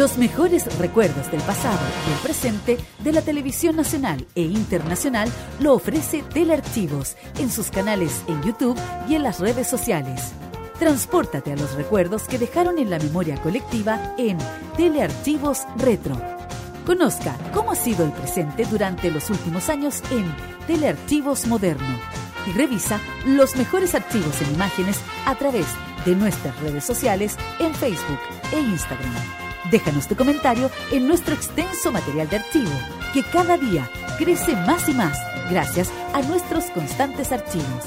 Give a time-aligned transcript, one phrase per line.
[0.00, 5.30] Los mejores recuerdos del pasado y el presente de la televisión nacional e internacional
[5.60, 8.78] lo ofrece Telearchivos en sus canales en YouTube
[9.10, 10.32] y en las redes sociales.
[10.78, 14.38] Transpórtate a los recuerdos que dejaron en la memoria colectiva en
[14.78, 16.18] Telearchivos Retro.
[16.86, 20.34] Conozca cómo ha sido el presente durante los últimos años en
[20.66, 22.00] Telearchivos Moderno
[22.46, 25.66] y revisa los mejores archivos en imágenes a través
[26.06, 28.20] de nuestras redes sociales en Facebook
[28.50, 29.39] e Instagram.
[29.70, 32.70] Déjanos tu comentario en nuestro extenso material de archivo,
[33.14, 33.88] que cada día
[34.18, 35.16] crece más y más
[35.48, 37.84] gracias a nuestros constantes archivos.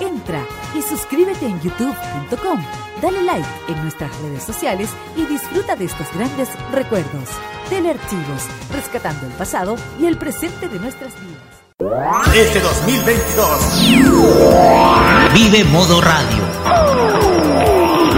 [0.00, 0.44] Entra
[0.76, 2.62] y suscríbete en youtube.com,
[3.00, 7.28] dale like en nuestras redes sociales y disfruta de estos grandes recuerdos.
[7.68, 11.62] Telearchivos, rescatando el pasado y el presente de nuestras vidas.
[12.34, 16.44] Este 2022 Vive Modo Radio.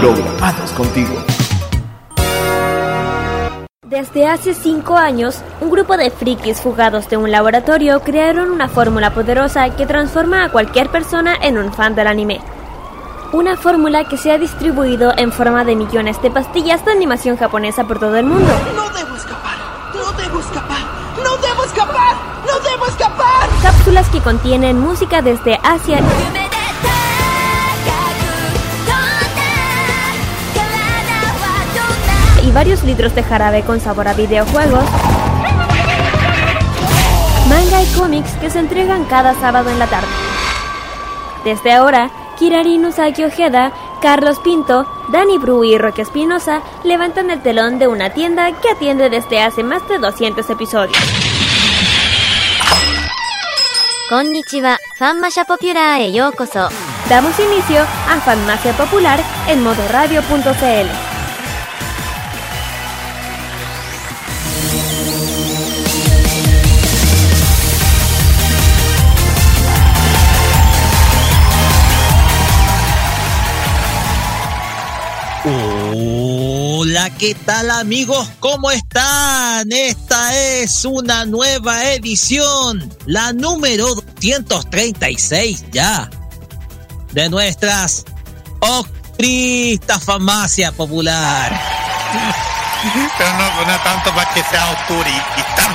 [0.00, 1.24] programados contigo.
[3.94, 9.14] Desde hace cinco años, un grupo de frikis fugados de un laboratorio crearon una fórmula
[9.14, 12.40] poderosa que transforma a cualquier persona en un fan del anime.
[13.32, 17.84] Una fórmula que se ha distribuido en forma de millones de pastillas de animación japonesa
[17.84, 18.52] por todo el mundo.
[18.74, 19.58] No debo escapar,
[19.94, 20.80] no debo escapar,
[21.22, 22.16] no debo escapar,
[22.48, 23.48] no debo escapar.
[23.62, 26.00] Cápsulas que contienen música desde Asia
[32.54, 34.84] varios litros de jarabe con sabor a videojuegos,
[37.48, 40.06] manga y cómics que se entregan cada sábado en la tarde.
[41.44, 47.78] Desde ahora, Kirarin Usagi Ojeda, Carlos Pinto, Dani Bru y Roque Espinosa levantan el telón
[47.78, 50.96] de una tienda que atiende desde hace más de 200 episodios.
[54.08, 54.78] Konnichiwa,
[57.08, 61.03] Damos inicio a Fanmasia Popular en modoradio.cl.
[77.04, 78.26] Hola, ¿qué tal amigos?
[78.40, 79.70] ¿Cómo están?
[79.70, 86.08] Esta es una nueva edición, la número 236 ya,
[87.12, 88.06] de nuestras
[88.60, 91.52] Octrista Farmacia Popular.
[93.18, 95.68] Pero no, no tanto para que sea osturista,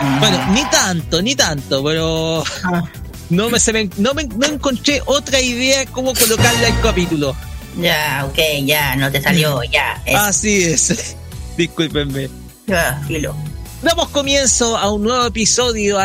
[0.00, 0.18] ¿no?
[0.18, 2.42] Bueno, ni tanto, ni tanto, pero
[3.30, 7.36] no me, se me- no me no encontré otra idea cómo colocarle al capítulo.
[7.78, 10.02] Ya, ok, ya, no te salió, ya.
[10.04, 11.16] Es, Así es.
[11.56, 12.28] Discúlpenme.
[12.66, 13.34] ya, filo.
[13.82, 15.98] Damos comienzo a un nuevo episodio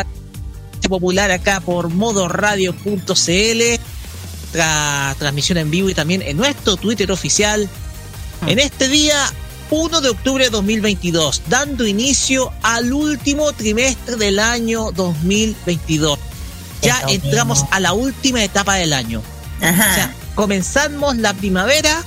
[0.88, 3.62] popular acá por modoradio.cl.
[4.52, 7.68] Tra transmisión en vivo y también en nuestro Twitter oficial.
[8.46, 9.30] En este día
[9.70, 16.18] 1 de octubre de 2022, dando inicio al último trimestre del año 2022.
[16.80, 17.68] Ya Eso entramos mismo.
[17.74, 19.22] a la última etapa del año.
[19.60, 19.90] Ajá.
[19.90, 22.00] O sea, comenzamos la primavera,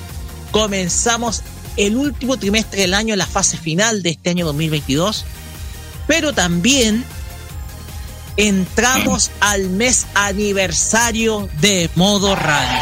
[0.52, 1.42] comenzamos
[1.76, 5.26] el último trimestre del año, la fase final de este año 2022,
[6.08, 7.04] pero también
[8.38, 12.80] entramos al mes aniversario de Modo Radio.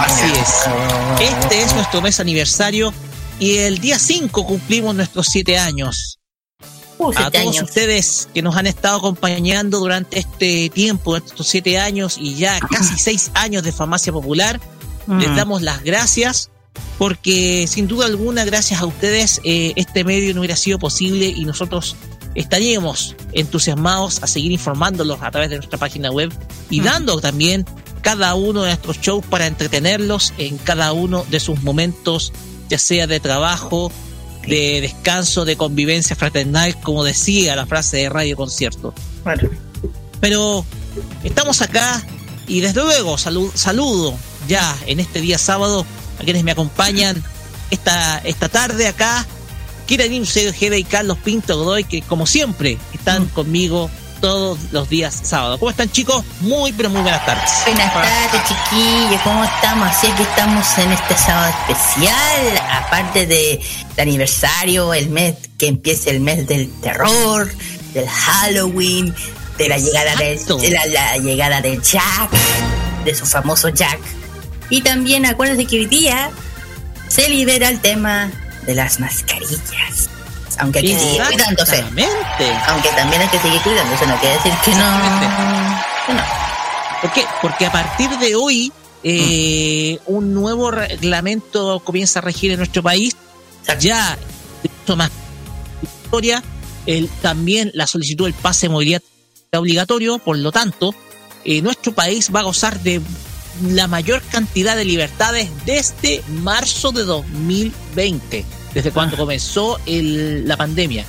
[0.00, 1.20] Así es.
[1.20, 2.92] Este es nuestro mes aniversario
[3.38, 6.18] y el día 5 cumplimos nuestros 7 años
[6.98, 7.62] Uh, a todos años.
[7.62, 12.58] ustedes que nos han estado acompañando durante este tiempo, durante estos siete años y ya
[12.60, 14.60] casi seis años de Farmacia Popular,
[15.06, 15.36] les Mm.
[15.36, 16.50] damos las gracias
[16.98, 21.44] porque sin duda alguna, gracias a ustedes, eh, este medio no hubiera sido posible y
[21.44, 21.96] nosotros
[22.34, 26.32] estaríamos entusiasmados a seguir informándolos a través de nuestra página web
[26.70, 27.64] y dando también
[28.02, 32.32] cada uno de nuestros shows para entretenerlos en cada uno de sus momentos,
[32.68, 33.90] ya sea de trabajo,
[34.46, 38.94] de descanso, de convivencia fraternal, como decía la frase de Radio Concierto.
[39.24, 39.48] Bueno,
[40.20, 40.64] Pero
[41.24, 42.02] estamos acá
[42.48, 44.14] y desde luego salu- saludo
[44.48, 45.84] ya en este día sábado
[46.20, 47.22] a quienes me acompañan
[47.70, 49.26] esta, esta tarde acá.
[49.86, 53.88] Kiranin Ojeda y Carlos Pinto Godoy, que como siempre están conmigo
[54.20, 55.58] todos los días sábados.
[55.58, 56.24] ¿Cómo están chicos?
[56.40, 57.50] Muy, pero muy buenas tardes.
[57.66, 59.20] buenas tardes, chiquillos.
[59.22, 59.88] ¿Cómo estamos?
[59.88, 62.62] Así que estamos en este sábado especial.
[62.70, 63.54] Aparte de
[63.96, 67.50] el aniversario, el mes que empieza el mes del terror,
[67.94, 69.14] del Halloween,
[69.58, 70.58] de la llegada Exacto.
[70.58, 72.30] de la, la llegada de Jack,
[73.04, 74.00] de su famoso Jack.
[74.68, 76.30] Y también acuérdense que hoy día
[77.08, 78.30] se libera el tema
[78.66, 80.10] de las mascarillas.
[80.58, 81.84] Aunque hay que seguir cuidándose.
[82.68, 85.00] Aunque también hay que seguir cuidándose, no quiere decir que no.
[86.06, 86.22] Que no.
[87.02, 87.24] ¿Por qué?
[87.42, 88.72] Porque a partir de hoy
[89.02, 93.16] eh, un nuevo reglamento comienza a regir en nuestro país.
[93.80, 94.16] Ya,
[94.62, 95.10] esto más
[95.82, 96.42] historia,
[96.86, 99.02] el, también la solicitud del pase de movilidad
[99.52, 100.94] obligatorio, por lo tanto,
[101.44, 103.00] eh, nuestro país va a gozar de
[103.62, 108.44] la mayor cantidad de libertades desde marzo de 2020,
[108.76, 111.06] desde cuando comenzó el, la pandemia.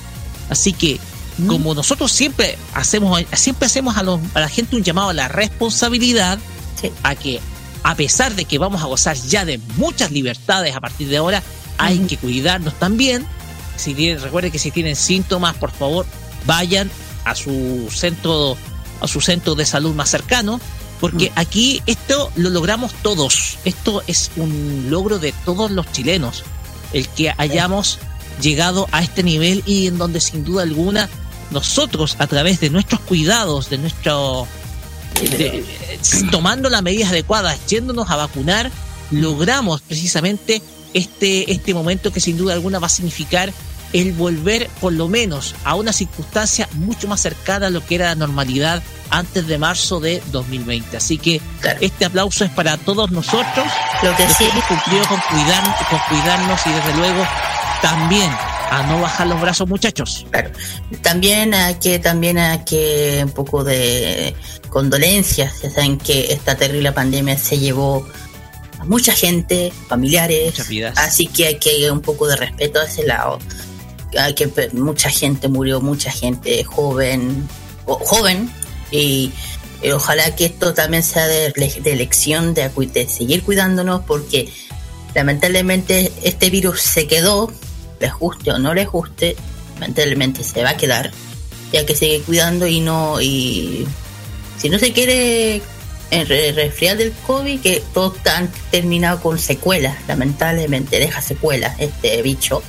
[0.50, 1.00] Así que,
[1.46, 5.28] como nosotros siempre hacemos, siempre hacemos a, los, a la gente un llamado a la
[5.28, 6.40] responsabilidad,
[7.04, 7.42] a que
[7.84, 11.44] a pesar de que vamos a gozar ya de muchas libertades a partir de ahora,
[11.78, 13.28] hay que cuidarnos también.
[13.76, 16.06] Si tienen, recuerden que si tienen síntomas, por favor,
[16.46, 16.90] vayan
[17.26, 18.58] a su centro,
[19.02, 20.62] a su centro de salud más cercano,
[21.02, 23.60] porque aquí esto lo logramos todos.
[23.66, 26.44] Esto es un logro de todos los chilenos,
[26.94, 28.00] el que hayamos
[28.42, 31.10] llegado a este nivel y en donde sin duda alguna
[31.52, 34.48] nosotros a través de nuestros cuidados, de nuestro
[35.22, 35.64] de-
[36.32, 38.70] tomando las medidas adecuadas, yéndonos a vacunar,
[39.12, 40.62] logramos precisamente
[40.94, 43.52] este, este momento que sin duda alguna va a significar
[43.94, 48.08] el volver por lo menos a una circunstancia mucho más cercana a lo que era
[48.08, 50.98] la normalidad antes de marzo de 2020.
[50.98, 51.42] Así que
[51.82, 53.68] este aplauso es para todos nosotros,
[54.04, 57.24] Lo que los sí- hemos cumplido con, cuidar, con cuidarnos y desde luego
[57.82, 58.30] también
[58.70, 60.26] a no bajar los brazos muchachos.
[60.32, 60.50] Claro.
[61.02, 64.36] También hay que, también hay que un poco de
[64.70, 65.62] condolencias.
[65.62, 68.06] Ya saben que esta terrible pandemia se llevó
[68.80, 70.56] a mucha gente, familiares.
[70.98, 73.40] Así que hay que un poco de respeto a ese lado.
[74.20, 77.48] Hay que mucha gente murió, mucha gente joven,
[77.86, 78.52] o joven
[78.92, 79.32] y,
[79.82, 84.52] y ojalá que esto también sea de, de elección de, de seguir cuidándonos porque
[85.14, 87.52] lamentablemente este virus se quedó,
[88.00, 89.36] les guste o no les guste,
[89.76, 91.12] lamentablemente se va a quedar.
[91.72, 93.86] Y hay que seguir cuidando y no, y
[94.58, 95.62] si no se quiere
[96.12, 102.22] eh, re- resfriar del COVID, que todos han terminado con secuelas, lamentablemente deja secuelas este
[102.22, 102.64] bicho.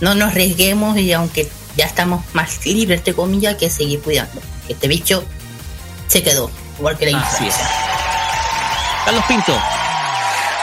[0.00, 4.40] No nos arriesguemos y aunque ya estamos más libres, entre comillas, que seguir cuidando.
[4.68, 5.24] Este bicho
[6.08, 7.70] se quedó, igual que la Así influenza.
[9.04, 9.58] Carlos Pinto.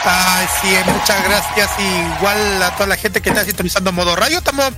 [0.04, 1.70] Ay, sí, muchas gracias.
[2.18, 4.38] Igual a toda la gente que está sintonizando modo radio.
[4.38, 4.72] Estamos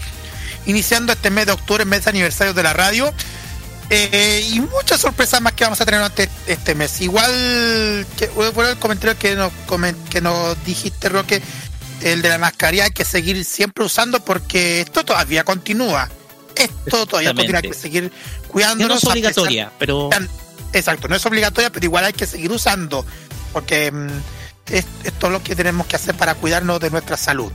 [0.67, 3.13] iniciando este mes de octubre, mes de aniversario de la radio.
[3.91, 7.01] Eh, y muchas sorpresas más que vamos a tener durante este mes.
[7.01, 9.53] Igual, que, bueno, el comentario que nos,
[10.11, 11.43] que nos dijiste, Roque,
[12.01, 16.09] el de la mascarilla hay que seguir siempre usando porque esto todavía continúa.
[16.57, 18.13] Esto todavía hay que seguir
[18.49, 18.89] cuidándonos.
[18.89, 20.11] no es pesar- obligatoria, pero
[20.75, 23.05] Exacto, no es obligatoria, pero igual hay que seguir usando,
[23.53, 24.09] porque mm,
[24.73, 27.53] es, esto es lo que tenemos que hacer para cuidarnos de nuestra salud.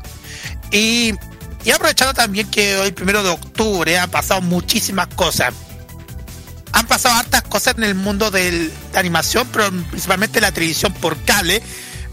[0.72, 1.14] Y,
[1.66, 5.54] y aprovechando también que hoy, primero de octubre, han pasado muchísimas cosas.
[6.74, 10.94] Han pasado hartas cosas en el mundo del- de la animación, pero principalmente la televisión
[10.94, 11.64] por cable,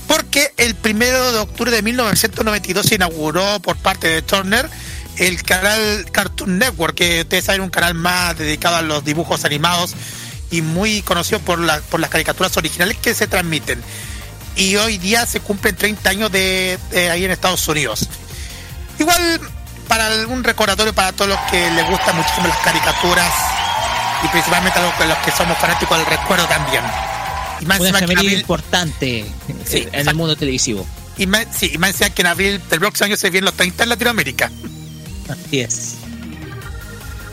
[0.07, 4.71] porque el primero de octubre de 1992 se inauguró por parte de Turner
[5.19, 9.95] el canal Cartoon Network, que ustedes saben, un canal más dedicado a los dibujos animados
[10.51, 13.81] y muy conocido por, la- por las caricaturas originales que se transmiten.
[14.57, 18.09] Y hoy día se cumplen 30 años de, de ahí en Estados Unidos.
[18.99, 19.41] Igual,
[19.89, 23.33] para un recordatorio para todos los que les gustan muchísimo las caricaturas
[24.25, 26.83] y principalmente a los, que somos fanáticos del recuerdo también.
[27.61, 29.25] Y más una abril- importante
[29.67, 30.87] Sí, eh, en el mundo televisivo.
[31.17, 33.83] y más, sí, y más que en abril del próximo año se vienen los 30
[33.83, 34.51] en Latinoamérica.
[35.29, 35.95] Así es.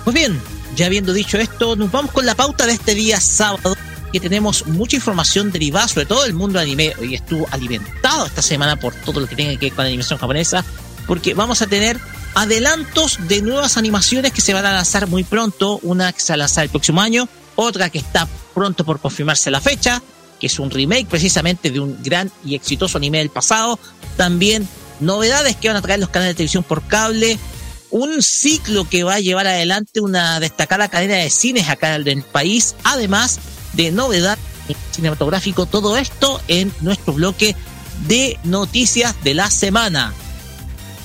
[0.03, 0.41] Pues bien,
[0.75, 3.75] ya habiendo dicho esto, nos vamos con la pauta de este día sábado,
[4.11, 6.93] que tenemos mucha información derivada, sobre todo del mundo anime.
[6.99, 10.19] Hoy estuvo alimentado esta semana por todo lo que tenga que ver con la animación
[10.19, 10.65] japonesa,
[11.07, 11.99] porque vamos a tener
[12.33, 16.35] adelantos de nuevas animaciones que se van a lanzar muy pronto, una que se va
[16.35, 20.01] a lanzar el próximo año, otra que está pronto por confirmarse la fecha,
[20.39, 23.77] que es un remake precisamente de un gran y exitoso anime del pasado,
[24.17, 24.67] también
[24.99, 27.37] novedades que van a traer los canales de televisión por cable,
[27.91, 32.23] un ciclo que va a llevar adelante una destacada cadena de cines acá en el
[32.23, 33.39] país, además
[33.73, 34.37] de novedad
[34.91, 37.55] cinematográfico, todo esto en nuestro bloque
[38.07, 40.13] de noticias de la semana.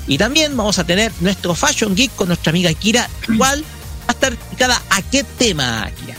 [0.07, 4.12] Y también vamos a tener nuestro Fashion Geek con nuestra amiga Kira, igual va a
[4.12, 6.16] estar dedicada a qué tema, Kira.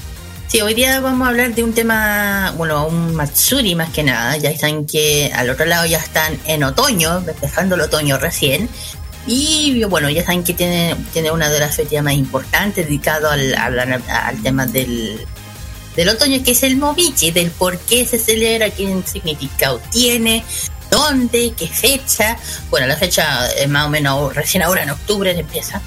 [0.47, 4.38] Sí, hoy día vamos a hablar de un tema, bueno, un Matsuri más que nada.
[4.38, 8.69] Ya están que al otro lado ya están en otoño, dejando el otoño recién.
[9.27, 13.53] Y bueno, ya saben que tiene, tiene una de las fechas más importantes dedicado al,
[13.55, 15.19] al, tema del,
[15.96, 20.46] del otoño, que es el Movichi, del por qué se celebra, qué significado tiene,
[20.89, 22.38] dónde, qué fecha.
[22.69, 25.81] Bueno, la fecha es más o menos recién ahora en octubre empieza.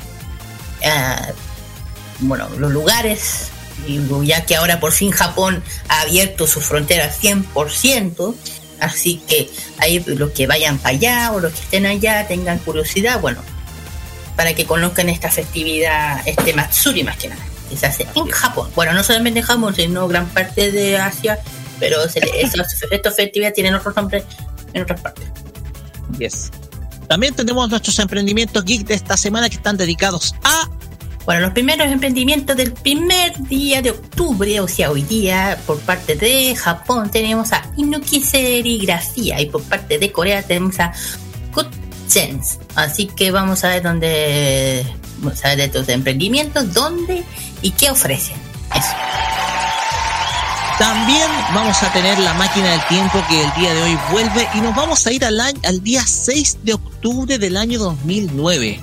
[0.85, 1.31] Ah,
[2.21, 3.51] bueno, los lugares
[4.25, 8.35] ya que ahora por fin Japón ha abierto sus fronteras 100%,
[8.81, 13.21] así que ahí los que vayan para allá o los que estén allá tengan curiosidad,
[13.21, 13.41] bueno,
[14.37, 18.71] para que conozcan esta festividad, este Matsuri más que nada, que se hace en Japón.
[18.75, 21.39] Bueno, no solamente en Japón, sino gran parte de Asia,
[21.79, 24.25] pero se le- estos- estas festividades tienen otros nombres
[24.73, 25.27] en otras partes.
[26.19, 26.51] Yes.
[27.09, 30.69] También tenemos nuestros emprendimientos geek de esta semana que están dedicados a
[31.27, 36.17] Bueno, los primeros emprendimientos del primer día de octubre, o sea, hoy día, por parte
[36.17, 40.93] de Japón tenemos a Inuki Serigrafía y por parte de Corea tenemos a
[41.53, 42.59] Goodsense.
[42.75, 44.87] Así que vamos a ver dónde,
[45.19, 47.23] vamos a ver de estos emprendimientos, dónde
[47.61, 48.37] y qué ofrecen.
[48.75, 48.95] Eso.
[50.79, 54.63] También vamos a tener la máquina del tiempo que el día de hoy vuelve y
[54.63, 58.81] nos vamos a ir al, año, al día 6 de octubre del año 2009.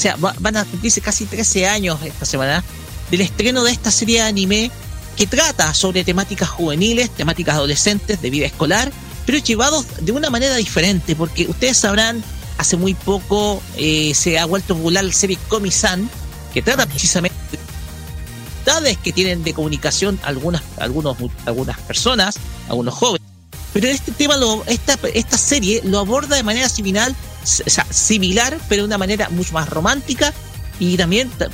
[0.00, 2.64] Sea, va- van a cumplirse casi 13 años esta semana
[3.10, 4.70] del estreno de esta serie de anime
[5.16, 8.90] que trata sobre temáticas juveniles, temáticas adolescentes, de vida escolar,
[9.26, 12.22] pero llevados de una manera diferente, porque ustedes sabrán,
[12.56, 16.08] hace muy poco eh, se ha vuelto popular la serie Komi-san,
[16.54, 22.36] que trata precisamente dificultades que tienen de comunicación algunas, algunos, algunas personas,
[22.68, 23.28] algunos jóvenes.
[23.72, 28.58] Pero este tema, lo, esta, esta serie lo aborda de manera similar, o sea, similar,
[28.68, 30.32] pero de una manera mucho más romántica
[30.80, 31.48] y también, ta-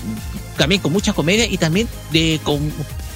[0.56, 2.72] también con mucha comedia y también de, con,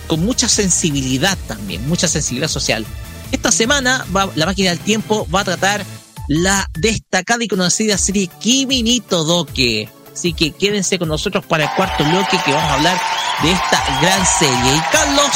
[0.06, 2.84] con mucha sensibilidad también, mucha sensibilidad social.
[3.32, 5.84] Esta semana va- la máquina del tiempo va a tratar
[6.28, 9.88] la destacada y conocida serie Kimi ni Todoke.
[10.12, 13.00] Así que quédense con nosotros para el cuarto bloque que vamos a hablar
[13.42, 14.76] de esta gran serie.
[14.76, 15.30] Y Carlos,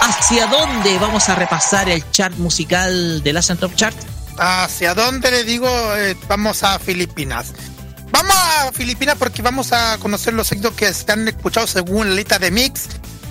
[0.00, 3.96] ¿hacia dónde vamos a repasar el chart musical de la Top Chart?
[4.38, 5.68] ¿Hacia dónde le digo?
[5.96, 7.52] Eh, vamos a Filipinas.
[8.10, 12.14] Vamos a Filipinas porque vamos a conocer los éxitos que se han escuchado según la
[12.16, 12.88] lista de mix.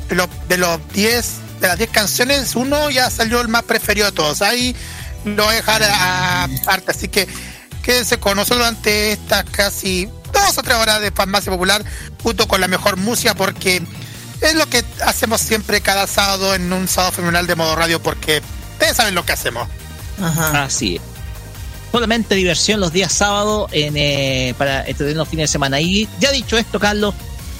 [0.10, 4.08] De los, de los 10, de las 10 canciones, uno ya salió el más preferido
[4.08, 4.42] de todos.
[4.42, 4.76] Ahí
[5.26, 6.92] lo voy a dejar aparte.
[6.92, 7.28] Así que
[7.84, 11.84] quédense con nosotros durante estas casi dos o tres horas de farmacia popular,
[12.22, 13.82] junto con la mejor música, porque
[14.42, 18.42] es lo que hacemos siempre cada sábado en un sábado fenomenal de modo radio, porque
[18.74, 19.68] ustedes saben lo que hacemos.
[20.22, 20.64] Ajá.
[20.64, 21.02] Así es.
[21.92, 25.80] Solamente diversión los días sábados en, eh, para entretener los fines de semana.
[25.80, 27.16] Y ya dicho esto, Carlos,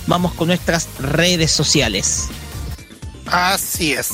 [0.06, 2.28] vamos con nuestras redes sociales.
[3.26, 4.10] Así es.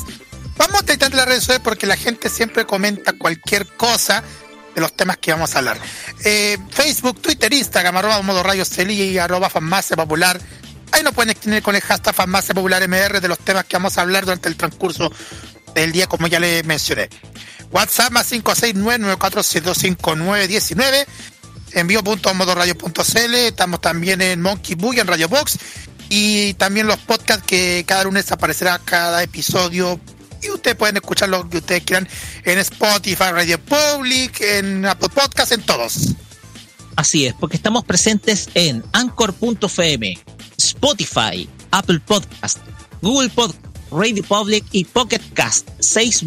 [0.58, 4.24] Vamos a tratar las redes sociales porque la gente siempre comenta cualquier cosa
[4.76, 5.78] de los temas que vamos a hablar.
[6.24, 10.40] Eh, Facebook, Twitter, Instagram, arroba modo radio Celí y arroba farmacia popular.
[10.94, 13.98] Ahí nos pueden escribir con el hashtag farmacia popular MR de los temas que vamos
[13.98, 15.12] a hablar durante el transcurso
[15.74, 17.10] del día, como ya le mencioné.
[17.72, 21.08] WhatsApp más 569-94725919.
[21.72, 23.34] Envío.modoradio.cl.
[23.34, 25.58] Estamos también en Monkey en Radio Box.
[26.10, 30.00] Y también los podcasts que cada lunes aparecerá cada episodio.
[30.44, 32.08] Y ustedes pueden escuchar lo que ustedes quieran
[32.44, 36.14] en Spotify, Radio Public, en Apple Podcasts, en todos.
[36.96, 40.20] Así es, porque estamos presentes en Anchor.fm,
[40.76, 42.60] Spotify, Apple Podcast,
[43.02, 45.70] Google Podcast, Radio Public y Pocket Cast.
[45.80, 46.26] Seis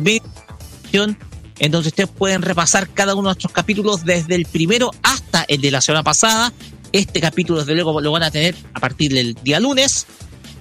[1.59, 5.61] en donde ustedes pueden repasar cada uno de nuestros capítulos desde el primero hasta el
[5.61, 6.53] de la semana pasada.
[6.93, 10.07] Este capítulo, desde luego, lo van a tener a partir del día lunes.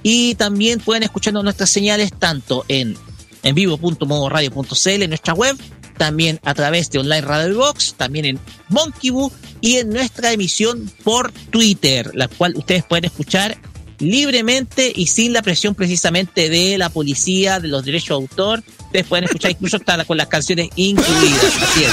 [0.03, 2.97] Y también pueden escucharnos nuestras señales tanto en
[3.45, 5.55] en vivo.modoradio.cl en nuestra web,
[5.97, 8.39] también a través de Online Radio Box, también en
[8.69, 13.55] Monkey Boo y en nuestra emisión por Twitter, la cual ustedes pueden escuchar
[13.99, 18.63] libremente y sin la presión precisamente de la policía, de los derechos de autor.
[18.85, 21.53] Ustedes pueden escuchar incluso hasta con las canciones incluidas.
[21.61, 21.91] Así es.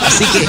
[0.00, 0.48] Así que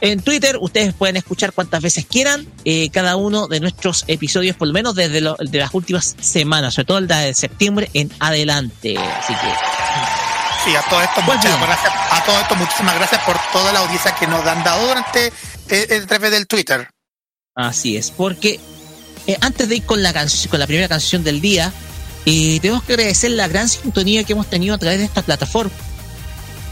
[0.00, 4.68] en Twitter ustedes pueden escuchar cuantas veces quieran eh, cada uno de nuestros episodios, por
[4.68, 8.96] lo menos desde lo- de las últimas semanas, sobre todo el de septiembre en adelante.
[8.96, 9.48] Así que
[10.64, 11.92] Sí, a todo esto, Pues muchas gracias.
[12.10, 15.32] A todo esto, muchísimas gracias por toda la audiencia que nos han dado durante
[15.68, 16.88] eh, el través del Twitter.
[17.54, 18.60] Así es, porque
[19.28, 20.14] eh, antes de ir con la,
[20.48, 21.70] con la primera canción del día,
[22.24, 25.70] eh, tenemos que agradecer la gran sintonía que hemos tenido a través de esta plataforma.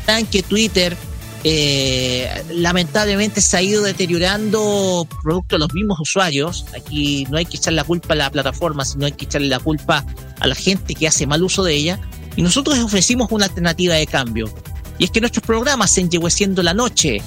[0.06, 0.96] Saben que Twitter
[1.44, 6.64] eh, lamentablemente se ha ido deteriorando producto de los mismos usuarios.
[6.74, 9.58] Aquí no hay que echar la culpa a la plataforma, sino hay que echarle la
[9.58, 10.06] culpa
[10.40, 12.00] a la gente que hace mal uso de ella.
[12.36, 14.50] Y nosotros ofrecimos una alternativa de cambio.
[14.96, 17.20] Y es que nuestros programas en Siendo la Noche,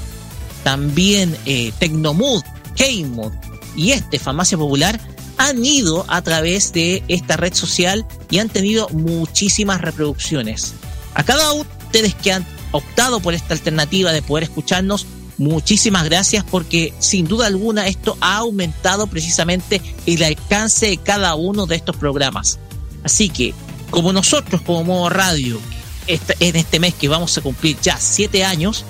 [0.64, 2.42] también eh, Tecnomood,
[2.76, 3.34] K-Mood
[3.76, 5.00] y este Farmacia Popular
[5.40, 10.74] han ido a través de esta red social y han tenido muchísimas reproducciones.
[11.16, 16.04] A cada uno de ustedes que han optado por esta alternativa de poder escucharnos, muchísimas
[16.04, 21.78] gracias porque sin duda alguna esto ha aumentado precisamente el alcance de cada uno de
[21.78, 22.60] estos programas.
[23.06, 23.54] Así que,
[23.92, 25.58] como nosotros como modo radio,
[26.06, 28.84] en este mes que vamos a cumplir ya siete años,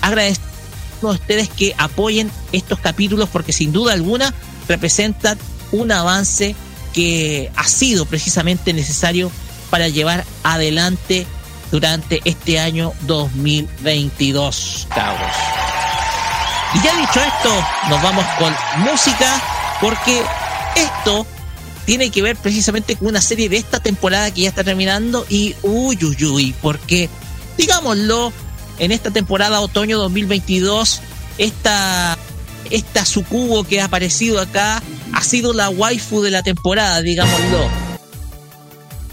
[0.00, 0.48] agradecemos
[1.02, 4.32] a ustedes que apoyen estos capítulos porque sin duda alguna
[4.66, 5.38] representan
[5.72, 6.54] un avance
[6.92, 9.30] que ha sido precisamente necesario
[9.70, 11.26] para llevar adelante
[11.70, 15.36] durante este año 2022, cabros.
[16.74, 19.40] Y ya dicho esto, nos vamos con música
[19.80, 20.22] porque
[20.76, 21.26] esto
[21.84, 25.54] tiene que ver precisamente con una serie de esta temporada que ya está terminando y
[25.62, 27.08] uy, uy, uy, porque
[27.56, 28.32] digámoslo,
[28.78, 31.00] en esta temporada otoño 2022,
[31.38, 32.16] esta,
[32.70, 37.90] esta sucubo que ha aparecido acá ha sido la waifu de la temporada, digámoslo.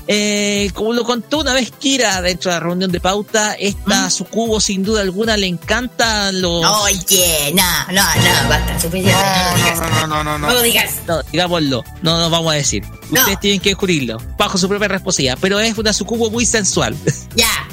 [0.09, 4.61] Eh, como lo contó una vez Kira dentro de la reunión de pauta, esta sucubo
[4.61, 6.63] sin duda alguna le encanta los...
[6.65, 9.11] Oye, no, no, no, basta, suficiente.
[9.11, 9.79] No, digas.
[9.79, 10.53] No, no, no, no, No no.
[10.53, 10.91] lo digas.
[11.07, 12.85] No, digámoslo, no nos vamos a decir.
[13.11, 13.19] No.
[13.19, 16.95] Ustedes tienen que descubrirlo, bajo su propia responsabilidad, pero es una sucubo muy sensual.
[17.35, 17.67] Ya.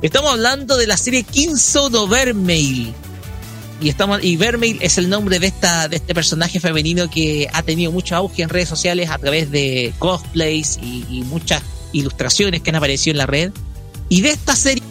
[0.00, 2.94] Estamos hablando de la serie Kinso no Vermeil.
[3.80, 7.62] Y estamos y Vermeil es el nombre de esta de este personaje femenino que ha
[7.62, 12.76] tenido mucho auge en redes sociales a través de cosplays y, muchas ilustraciones que han
[12.76, 13.52] aparecido en la red.
[14.08, 14.82] Y de esta serie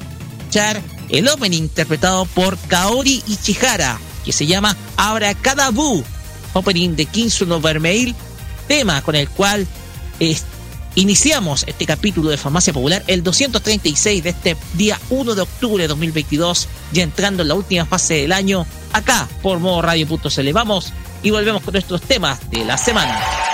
[1.10, 6.03] el opening interpretado por Kaori Ichihara, que se llama Abracadaboo,
[6.53, 8.15] opening de Kinso no Vermeil,
[8.67, 9.67] tema con el cual
[10.96, 15.88] Iniciamos este capítulo de Farmacia Popular, el 236 de este día 1 de octubre de
[15.88, 20.51] 2022, ya entrando en la última fase del año, acá por modo radio.cl.
[20.51, 20.91] Vamos
[21.22, 23.49] y volvemos con nuestros temas de la semana.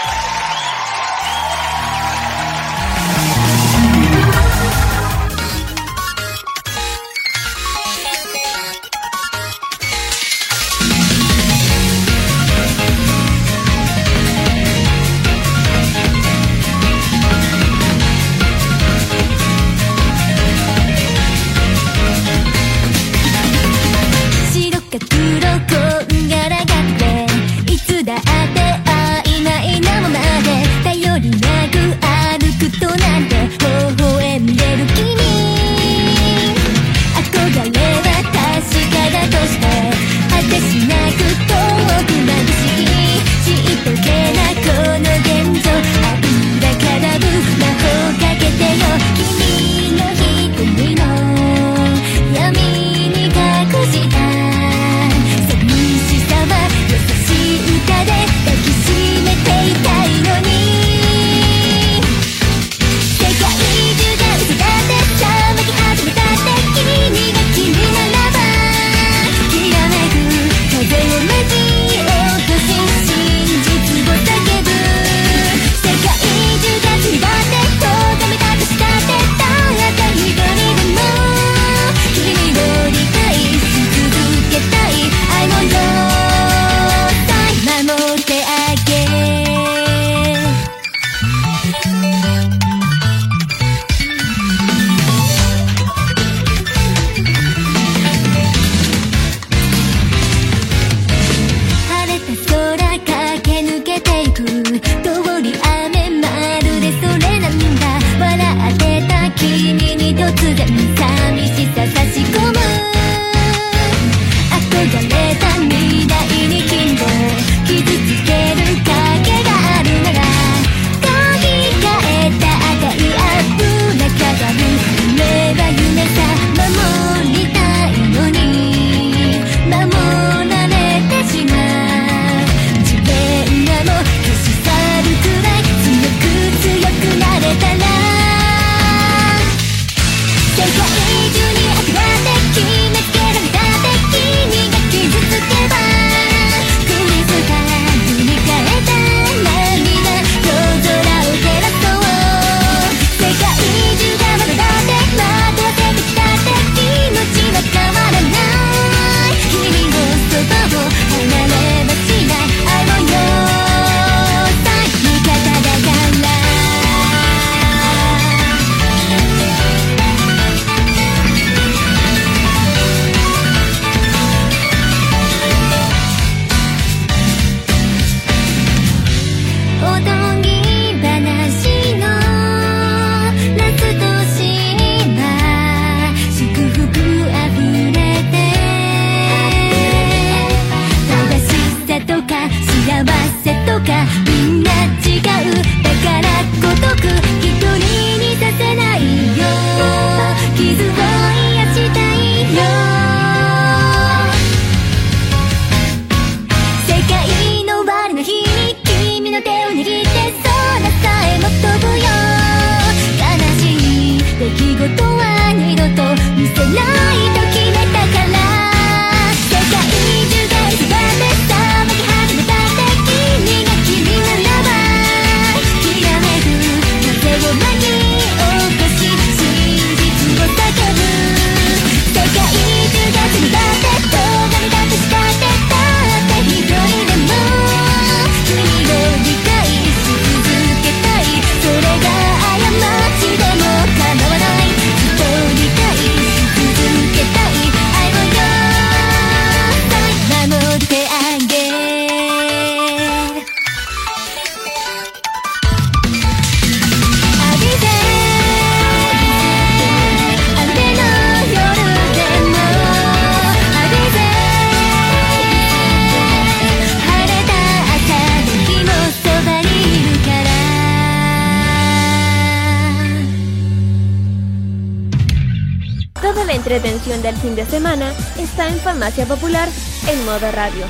[278.96, 279.68] Farmacia Popular
[280.08, 280.86] en modo radio.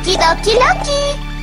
[0.00, 1.34] Okidoki Loki.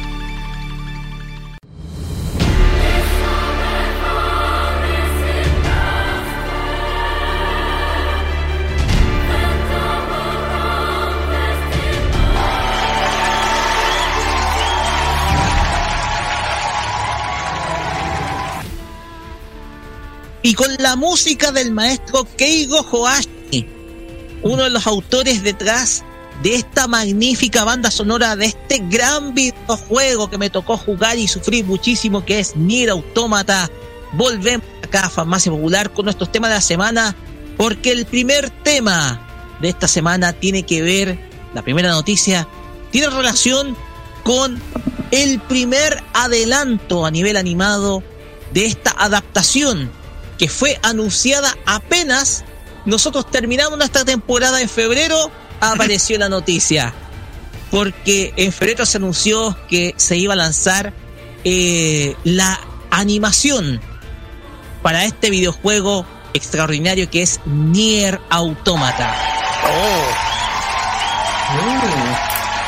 [20.43, 23.30] Y con la música del maestro Keigo Hoashi,
[24.43, 26.03] uno de los autores detrás
[26.41, 31.65] de esta magnífica banda sonora de este gran videojuego que me tocó jugar y sufrir
[31.65, 33.69] muchísimo, que es Nier Automata.
[34.13, 37.15] Volvemos acá a Farmacia Popular con nuestros temas de la semana,
[37.57, 39.27] porque el primer tema
[39.61, 41.19] de esta semana tiene que ver,
[41.53, 42.47] la primera noticia,
[42.91, 43.77] tiene relación
[44.23, 44.59] con
[45.11, 48.03] el primer adelanto a nivel animado
[48.53, 49.91] de esta adaptación
[50.37, 52.43] que fue anunciada apenas
[52.85, 56.93] nosotros terminamos nuestra temporada en febrero, apareció la noticia.
[57.69, 60.93] Porque en febrero se anunció que se iba a lanzar
[61.43, 63.79] eh, la animación
[64.81, 69.15] para este videojuego extraordinario que es Nier Automata.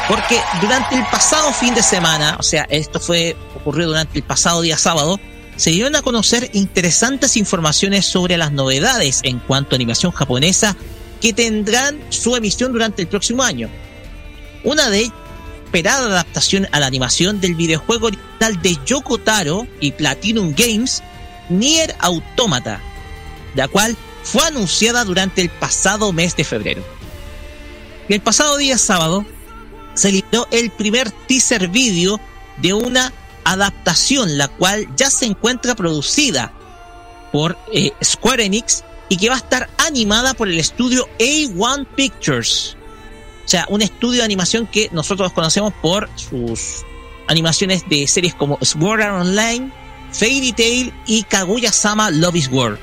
[0.08, 4.62] Porque durante el pasado fin de semana, o sea, esto fue ocurrió durante el pasado
[4.62, 5.20] día sábado,
[5.56, 10.76] se dieron a conocer interesantes informaciones sobre las novedades en cuanto a animación japonesa
[11.22, 13.70] que tendrán su emisión durante el próximo año.
[14.64, 15.14] Una de ellas,
[15.66, 21.02] esperada adaptación a la animación del videojuego original de Yoko Taro y Platinum Games,
[21.50, 22.80] Nier Automata,
[23.56, 26.84] la cual fue anunciada durante el pasado mes de febrero.
[28.08, 29.26] Y el pasado día sábado
[29.96, 32.20] se liberó el primer teaser video
[32.58, 33.12] de una
[33.46, 36.54] adaptación, la cual ya se encuentra producida
[37.32, 42.78] por eh, Square Enix y que va a estar animada por el estudio A1 Pictures.
[43.46, 46.86] O sea, un estudio de animación que nosotros conocemos por sus
[47.28, 49.72] animaciones de series como Sword Art Online,
[50.12, 52.80] Fairy Tail y Kaguya-sama Love is War.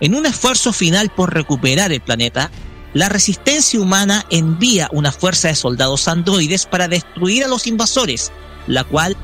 [0.00, 2.50] En un esfuerzo final por recuperar el planeta,
[2.94, 8.30] la resistencia humana envía una fuerza de soldados androides para destruir a los invasores,
[8.66, 9.16] la cual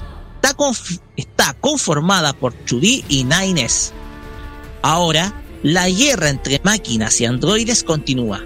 [1.17, 3.93] está, conformada por Chudi y Nines.
[4.83, 8.41] Ahora, la guerra entre máquinas y androides continúa.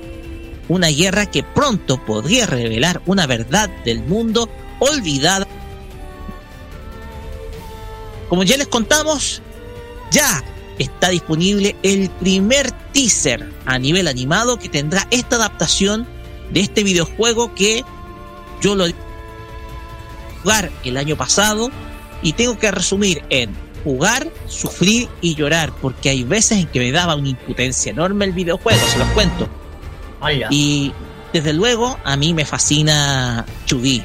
[0.68, 5.46] Una guerra que pronto podría revelar una verdad del mundo olvidada.
[8.28, 9.42] Como ya les contamos,
[10.10, 10.42] ya
[10.78, 16.06] está disponible el primer teaser a nivel animado que tendrá esta adaptación
[16.50, 17.84] de este videojuego que
[18.60, 18.86] yo lo
[20.42, 21.70] jugar el año pasado
[22.22, 23.54] y tengo que resumir en
[23.84, 28.32] jugar, sufrir y llorar porque hay veces en que me daba una impotencia enorme el
[28.32, 29.48] videojuego, se los cuento.
[30.50, 30.92] Y
[31.32, 34.04] desde luego a mí me fascina Chubí,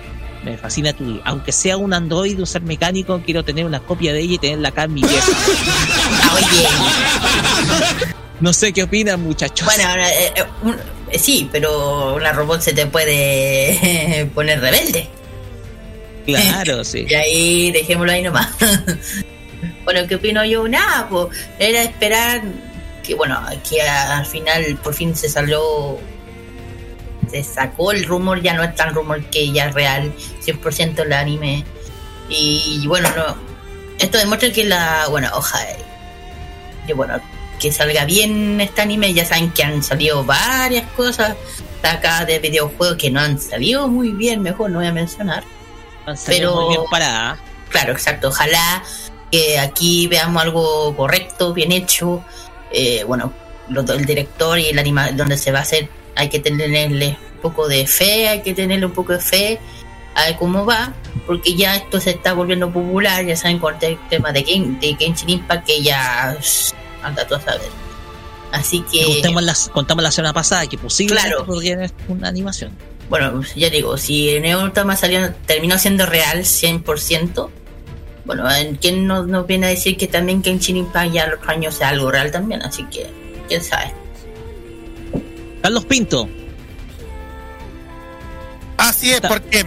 [0.51, 1.19] me fascina Chubí.
[1.25, 4.69] Aunque sea un android, un ser mecánico, quiero tener una copia de ella y tenerla
[4.69, 5.31] acá en mi pieza.
[8.39, 9.65] No sé qué opinan, muchachos.
[9.65, 10.31] Bueno, eh,
[11.10, 15.07] eh, sí, pero una robot se te puede poner rebelde.
[16.23, 17.07] Claro, sí.
[17.10, 18.49] y ahí dejémoslo ahí nomás.
[19.86, 20.67] bueno, ¿qué opino yo?
[20.67, 22.43] Nada, pues era esperar
[23.03, 25.97] que, bueno, que al final por fin se salió,
[27.29, 30.13] se sacó el rumor, ya no es tan rumor que ya es real,
[30.43, 31.63] 100% el anime.
[32.29, 33.35] Y, bueno, no,
[33.99, 35.65] esto demuestra que la, bueno, ojalá,
[36.85, 37.19] que bueno,
[37.59, 41.35] que salga bien este anime, ya saben que han salido varias cosas
[41.83, 45.43] acá de videojuegos que no han salido muy bien, mejor no voy a mencionar
[46.25, 47.37] pero bien parada.
[47.69, 48.29] Claro, exacto.
[48.29, 48.83] Ojalá
[49.31, 52.23] que aquí veamos algo correcto, bien hecho.
[52.71, 53.33] Eh, bueno,
[53.69, 57.67] el director y el animal donde se va a hacer, hay que tenerle un poco
[57.67, 59.60] de fe, hay que tenerle un poco de fe
[60.15, 60.93] a ver cómo va,
[61.27, 64.95] porque ya esto se está volviendo popular, ya saben con el tema de, Game, de
[64.95, 66.36] Genshin Impact que ya
[67.03, 67.69] anda todo a saber.
[68.51, 69.21] Así que...
[69.21, 71.45] Contamos la, contamos la semana pasada que posiblemente claro.
[71.45, 72.71] podría una animación
[73.10, 77.49] bueno, ya digo, si Neo salió, terminó siendo real 100%,
[78.25, 78.43] bueno,
[78.82, 82.12] ¿quién nos, nos viene a decir que también Kenshin Impact ya los años sea algo
[82.12, 82.62] real también?
[82.62, 83.10] Así que,
[83.47, 83.93] quién sabe.
[85.61, 86.29] Carlos Pinto.
[88.77, 89.65] Así es, porque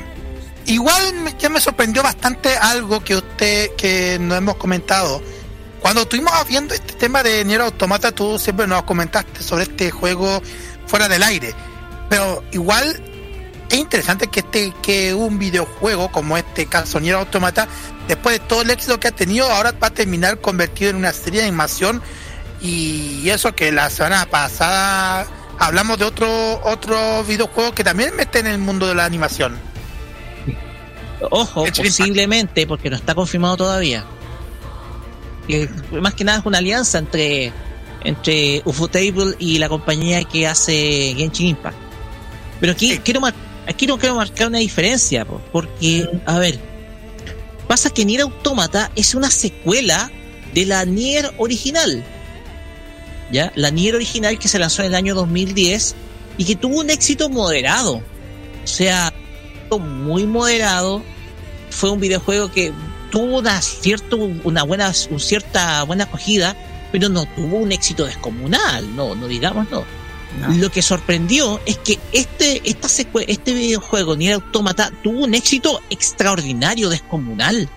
[0.67, 5.21] igual ya me sorprendió bastante algo que usted, que nos hemos comentado.
[5.81, 10.43] Cuando estuvimos viendo este tema de Nier Automata, tú siempre nos comentaste sobre este juego
[10.87, 11.55] fuera del aire.
[12.09, 13.03] Pero igual
[13.71, 17.69] es interesante que este que un videojuego como este caso Nier Automata
[18.09, 21.13] después de todo el éxito que ha tenido ahora va a terminar convertido en una
[21.13, 22.03] serie de animación
[22.61, 25.27] y eso que la semana pasada
[25.61, 29.57] hablamos de otro otro videojuego que también mete en el mundo de la animación.
[31.31, 34.05] Ojo posiblemente porque no está confirmado todavía.
[35.93, 37.53] Más que nada es una alianza entre
[38.03, 41.77] entre Ufotable y la compañía que hace Genshin Impact.
[42.59, 46.59] Pero aquí quiero marcar aquí no quiero marcar una diferencia, porque, a ver,
[47.67, 50.11] pasa que Nier Automata es una secuela
[50.53, 52.05] de la Nier original.
[53.31, 53.53] ¿Ya?
[53.55, 55.95] La Nier original que se lanzó en el año 2010
[56.39, 58.03] y que tuvo un éxito moderado.
[58.65, 59.13] O sea,
[59.79, 61.03] muy moderado.
[61.71, 62.73] Fue un videojuego que
[63.11, 66.57] tuvo una, cierto, una buena, cierta buena acogida,
[66.91, 69.85] pero no tuvo un éxito descomunal, no, no digamos no.
[70.57, 72.87] Lo que sorprendió es que este, esta
[73.27, 77.69] este videojuego, Nier Automata, tuvo un éxito extraordinario, descomunal.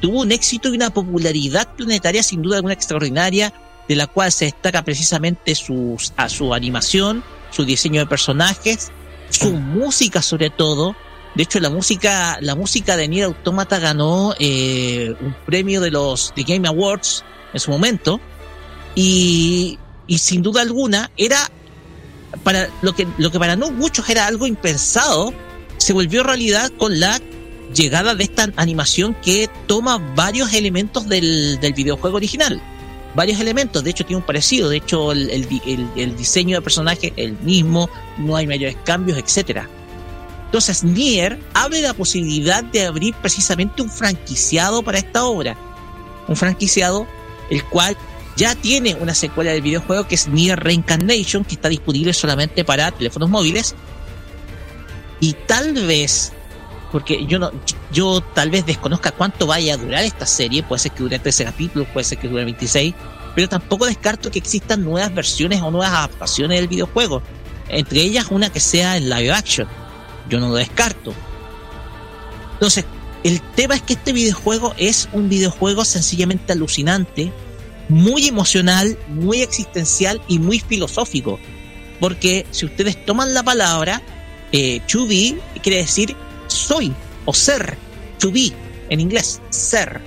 [0.00, 3.52] Tuvo un éxito y una popularidad planetaria sin duda alguna extraordinaria,
[3.88, 8.90] de la cual se destaca precisamente sus, su animación, su diseño de personajes,
[9.30, 10.94] su música sobre todo.
[11.34, 16.32] De hecho, la música, la música de Nier Automata ganó eh, un premio de los
[16.34, 17.24] The Game Awards
[17.54, 18.20] en su momento.
[18.94, 21.50] Y, y sin duda alguna era
[22.42, 25.32] para lo que, lo que para no muchos era algo impensado,
[25.78, 27.20] se volvió realidad con la
[27.74, 32.60] llegada de esta animación que toma varios elementos del, del videojuego original.
[33.14, 37.38] Varios elementos, de hecho tiene un parecido, de hecho el, el, diseño de personaje el
[37.40, 39.68] mismo, no hay mayores cambios, etcétera.
[40.44, 45.56] Entonces Nier abre la posibilidad de abrir precisamente un franquiciado para esta obra.
[46.26, 47.06] Un franquiciado
[47.50, 47.96] el cual
[48.36, 52.90] ya tiene una secuela del videojuego que es Nier Reincarnation, que está disponible solamente para
[52.92, 53.74] teléfonos móviles.
[55.20, 56.32] Y tal vez,
[56.90, 57.50] porque yo no,
[57.92, 61.44] yo tal vez desconozca cuánto vaya a durar esta serie, puede ser que dure 13
[61.44, 62.94] capítulos, puede ser que dure 26,
[63.34, 67.22] pero tampoco descarto que existan nuevas versiones o nuevas adaptaciones del videojuego.
[67.70, 69.68] entre ellas una que sea en live action.
[70.30, 71.12] Yo no lo descarto.
[72.54, 72.86] Entonces,
[73.24, 77.30] el tema es que este videojuego es un videojuego sencillamente alucinante,
[77.90, 81.38] muy emocional, muy existencial y muy filosófico.
[82.00, 84.02] Porque si ustedes toman la palabra,
[84.52, 86.16] eh, be quiere decir
[86.48, 86.92] soy
[87.24, 87.76] o ser.
[88.18, 88.52] To be
[88.90, 90.00] en inglés, ser.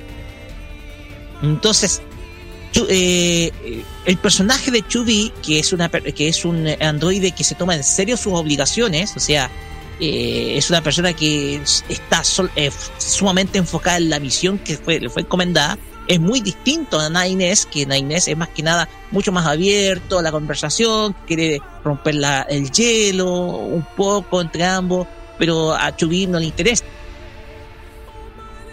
[1.41, 2.01] Entonces,
[2.89, 3.51] eh,
[4.05, 7.83] el personaje de Chubby, que es una que es un androide que se toma en
[7.83, 9.49] serio sus obligaciones, o sea,
[9.99, 12.23] eh, es una persona que está
[12.55, 15.77] eh, sumamente enfocada en la misión que fue, le fue encomendada.
[16.07, 20.21] Es muy distinto a Nainés, que Nainés es más que nada mucho más abierto a
[20.21, 25.07] la conversación, quiere romper la, el hielo un poco entre ambos,
[25.41, 26.85] pero a Chubby no le interesa.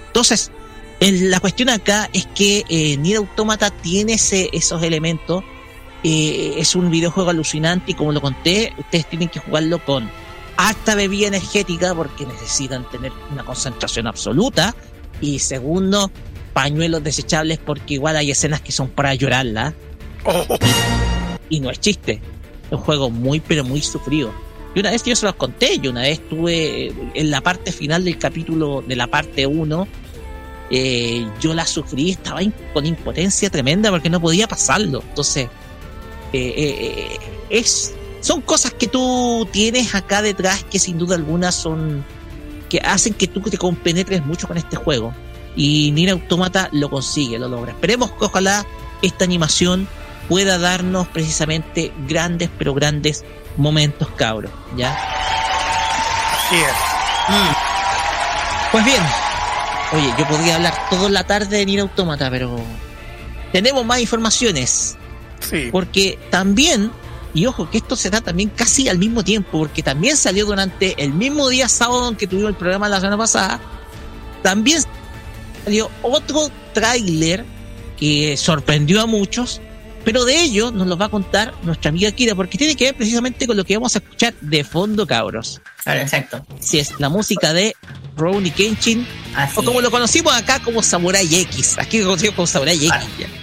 [0.08, 0.50] Entonces,
[1.00, 5.42] la cuestión acá es que eh, Nier Automata tiene ese, esos elementos.
[6.04, 10.10] Eh, es un videojuego alucinante y como lo conté, ustedes tienen que jugarlo con
[10.58, 14.74] harta bebida energética porque necesitan tener una concentración absoluta.
[15.22, 16.10] Y segundo,
[16.52, 19.72] pañuelos desechables porque igual hay escenas que son para llorarla.
[21.48, 22.20] Y, no es chiste.
[22.66, 24.47] Es un juego muy, pero muy sufrido.
[24.74, 28.04] Y una vez yo se los conté, yo una vez estuve en la parte final
[28.04, 29.88] del capítulo de la parte 1
[30.70, 32.40] eh, yo la sufrí, estaba
[32.74, 35.02] con impotencia tremenda porque no podía pasarlo.
[35.08, 35.48] Entonces,
[36.32, 42.04] eh, eh, es, son cosas que tú tienes acá detrás que sin duda alguna son,
[42.68, 45.14] que hacen que tú te compenetres mucho con este juego.
[45.56, 47.72] Y Nier Automata lo consigue, lo logra.
[47.72, 48.66] Esperemos que ojalá
[49.00, 49.88] esta animación
[50.28, 53.24] pueda darnos precisamente grandes, pero grandes
[53.58, 54.50] momentos, cabros.
[54.76, 54.96] ¿Ya?
[57.28, 57.52] Mm.
[58.72, 59.02] Pues bien,
[59.90, 62.58] Oye, yo podría hablar toda la tarde de Nier Automata, pero
[63.52, 64.96] tenemos más informaciones.
[65.40, 65.70] Sí.
[65.72, 66.90] Porque también,
[67.32, 71.02] y ojo que esto se da también casi al mismo tiempo, porque también salió durante
[71.02, 73.60] el mismo día sábado en que tuvimos el programa la semana pasada,
[74.42, 74.82] también
[75.64, 77.46] salió otro tráiler
[77.96, 79.62] que sorprendió a muchos,
[80.04, 82.94] pero de ello nos lo va a contar nuestra amiga Kira, porque tiene que ver
[82.94, 85.60] precisamente con lo que vamos a escuchar de fondo, cabros.
[85.82, 86.44] Claro, exacto.
[86.60, 87.74] Si es la música de
[88.16, 89.06] Ronnie Kenshin,
[89.54, 91.76] o como lo conocimos acá como Samurai X.
[91.78, 92.92] Aquí lo conocimos como Samurai X.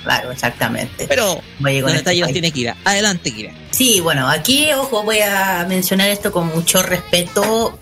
[0.04, 1.08] Claro, exactamente.
[1.08, 2.76] Pero los detalles los tiene Kira.
[2.84, 3.54] Adelante, Kira.
[3.72, 7.78] Sí, bueno, aquí, ojo, voy a mencionar esto con mucho respeto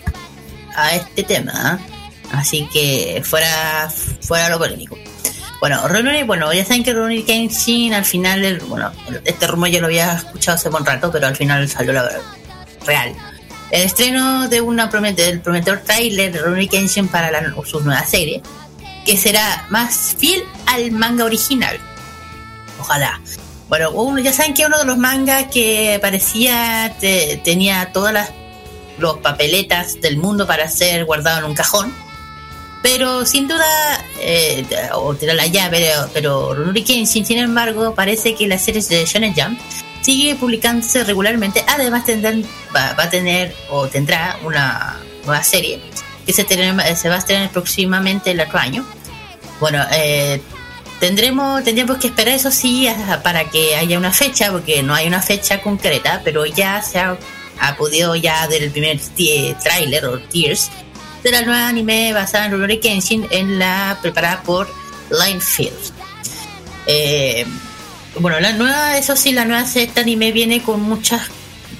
[0.76, 1.80] a este tema.
[1.80, 1.94] ¿eh?
[2.32, 3.90] Así que fuera,
[4.22, 4.98] fuera lo polémico.
[5.64, 8.92] Bueno, Ronnie, bueno, ya saben que Ronnie Kenshin al final, bueno,
[9.24, 12.20] este rumor ya lo había escuchado hace un rato, pero al final salió la
[12.86, 13.16] real
[13.72, 18.44] el estreno de una del prometedor trailer de Rurouni Kenshin para la, su nueva serie,
[19.06, 21.80] que será más fiel al manga original.
[22.82, 23.22] Ojalá.
[23.70, 28.32] Bueno, uno, ya saben que uno de los mangas que parecía tenía todas las
[28.98, 32.03] los papeletas del mundo para ser guardado en un cajón.
[32.84, 33.66] Pero sin duda,
[34.20, 39.06] eh, o tirar la llave, pero, pero Kenshin, sin embargo, parece que las series de
[39.06, 39.58] Shonen Jump
[40.02, 41.64] sigue publicándose regularmente.
[41.66, 42.44] Además, tendrán,
[42.76, 45.80] va, a tener o tendrá una nueva serie
[46.26, 48.86] que se, va a estrenar próximamente el otro año.
[49.62, 50.42] Bueno, eh,
[51.00, 52.90] tendremos, tendremos que esperar, eso sí,
[53.24, 57.18] para que haya una fecha, porque no hay una fecha concreta, pero ya se ha,
[57.78, 59.00] podido ya del primer
[59.64, 60.70] tráiler o tears
[61.24, 64.70] de la nueva anime basada en Rurouni Kenshin en la preparada por
[65.10, 65.92] Linefield.
[66.86, 67.46] Eh,
[68.20, 71.30] bueno, la nueva, eso sí, la nueva secta anime viene con muchas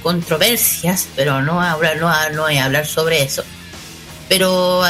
[0.02, 3.44] controversias, pero no hablar, no, no hablar sobre eso.
[4.28, 4.82] Pero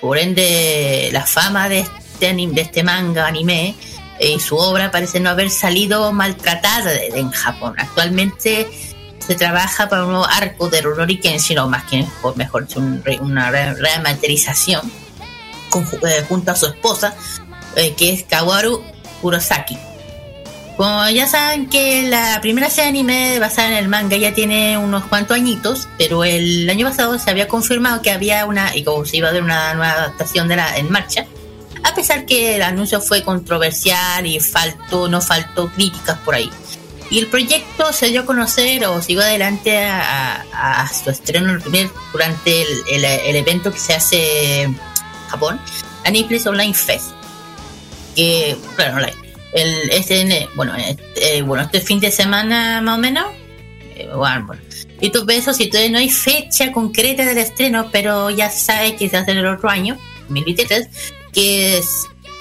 [0.00, 3.74] por, ende, la fama de este anime, de este manga anime
[4.20, 7.74] y su obra parece no haber salido maltratada en Japón.
[7.78, 8.68] Actualmente
[9.26, 12.04] se trabaja para un nuevo arco de Rurouni Kenshin, o más que
[12.36, 12.66] mejor
[13.20, 14.90] una rematerización
[16.02, 17.14] eh, junto a su esposa,
[17.76, 18.82] eh, que es Kawaru
[19.20, 19.78] Kurosaki
[20.76, 25.04] como ya saben que la primera serie anime basada en el manga ya tiene unos
[25.04, 29.18] cuantos añitos, pero el año pasado se había confirmado que había una, y como se
[29.18, 31.26] iba a ver una nueva adaptación de la en marcha,
[31.84, 36.50] a pesar que el anuncio fue controversial y faltó, no faltó críticas por ahí.
[37.12, 41.58] Y el proyecto se dio a conocer o siguió adelante a, su estreno
[42.10, 44.80] durante el, evento que se hace en
[45.28, 45.60] Japón,
[46.06, 47.10] Aniplex Online Fest.
[48.16, 53.26] Que, claro, online el, este, bueno, este, bueno, este fin de semana más o menos.
[53.94, 54.56] Eh, bueno,
[54.98, 58.96] Y tú ves si todavía no hay fecha concreta del estreno, pero ya se sabe
[58.96, 59.98] que se va a hacer el otro año,
[60.28, 60.88] 2023,
[61.30, 61.82] que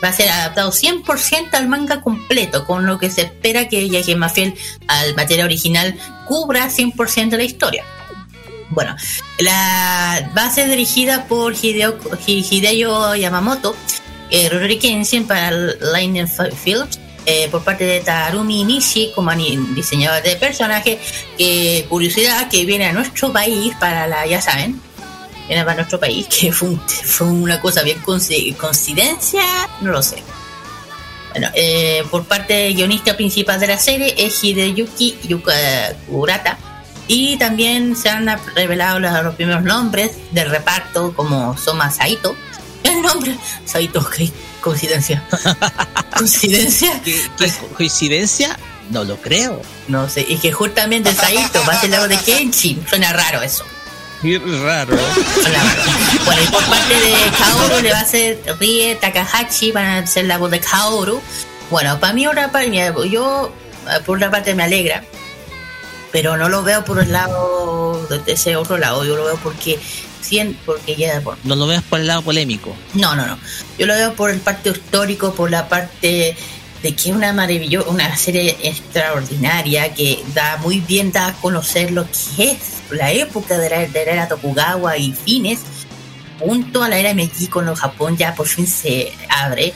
[0.04, 4.18] va a ser adaptado 100% al manga completo, con lo que se espera que es
[4.18, 4.34] más
[4.88, 5.98] al material original
[6.28, 7.86] cubra 100% de la historia.
[8.70, 8.96] Bueno,
[9.40, 13.76] la va a ser dirigida por Hideo, Hideo Yamamoto,
[14.30, 19.32] eh, Rory Kenshin para Line Films, eh, por parte de Tarumi Nishi como
[19.76, 21.00] diseñador de personaje.
[21.38, 24.82] Que curiosidad que viene a nuestro país para la, ya saben,
[25.60, 29.44] para nuestro país, que fue, fue una cosa bien coincidencia,
[29.82, 30.24] no lo sé.
[31.32, 35.18] Bueno, eh, por parte del guionista principal de la serie es Hideyuki
[36.10, 36.58] Urata
[37.08, 42.36] y también se han revelado los, primeros nombres del reparto, como Soma Saito.
[42.84, 44.32] El nombre, Saito, ¿qué
[44.62, 45.24] coincidencia?
[46.18, 47.02] ¿Coincidencia?
[47.04, 47.22] ¿Qué,
[47.76, 48.58] coincidencia?
[48.90, 49.62] No lo creo.
[49.88, 52.86] No sé, y que justamente Saito va a ser lado de Kenshin.
[52.88, 53.64] Suena raro eso.
[54.24, 54.96] Raro.
[56.26, 60.26] Bueno, y por parte de Kaoru le va a ser Rie Takahashi, van a ser
[60.26, 61.22] la voz de Kaoru.
[61.70, 63.52] Bueno, para mí, otra parte, yo
[64.06, 65.04] por una parte me alegra
[66.12, 69.80] pero no lo veo por el lado de ese otro lado, yo lo veo porque
[70.66, 72.74] porque ya no lo veo por el lado polémico.
[72.94, 73.38] No, no, no.
[73.78, 76.38] Yo lo veo por el parte histórico, por la parte
[76.82, 81.92] de que es una maravillosa, una serie extraordinaria que da muy bien da a conocer
[81.92, 82.58] lo que es
[82.92, 85.60] la época de la, era Tokugawa y fines,
[86.40, 89.74] junto a la era Meiji cuando Japón ya por fin se abre.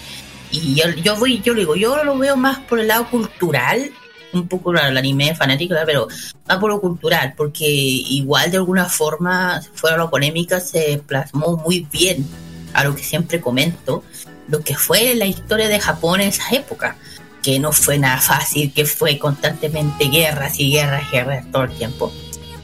[0.52, 3.92] Y yo, yo voy, yo digo, yo lo veo más por el lado cultural
[4.36, 6.08] un poco el anime fanático, pero
[6.48, 11.88] más por lo cultural, porque igual de alguna forma, fuera lo polémica, se plasmó muy
[11.92, 12.28] bien
[12.74, 14.04] a lo que siempre comento,
[14.48, 16.98] lo que fue la historia de Japón en esa época,
[17.42, 22.12] que no fue nada fácil, que fue constantemente guerras y guerras, guerras todo el tiempo,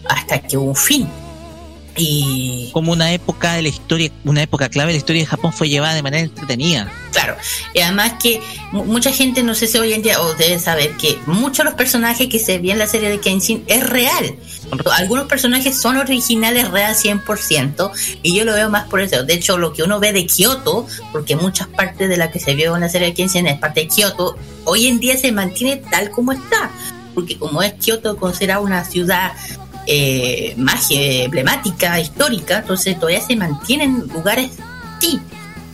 [0.07, 1.07] hasta que hubo un fin
[1.95, 5.51] y como una época de la historia, una época clave de la historia de Japón
[5.51, 6.89] fue llevada de manera entretenida.
[7.11, 7.35] Claro,
[7.73, 8.41] y además que
[8.71, 11.73] mucha gente, no sé si hoy en día, o debe saber que muchos de los
[11.73, 14.35] personajes que se ven en la serie de Kenshin es real.
[14.93, 17.91] Algunos personajes son originales real 100%,
[18.23, 19.23] y yo lo veo más por eso.
[19.23, 22.55] De hecho, lo que uno ve de Kyoto, porque muchas partes de la que se
[22.55, 25.77] vio en la serie de Kenshin es parte de Kyoto, hoy en día se mantiene
[25.77, 26.71] tal como está.
[27.13, 29.33] Porque como es Kyoto considerada una ciudad
[29.87, 34.51] eh, magia emblemática, histórica, entonces todavía se mantienen lugares
[35.01, 35.19] sí.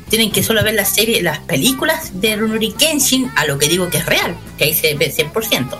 [0.10, 3.90] Tienen que solo ver las series, las películas de Runori Kenshin a lo que digo
[3.90, 5.78] que es real, que ahí se ve 100%.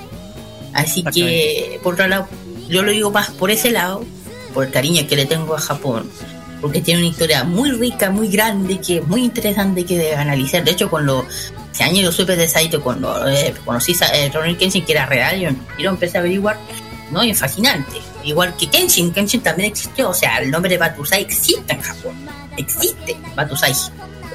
[0.74, 2.28] Así que, por otro lado,
[2.68, 4.04] yo lo digo más por ese lado,
[4.54, 6.12] por el cariño que le tengo a Japón,
[6.60, 10.62] porque tiene una historia muy rica, muy grande, que es muy interesante que de analizar.
[10.66, 11.26] De hecho, cuando
[11.72, 15.40] ese año yo supe de Saito, cuando eh, conocí a eh, Kenshin, que era real,
[15.40, 15.50] yo,
[15.80, 16.60] yo empecé a averiguar,
[17.12, 17.24] ¿no?
[17.24, 21.22] Y es fascinante igual que Kenshin, Kenshin también existió, o sea, el nombre de Batusai
[21.22, 22.16] existe en Japón,
[22.58, 23.74] existe Batusai,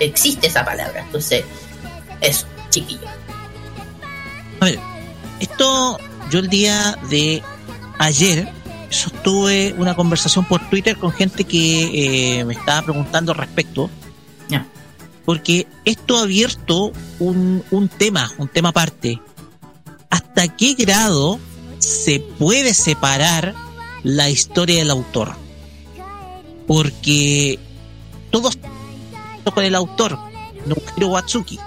[0.01, 1.45] existe esa palabra, entonces,
[2.21, 3.09] eso, chiquillo.
[4.61, 4.79] A ver,
[5.41, 5.99] esto
[6.31, 7.43] yo el día de
[7.99, 8.49] ayer
[8.91, 13.91] sostuve una conversación por Twitter con gente que eh, me estaba preguntando al respecto.
[15.25, 19.21] Porque esto ha abierto un, un tema, un tema aparte.
[20.11, 21.39] ¿Hasta qué grado
[21.79, 23.55] se puede separar
[24.03, 25.35] la historia del autor.
[26.67, 27.59] Porque
[28.31, 28.59] todos
[29.55, 30.19] con el autor,
[30.67, 31.59] no Watsuki.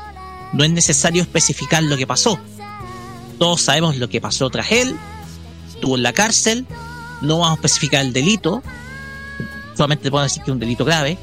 [0.53, 2.39] No es necesario especificar lo que pasó.
[3.37, 4.95] Todos sabemos lo que pasó tras él.
[5.67, 6.65] Estuvo en la cárcel.
[7.21, 8.63] No vamos a especificar el delito.
[9.75, 11.17] Solamente podemos decir que es un delito grave.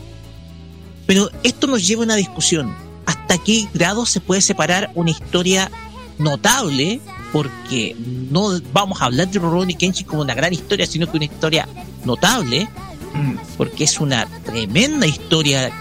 [1.07, 2.77] Pero esto nos lleva a una discusión.
[3.07, 5.71] ¿Hasta qué grado se puede separar una historia
[6.19, 7.01] notable
[7.33, 11.25] porque no vamos a hablar de Rurouni Kenshin como una gran historia, sino que una
[11.25, 11.67] historia
[12.05, 12.69] notable,
[13.15, 13.37] mm.
[13.57, 15.73] porque es una tremenda historia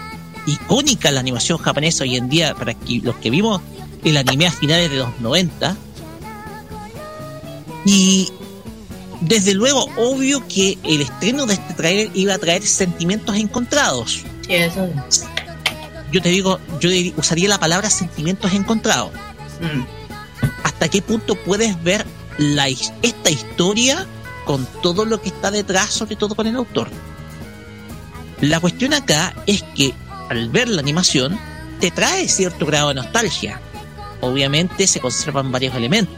[0.46, 3.60] icónica la animación japonesa hoy en día, para los que vimos
[4.02, 5.76] el anime a finales de los 90.
[7.84, 8.30] Y
[9.20, 14.22] desde luego, obvio que el estreno de este trailer iba a traer sentimientos encontrados.
[14.46, 14.88] Sí, eso
[16.10, 19.12] Yo te digo, yo usaría la palabra sentimientos encontrados.
[19.60, 20.01] Mm
[20.82, 22.04] hasta qué punto puedes ver
[23.02, 24.04] esta historia
[24.44, 26.90] con todo lo que está detrás, sobre todo con el autor.
[28.40, 29.94] La cuestión acá es que
[30.28, 31.38] al ver la animación
[31.78, 33.60] te trae cierto grado de nostalgia.
[34.22, 36.16] Obviamente se conservan varios elementos.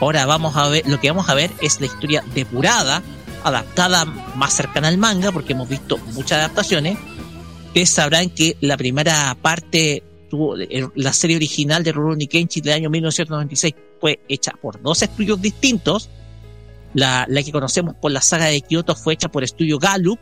[0.00, 3.02] Ahora vamos a ver, lo que vamos a ver es la historia depurada,
[3.44, 6.98] adaptada más cercana al manga, porque hemos visto muchas adaptaciones.
[7.68, 10.02] Ustedes sabrán que la primera parte
[10.94, 16.10] la serie original de Rurouni Kenshin del año 1996 fue hecha por dos estudios distintos.
[16.94, 20.18] La, que conocemos por la saga de Kyoto fue hecha por estudio Gallup.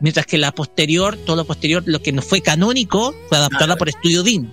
[0.00, 3.88] Mientras que la posterior, todo lo posterior, lo que no fue canónico, fue adaptada por
[3.88, 4.52] Estudio Dean.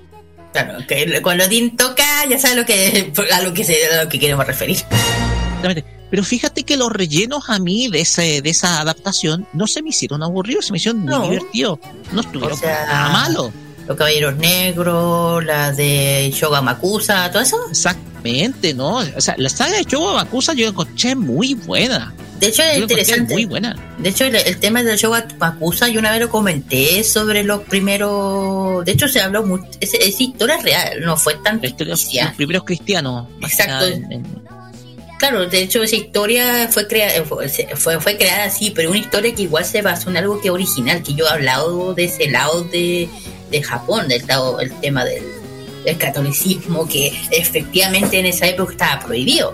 [0.53, 4.09] Claro, que cuando Dean toca, ya sabes lo que, a lo que, se, a lo
[4.09, 4.77] que queremos referir.
[6.09, 9.89] Pero fíjate que los rellenos a mí de ese, de esa adaptación no se me
[9.89, 11.21] hicieron aburridos, se me hicieron No.
[11.21, 11.79] muy divertidos.
[12.11, 13.51] No estuvieron O sea, nada malo.
[13.87, 17.57] Los Caballeros Negros, la de Shoga Makusa, todo eso.
[17.69, 18.97] Exactamente, ¿no?
[18.97, 22.13] O sea, la saga de Showa Bakusa yo la encontré muy buena.
[22.39, 23.33] De hecho, es interesante.
[23.33, 23.75] Muy buena.
[23.97, 27.61] De hecho, el, el tema del Shoga Makusa, yo una vez lo comenté sobre los
[27.63, 28.83] primeros.
[28.85, 29.65] De hecho, se habló mucho.
[29.79, 32.05] Es, es historia real, no fue tan los
[32.35, 33.27] primeros cristianos.
[33.41, 33.73] Exacto.
[33.73, 34.42] nada, en- en-
[35.23, 37.09] Claro, de hecho, esa historia fue, crea
[37.47, 40.49] se- fue, fue creada así, pero una historia que igual se basó en algo que
[40.49, 43.07] original, que yo he hablado de ese lado de,
[43.49, 45.23] de Japón, del lado, el tema del,
[45.85, 49.53] del catolicismo, que efectivamente en esa época estaba prohibido.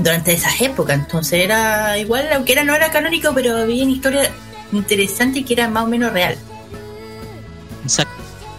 [0.00, 4.28] Durante esas épocas, entonces era igual, aunque era, no era canónico, pero había una historia
[4.72, 6.36] interesante que era más o menos real.
[7.84, 8.12] Exacto.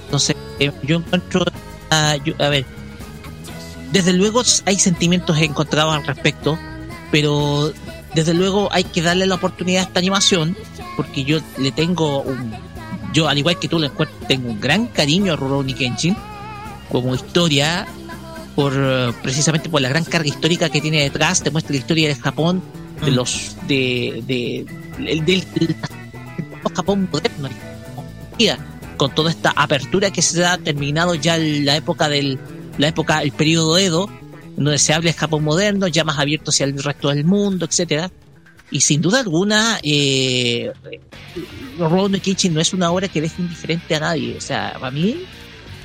[0.05, 1.43] Entonces, eh, yo encuentro.
[1.91, 2.65] ah, yo- a ver.
[3.91, 6.59] Desde luego hay sentimientos encontrados al respecto,
[7.11, 7.73] pero
[8.13, 10.55] desde luego hay que darle la oportunidad a esta animación,
[10.95, 12.53] porque yo le tengo un.
[13.13, 16.15] Yo, al igual que tú, le encuentro, tengo un gran cariño a Rurouni Kenshin
[16.91, 17.87] como historia,
[18.55, 18.73] por
[19.23, 22.61] precisamente por la gran carga histórica que tiene detrás, te muestra la historia de Japón,
[23.03, 23.15] de Mm.
[23.15, 23.55] los.
[23.67, 24.23] de.
[24.27, 24.65] de,
[25.21, 25.45] del
[26.75, 27.49] Japón moderno
[28.97, 32.37] con toda esta apertura que se ha terminado ya en la época del
[32.79, 34.09] la época el periodo Edo
[34.55, 38.09] donde se habla de Japón moderno ya más abierto hacia el resto del mundo etcétera.
[38.71, 40.71] Y sin duda alguna eh,
[41.77, 44.37] Rurouni Kenshin no es una obra que deje indiferente a nadie.
[44.37, 45.23] O sea para mí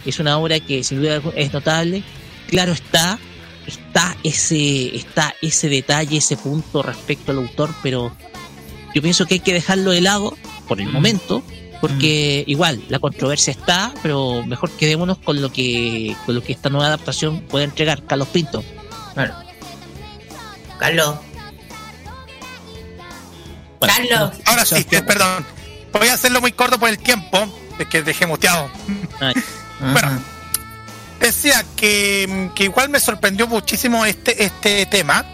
[0.07, 2.03] es una obra que sin duda es notable.
[2.49, 3.19] Claro está
[3.67, 8.15] está ese está ese detalle ese punto respecto al autor pero
[8.95, 10.37] yo pienso que hay que dejarlo de lado
[10.69, 11.43] por el momento
[11.81, 16.71] porque igual la controversia está pero mejor quedémonos con lo que con lo que esta
[16.71, 18.65] nueva adaptación puede entregar Carlos Pinto
[19.15, 19.35] Bueno.
[20.79, 21.17] Carlos.
[23.81, 24.31] Bueno, Carlos.
[24.45, 25.47] Ahora sí, perdón.
[25.93, 27.47] Voy a hacerlo muy corto por el tiempo,
[27.79, 28.69] es que dejé muteado.
[29.21, 29.35] ay,
[29.93, 30.21] Bueno.
[31.21, 35.25] Decía que, que igual me sorprendió muchísimo este, este tema,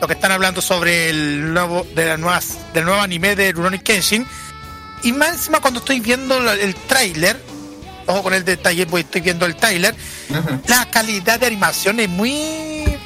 [0.00, 3.78] lo que están hablando sobre el nuevo, de las nuevas, del nuevo anime de Rurouni
[3.78, 4.26] Kenshin.
[5.02, 7.40] Y más encima cuando estoy viendo la- el tráiler,
[8.06, 9.94] ojo con el detalle, pues estoy viendo el tráiler,
[10.66, 12.98] la calidad de animación es muy,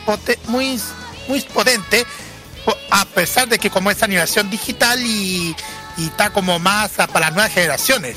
[0.48, 0.80] muy,
[1.28, 2.06] muy potente,
[2.64, 5.54] po- a pesar de que como es animación digital y,
[5.98, 8.16] y está como más para las nuevas generaciones.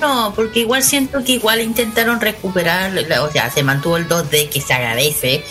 [0.00, 4.60] No, porque igual siento que igual intentaron recuperar, o sea, se mantuvo el 2D que
[4.60, 5.44] se agradece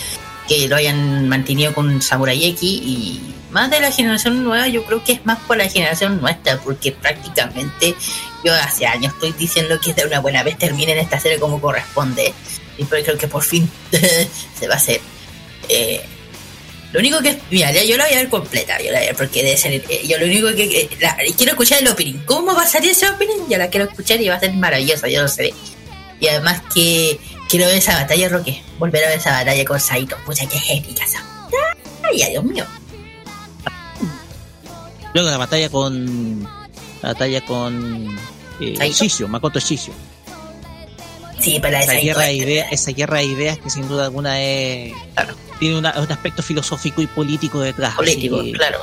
[0.48, 3.22] que lo hayan mantenido con Samurai X y
[3.52, 6.92] más de la generación nueva yo creo que es más por la generación nuestra porque
[6.92, 7.96] prácticamente
[8.44, 12.34] yo hace años estoy diciendo que de una buena vez terminen esta serie como corresponde
[12.78, 13.70] y pues creo que por fin
[14.60, 15.02] se va a hacer.
[15.70, 16.02] Eh,
[16.94, 19.16] lo único que mira, yo la voy a ver completa, yo la voy a ver
[19.16, 22.20] porque debe ser, eh, yo lo único que, que- la- quiero escuchar el opening.
[22.26, 23.48] ¿Cómo va a salir ese opening?
[23.50, 25.54] Ya la quiero escuchar y va a ser maravillosa, yo lo sé.
[26.20, 27.20] Y además que
[27.50, 28.62] quiero ver esa batalla, Roque.
[28.80, 30.18] Volver a ver esa batalla con Saito.
[30.26, 31.24] Pucha, que épica esa.
[32.04, 32.66] Ay, Dios mío.
[35.14, 36.44] Luego la batalla con
[37.02, 38.18] la batalla con
[38.60, 38.96] eh, ¿Saito?
[39.04, 39.94] Shishio, Makoto Shishio
[41.40, 44.92] Sí, pero esa guerra de ideas esa guerra de ideas que sin duda alguna es
[45.14, 45.36] Claro.
[45.60, 48.80] tiene una- un aspecto filosófico y político detrás político, que- claro.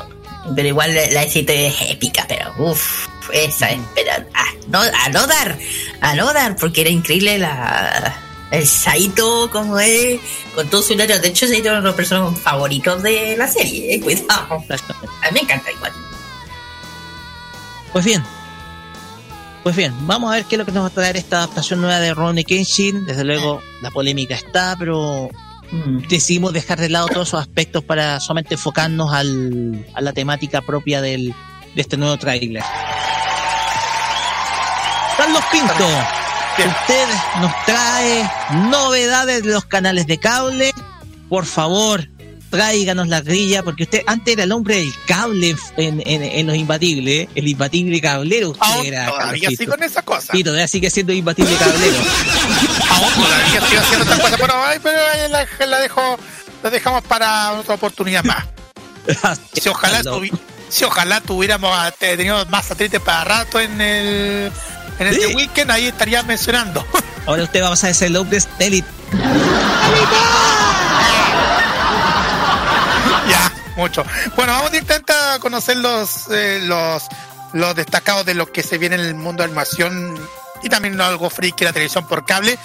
[0.54, 1.42] Pero igual la, la es
[1.90, 5.58] épica, pero uff, esa es, pero a no, a no dar,
[6.02, 8.20] a no dar, porque era increíble la
[8.50, 10.20] el Saito como es,
[10.54, 11.18] con todo su letra.
[11.18, 14.46] De hecho, Saito es uno de los personajes favoritos de la serie, eh, cuidado.
[14.52, 15.92] A mí me encanta igual.
[17.94, 18.22] Pues bien.
[19.62, 21.80] Pues bien, vamos a ver qué es lo que nos va a traer esta adaptación
[21.80, 23.06] nueva de Ronnie Kenshin.
[23.06, 25.30] Desde luego, la polémica está, pero
[25.72, 26.06] Mm.
[26.08, 31.00] decidimos dejar de lado todos esos aspectos para solamente enfocarnos al, a la temática propia
[31.00, 31.34] del,
[31.74, 32.62] de este nuevo tráiler.
[35.16, 35.86] Carlos Pinto,
[36.58, 37.08] usted
[37.40, 38.30] nos trae
[38.70, 40.70] novedades de los canales de cable.
[41.28, 42.06] Por favor,
[42.56, 46.56] tráiganos la grilla, porque usted antes era el hombre del cable en, en, en los
[46.56, 47.28] imbatibles, ¿eh?
[47.34, 48.50] el imbatible cablero.
[48.50, 50.32] Usted Aún era todavía sí con esa cosa.
[50.32, 51.96] Sí, todavía sigue siendo imbatible cablero.
[52.90, 54.36] Aún todavía sigo haciendo esta cosa.
[54.38, 56.18] Bueno, ay, pero ahí la, la dejo,
[56.62, 58.44] la dejamos para otra oportunidad más.
[59.52, 60.32] Si ojalá, tuvi-
[60.70, 64.50] si ojalá tuviéramos a- tenido más satélites para rato en el
[64.98, 65.34] en este Sí.
[65.34, 66.86] weekend, ahí estaría mencionando.
[67.26, 68.86] Ahora usted va a pasar a ser el hombre Elite.
[73.76, 74.04] Mucho.
[74.36, 77.04] Bueno, vamos directamente a conocer los, eh, los
[77.54, 80.18] los destacados de lo que se viene en el mundo de animación
[80.62, 82.58] y también algo friki la televisión por cable.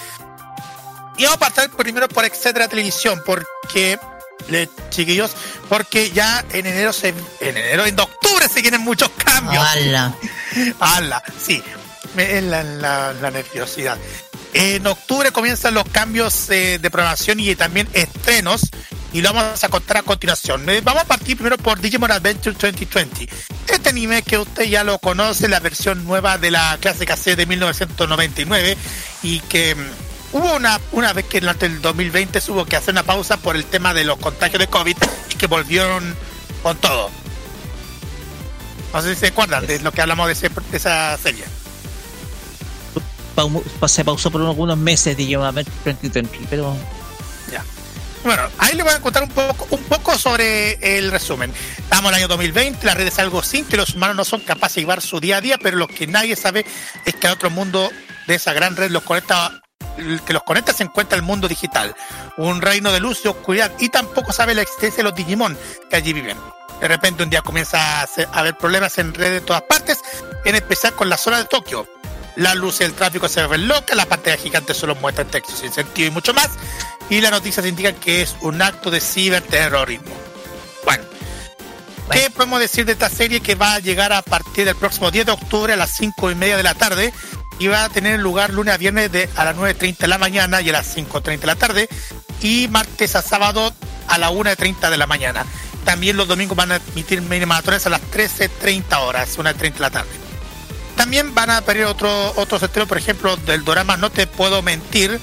[1.18, 4.00] Y vamos a partir primero por Etcétera Televisión, porque
[4.48, 5.32] le, chiquillos,
[5.68, 9.64] porque ya en enero se, en enero, en octubre se vienen muchos cambios.
[9.64, 10.16] ¡Hala!
[10.80, 11.24] ¡Hala!
[11.40, 11.62] Sí,
[12.16, 13.98] me, la, la, la nerviosidad.
[14.54, 18.62] En octubre comienzan los cambios eh, de programación y también estrenos.
[19.12, 20.70] Y lo vamos a contar a continuación.
[20.70, 23.28] Eh, vamos a partir primero por Digimon Adventure 2020.
[23.68, 27.46] Este anime que usted ya lo conoce, la versión nueva de la clásica serie de
[27.48, 28.78] 1999
[29.24, 33.02] y que mm, hubo una, una vez que durante el 2020 hubo que hacer una
[33.04, 34.96] pausa por el tema de los contagios de COVID
[35.32, 36.16] y que volvieron
[36.62, 37.10] con todo.
[38.94, 41.46] No sé si se acuerdan de lo que hablamos de, ese- de esa serie.
[43.88, 46.76] Se pausó por algunos meses Digimon Adventure 2020, pero.
[48.24, 51.54] Bueno, ahí le voy a contar un poco, un poco sobre el resumen.
[51.78, 54.76] Estamos en el año 2020, la red es algo simple, los humanos no son capaces
[54.76, 56.66] de llevar su día a día, pero lo que nadie sabe
[57.06, 57.90] es que a otro mundo
[58.28, 59.62] de esa gran red los conecta
[60.26, 61.96] que los conecta se encuentra el mundo digital,
[62.38, 65.58] un reino de luz y oscuridad, y tampoco sabe la existencia de los Digimon
[65.90, 66.38] que allí viven.
[66.80, 70.00] De repente un día comienza a haber problemas en redes de todas partes,
[70.46, 71.88] en especial con la zona de Tokio.
[72.36, 75.74] La luz y el tráfico se ven locas, la pantalla gigante solo muestra texto sin
[75.74, 76.52] sentido y mucho más,
[77.10, 80.16] y las noticias indican que es un acto de ciberterrorismo.
[80.86, 81.04] Bueno,
[82.12, 85.26] ¿qué podemos decir de esta serie que va a llegar a partir del próximo 10
[85.26, 87.14] de octubre a las 5 y media de la tarde?
[87.58, 90.62] Y va a tener lugar lunes a viernes de, a las 9.30 de la mañana
[90.62, 91.90] y a las 5.30 de la tarde,
[92.42, 93.74] y martes a sábado
[94.08, 95.46] a las 1.30 de la mañana.
[95.84, 99.90] También los domingos van a emitir mini maratones a las 13.30 horas, 1.30 de la
[99.90, 100.10] tarde.
[100.96, 105.20] También van a aparecer otro, otros estrenos, por ejemplo, del drama No Te Puedo Mentir,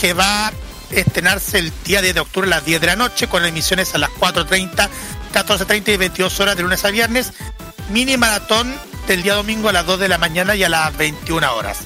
[0.00, 0.52] que va
[0.90, 3.98] estrenarse el día 10 de octubre a las 10 de la noche, con emisiones a
[3.98, 4.88] las 4.30,
[5.32, 7.32] 14.30 y 22 horas de lunes a viernes.
[7.90, 8.74] Mini maratón
[9.06, 11.78] del día domingo a las 2 de la mañana y a las 21 horas.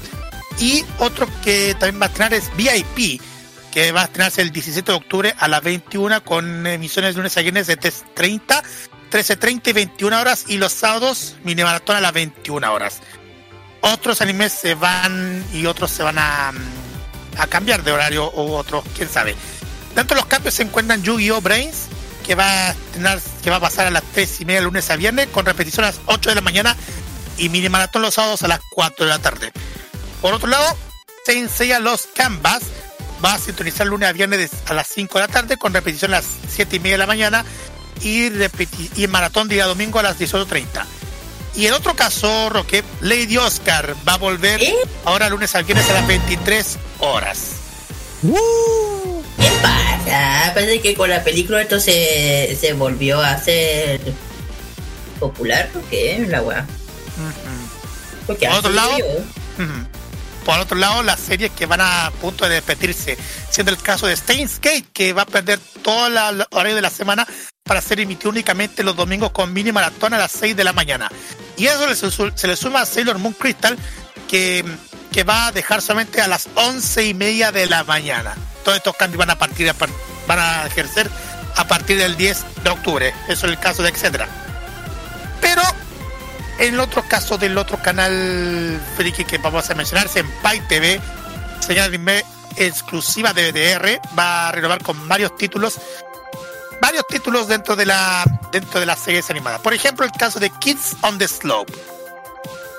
[0.59, 3.21] Y otro que también va a estrenar es VIP,
[3.71, 7.37] que va a estrenarse el 17 de octubre a las 21 con emisiones de lunes
[7.37, 8.63] a viernes de 3.30,
[9.11, 13.01] 13.30 y 21 horas y los sábados mini maratón a las 21 horas.
[13.81, 16.82] Otros animes se van y otros se van a, mm,
[17.39, 19.37] a cambiar de horario o otros, quién sabe.
[19.95, 21.41] De los cambios se encuentran Yu-Gi-Oh!
[21.41, 21.87] Brains,
[22.25, 24.97] que va a estrenar- que va a pasar a las 3 y media lunes a
[24.97, 26.77] viernes, con repetición a las 8 de la mañana
[27.37, 29.53] y mini maratón los sábados a las 4 de la tarde.
[30.21, 30.77] Por otro lado,
[31.27, 32.63] se enseña los Canvas,
[33.25, 36.19] va a sintonizar lunes a viernes a las 5 de la tarde, con repetición a
[36.19, 37.45] las 7 y media de la mañana
[38.01, 38.29] y,
[38.97, 40.85] y maratón día domingo a las 18.30.
[41.55, 44.61] Y en otro caso, Roque, Lady Oscar va a volver
[45.05, 47.39] ahora lunes a viernes a las 23 horas.
[48.23, 50.53] ¿Qué pasa?
[50.55, 54.01] Parece que con la película esto se, se volvió a hacer
[55.19, 55.69] popular.
[55.73, 56.25] ¿Por qué?
[56.29, 56.67] La weá.
[58.27, 58.97] Porque Por otro lado.
[60.45, 63.17] Por otro lado, las series que van a punto de despedirse,
[63.49, 66.83] siendo el caso de Steins Gate, que va a perder toda la la horario de
[66.83, 67.25] la semana
[67.63, 71.09] para ser emitido únicamente los domingos con mini maratón a las 6 de la mañana.
[71.57, 73.77] Y eso se le suma a Sailor Moon Crystal,
[74.29, 74.65] que,
[75.13, 78.35] que va a dejar solamente a las 11 y media de la mañana.
[78.65, 79.71] Todos estos cambios van a partir
[80.27, 81.11] van a ejercer
[81.57, 83.15] a partir del 10 de octubre.
[83.29, 84.29] Eso es el caso de etcétera.
[85.41, 85.63] Pero
[86.59, 91.01] en el otro caso del otro canal friki que vamos a mencionar, Senpai TV,
[91.61, 91.91] señal
[92.57, 95.79] exclusiva de DDR, va a renovar con varios títulos,
[96.83, 99.61] varios títulos dentro de la dentro de las series animadas.
[99.61, 101.73] Por ejemplo, el caso de Kids on the Slope.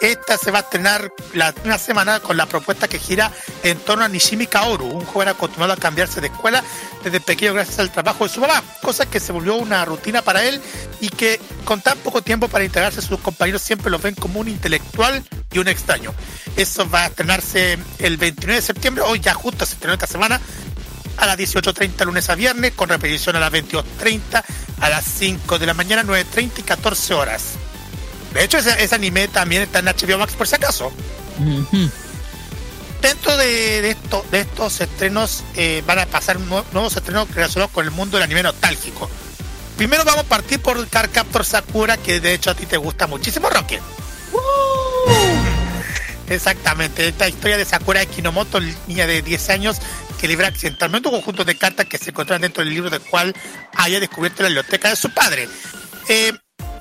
[0.02, 3.32] Esta se va a estrenar la una semana con la propuesta que gira
[3.64, 6.62] en torno a Nishimi Kaoru, un joven acostumbrado a cambiarse de escuela
[7.02, 10.44] desde pequeño gracias al trabajo de su mamá, cosa que se volvió una rutina para
[10.44, 10.62] él
[11.00, 14.50] y que con tan poco tiempo para integrarse sus compañeros siempre lo ven como un
[14.50, 15.24] intelectual
[15.54, 16.14] y un extraño.
[16.58, 20.42] Eso va a estrenarse el 29 de septiembre, hoy ya justo se estrenó esta semana,
[21.18, 24.44] a las 18.30 lunes a viernes, con repetición a las 22.30,
[24.82, 27.44] a las 5 de la mañana, 9.30 y 14 horas.
[28.34, 30.92] De hecho, ese, ese anime también está en HBO Max por si acaso.
[33.02, 37.72] Dentro de, de esto, de estos estrenos eh, van a pasar nue- nuevos estrenos relacionados
[37.72, 39.10] con el mundo del anime nostálgico.
[39.78, 43.06] Primero vamos a partir por Car Captor Sakura, que de hecho a ti te gusta
[43.08, 43.80] muchísimo, Roque.
[46.30, 49.78] Exactamente, esta historia de Sakura Kinomoto, niña de 10 años
[50.24, 53.36] que libera accidentalmente un conjunto de cartas que se encuentran dentro del libro del cual
[53.76, 55.50] haya descubierto la biblioteca de su padre.
[56.08, 56.32] Eh,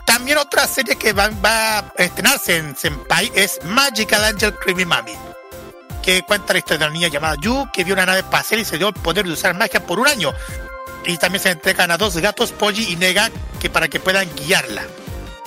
[0.06, 5.14] también otra serie que va, va a estrenarse en Senpai es Magical Angel Creamy Mami,
[6.04, 8.64] que cuenta la historia de una niña llamada Yu que vio una nave espacial y
[8.64, 10.32] se dio el poder de usar magia por un año.
[11.04, 13.28] Y también se entregan a dos gatos, Polly y Nega,
[13.58, 14.84] que para que puedan guiarla.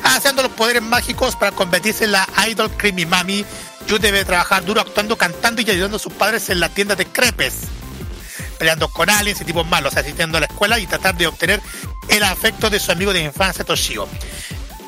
[0.03, 3.45] haciendo los poderes mágicos para convertirse en la idol Creamy Mami.
[3.87, 7.05] Yu debe trabajar duro actuando, cantando y ayudando a sus padres en la tienda de
[7.05, 7.69] crepes.
[8.57, 11.61] Peleando con aliens y tipos malos, asistiendo a la escuela y tratar de obtener
[12.07, 14.07] el afecto de su amigo de infancia Toshio.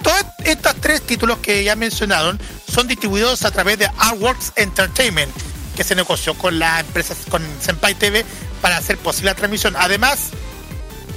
[0.03, 2.39] Todos estos tres títulos que ya mencionaron
[2.71, 5.31] son distribuidos a través de Artworks Entertainment,
[5.75, 8.25] que se negoció con la empresa, con Senpai TV,
[8.61, 9.75] para hacer posible la transmisión.
[9.77, 10.31] Además,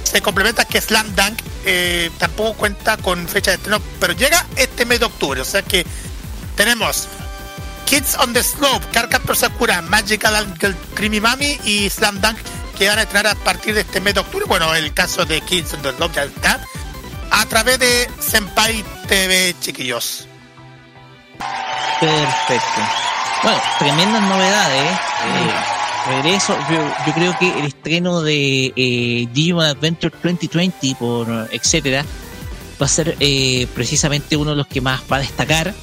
[0.03, 4.85] se complementa que Slam Dunk eh, tampoco cuenta con fecha de estreno, pero llega este
[4.85, 5.41] mes de octubre.
[5.41, 5.85] O sea que
[6.55, 7.07] tenemos
[7.85, 12.37] Kids on the Slope, Cardcaptor Sakura, Magical Girl Creamy Mami y Slam Dunk
[12.77, 14.45] que van a entrar a partir de este mes de octubre.
[14.47, 16.59] Bueno, el caso de Kids on the Slope ya está.
[17.29, 20.27] A través de Senpai TV, chiquillos.
[21.99, 22.81] Perfecto.
[23.43, 24.91] Bueno, tremendas novedades.
[24.91, 32.03] Eh, regreso, yo, yo creo que el estreno de eh, Digimon Adventure 2020 por etcétera
[32.81, 35.73] va a ser eh, precisamente uno de los que más va a destacar.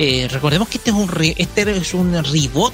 [0.00, 2.72] Eh, recordemos que este es un este es un reboot,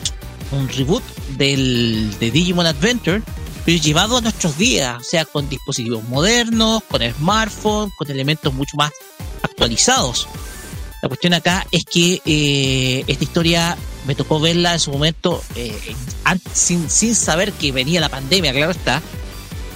[0.52, 1.02] un reboot
[1.38, 3.22] del de Digimon Adventure,
[3.64, 8.76] pero llevado a nuestros días, o sea, con dispositivos modernos, con smartphones, con elementos mucho
[8.76, 8.92] más
[9.42, 10.28] actualizados.
[11.02, 15.74] La cuestión acá es que eh, esta historia me tocó verla en su momento eh,
[16.52, 19.00] sin, sin saber que venía la pandemia, claro está.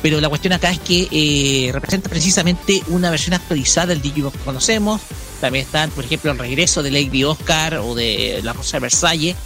[0.03, 4.39] Pero la cuestión acá es que eh, representa precisamente una versión actualizada del Digimon que
[4.39, 5.01] conocemos.
[5.41, 9.37] También están, por ejemplo, el regreso de Lady Oscar o de La Rosa de Versalles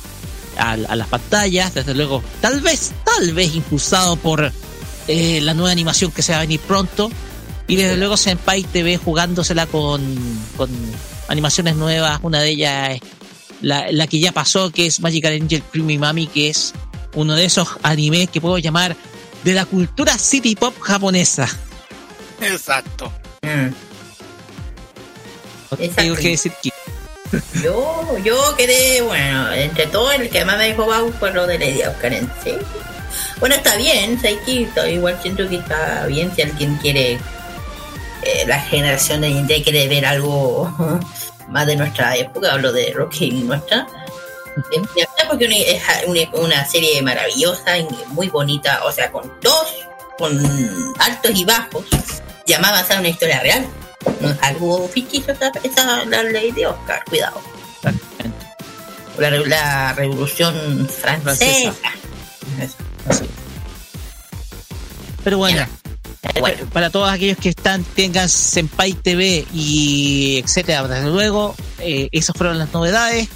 [0.59, 1.75] a, a las pantallas.
[1.75, 4.53] Desde luego, tal vez, tal vez impulsado por
[5.09, 7.11] eh, la nueva animación que se va a venir pronto.
[7.67, 10.03] Y desde luego Senpai TV jugándosela con,
[10.57, 10.71] con
[11.29, 12.21] animaciones nuevas.
[12.23, 13.01] Una de ellas es
[13.63, 16.75] la, la que ya pasó, que es Magical Angel Creamy Mami, que es
[17.15, 18.97] uno de esos animes que puedo llamar
[19.45, 21.49] de la cultura city pop japonesa.
[22.41, 23.13] Exacto.
[23.43, 23.73] Mm.
[25.71, 26.71] No tengo que decir que
[27.63, 31.59] Yo, yo quedé, bueno, entre todo el que más me dejó bajo fue lo de
[31.59, 32.53] Lady Oscar en sí.
[33.41, 39.23] Bueno, está bien, Saiki, igual siento que está bien si alguien quiere, eh, la generación
[39.23, 41.01] de día quiere ver algo
[41.49, 43.87] más de nuestra época, hablo de Rocky nuestra.
[44.55, 44.83] Porque
[45.47, 45.89] es
[46.35, 49.67] una, serie maravillosa y muy bonita, o sea, con dos,
[50.19, 51.85] con altos y bajos,
[52.47, 53.67] llamada a una historia real.
[54.21, 57.41] No es algo ficticio esa, la ley de Oscar, cuidado.
[59.19, 61.75] La, la revolución francesa.
[63.09, 63.29] Así.
[65.23, 65.67] Pero bueno,
[66.35, 72.09] Eh, bueno, para todos aquellos que están tengan Senpai TV y etcétera, desde luego, eh,
[72.13, 73.29] esas fueron las novedades.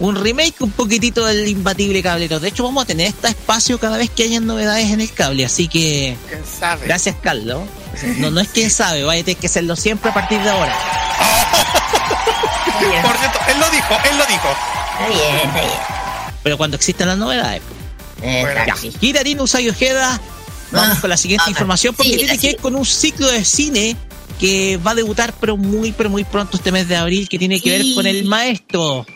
[0.00, 2.38] Un remake un poquitito del imbatible cablero.
[2.38, 5.44] De hecho, vamos a tener este espacio cada vez que hayan novedades en el cable.
[5.44, 6.86] Así que ¿Quién sabe?
[6.86, 7.62] gracias, Carlos.
[8.18, 10.72] No, no es quien sabe, vaya a tener que hacerlo siempre a partir de ahora.
[12.80, 14.48] bien, Por cierto, él lo dijo, él lo dijo.
[14.48, 15.72] está bien, está bien.
[16.44, 17.62] Pero cuando existan las novedades.
[19.00, 20.20] Hitarino Usagi Ojeda,
[20.70, 23.28] vamos Ah, con la siguiente ah, información porque sí, tiene que ver con un ciclo
[23.28, 23.96] de cine
[24.38, 27.60] que va a debutar pero muy pero muy pronto este mes de abril que tiene
[27.60, 29.06] que ver con el maestro.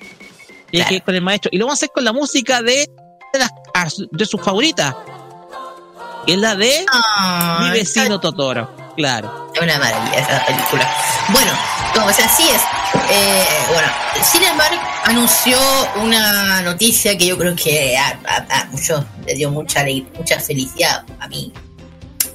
[0.73, 0.89] Tiene Claro.
[0.89, 1.51] que ver con el maestro.
[1.53, 2.89] Y lo vamos a hacer con la música de,
[3.33, 3.51] de, las,
[4.11, 4.95] de sus favoritas.
[6.27, 8.75] Que es la de Ah, Mi vecino Totoro.
[8.97, 9.51] Claro.
[9.55, 10.91] Es una maravilla esa película.
[11.31, 11.51] Bueno,
[11.95, 12.61] como sea, así es.
[13.11, 13.89] Eh, bueno,
[14.23, 15.59] Cinemark anunció
[16.03, 20.39] una noticia que yo creo que a, a- a muchos le dio mucha alegría, mucha
[20.41, 21.53] felicidad a mí,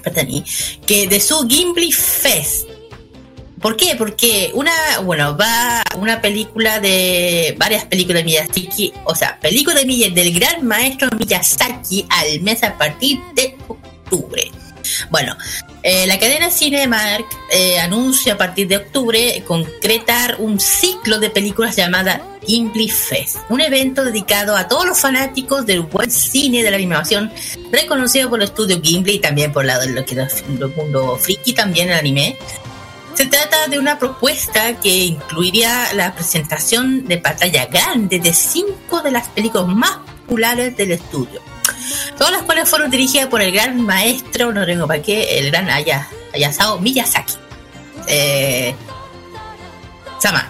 [0.05, 0.43] a mí,
[0.85, 2.67] que de su Gimli Fest.
[3.61, 3.95] ¿Por qué?
[3.95, 4.71] Porque una,
[5.03, 10.33] bueno, va una película de varias películas de Miyazaki, o sea, película de Miyazaki, del
[10.33, 14.51] gran maestro Miyazaki al mes a partir de octubre.
[15.09, 15.35] Bueno,
[15.83, 21.75] eh, la cadena Cinemark eh, anuncia a partir de octubre concretar un ciclo de películas
[21.75, 26.77] llamada Gimli Fest, un evento dedicado a todos los fanáticos del buen cine de la
[26.77, 27.31] animación,
[27.71, 31.89] reconocido por el estudio Gimli y también por la, lo que el mundo friki también
[31.89, 32.37] el anime.
[33.17, 39.09] Se trata de una propuesta que incluiría la presentación de pantalla grande de cinco de
[39.11, 39.97] las películas más
[40.27, 41.41] populares del estudio
[42.17, 45.69] todas las cuales fueron dirigidas por el gran maestro, no tengo para qué, el gran
[45.69, 47.33] Aya- Hayasao Miyazaki.
[48.07, 48.73] Eh,
[50.19, 50.49] Sama.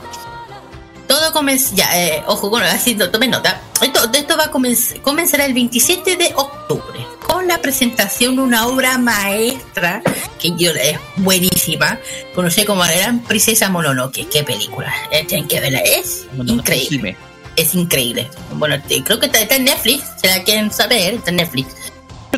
[1.34, 3.62] Comenzó, ya, eh, ojo, bueno, así, to- tomen nota.
[3.82, 8.68] Esto, esto va a comenz- comenzar el 27 de octubre con la presentación de una
[8.68, 10.02] obra maestra
[10.40, 12.00] que yo es buenísima,
[12.34, 14.28] conocida como la gran princesa Mononoke.
[14.30, 17.18] Qué película, eh, tienen que verla, es increíble
[17.56, 18.30] es increíble.
[18.54, 21.74] Bueno, te- creo que está, está en Netflix, si la quieren saber, está en Netflix.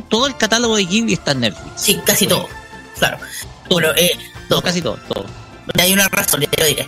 [0.08, 1.72] Todo el catálogo de Ghibli está en Netflix.
[1.76, 2.48] Sí, casi todo.
[2.98, 3.18] Claro.
[3.70, 4.12] Bueno, eh,
[4.44, 4.62] No, todo.
[4.62, 5.26] casi todo, todo.
[5.78, 6.88] Hay una razón, ya lo diré.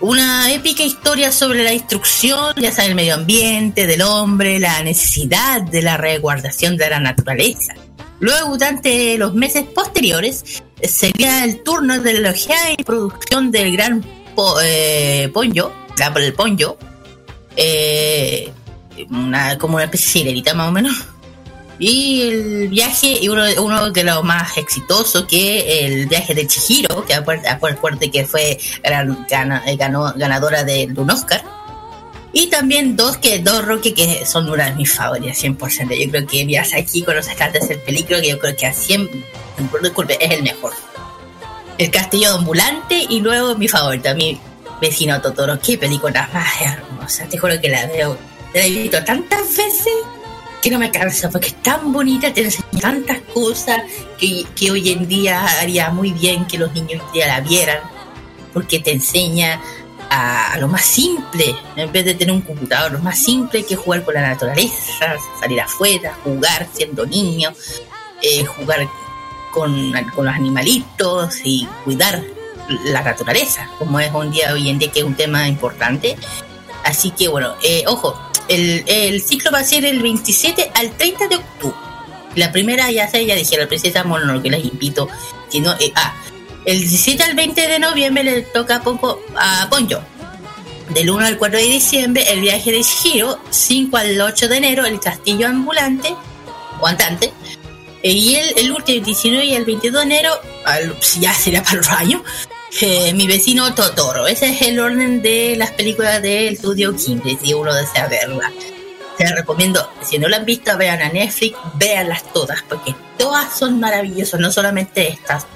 [0.00, 5.62] Una épica historia sobre la destrucción, ya sea del medio ambiente, del hombre, la necesidad
[5.62, 7.74] de la resguardación de la naturaleza.
[8.20, 14.04] Luego, durante los meses posteriores, sería el turno de la elogiada y producción del gran
[14.36, 15.72] po, eh, Ponyo,
[16.16, 16.78] el Ponyo,
[17.56, 18.52] eh,
[19.10, 20.94] una, como una especie de sirenita más o menos.
[21.78, 27.04] Y el viaje, y uno, uno de los más exitosos, que el viaje de Chihiro,
[27.04, 29.26] que acuérdate que fue gran,
[29.76, 31.44] ganó, ganadora de, un Oscar.
[32.32, 36.04] Y también dos que dos Rocky que son una de mis favoritas, 100%.
[36.04, 39.08] Yo creo que aquí con los sacaste el película que yo creo que a 100,
[39.82, 40.72] disculpe, es el mejor.
[41.78, 44.38] El castillo ambulante y luego mi favorita, mi
[44.80, 45.58] vecino Totoro.
[45.60, 48.18] Qué película más hermosa, te juro que la veo.
[48.52, 49.92] La he visto tantas veces
[50.62, 53.82] que no me canso porque es tan bonita, te enseña tantas cosas
[54.18, 57.78] que, que hoy en día haría muy bien que los niños día la vieran,
[58.52, 59.60] porque te enseña
[60.10, 64.04] a, lo más simple, en vez de tener un computador, lo más simple que jugar
[64.04, 67.52] con la naturaleza, salir afuera, jugar siendo niño,
[68.22, 68.88] eh, jugar
[69.52, 72.22] con, con, los animalitos y cuidar
[72.84, 76.16] la naturaleza, como es un día hoy en día que es un tema importante.
[76.84, 78.18] Así que bueno, eh, ojo,
[78.48, 81.76] el, ciclo va a ser el 27 al 30 de octubre.
[82.34, 85.08] La primera ya sé, ya la princesa Mononoke, que les invito.
[85.48, 86.14] Si eh, ah,
[86.64, 89.68] el 17 al 20 de noviembre le toca a, Pongo, a.
[90.90, 93.38] Del 1 al 4 de diciembre, el viaje de Shihiro.
[93.50, 96.14] 5 al 8 de enero, el castillo ambulante
[96.80, 96.88] o.
[98.02, 100.40] Eh, y el, el último, el 19 y el 22 de enero,
[101.20, 102.24] ya sería para el año,
[102.80, 104.26] eh, mi vecino Totoro.
[104.26, 108.52] Ese es el orden de las películas del estudio Ghibli, si uno desea verla.
[109.16, 113.80] Te recomiendo, si no la han visto, vean a Netflix, véanlas todas, porque todas son
[113.80, 115.46] maravillosas, no solamente estas.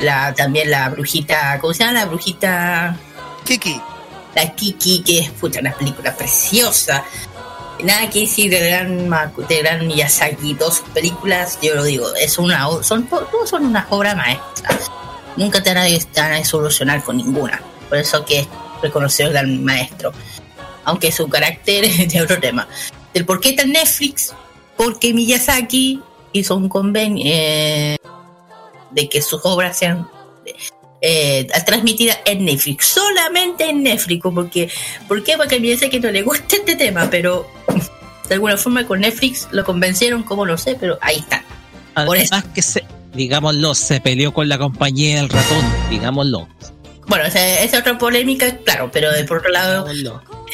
[0.00, 2.00] La, también la brujita, ¿cómo se llama?
[2.00, 2.96] La brujita...
[3.44, 3.80] Kiki.
[4.34, 7.02] La Kiki, que es puta, una película preciosa.
[7.82, 9.10] Nada que decir de gran,
[9.48, 13.08] de gran Miyazaki, dos películas, yo lo digo, es una, son,
[13.46, 14.78] son una obra maestra
[15.36, 17.62] nunca te van a, solucionar con ninguna.
[17.88, 18.48] Por eso que es
[18.82, 20.12] reconocido el maestro.
[20.84, 22.68] Aunque su carácter es de otro tema.
[23.14, 24.34] Del por qué está en Netflix,
[24.76, 26.00] porque Miyazaki
[26.32, 27.96] hizo un convenio eh,
[28.90, 30.08] de que sus obras sean
[31.00, 34.70] eh, transmitidas en Netflix, solamente en Netflix, porque
[35.08, 35.36] ¿por qué?
[35.36, 37.46] Porque a Miyazaki no le gusta este tema, pero
[38.28, 41.42] de alguna forma con Netflix lo convencieron, como no sé, pero ahí están.
[42.06, 42.36] Por eso.
[42.54, 46.48] que se, digámoslo, se peleó con la compañía del ratón, digámoslo.
[47.06, 49.86] Bueno, esa es otra polémica, claro, pero de por otro lado,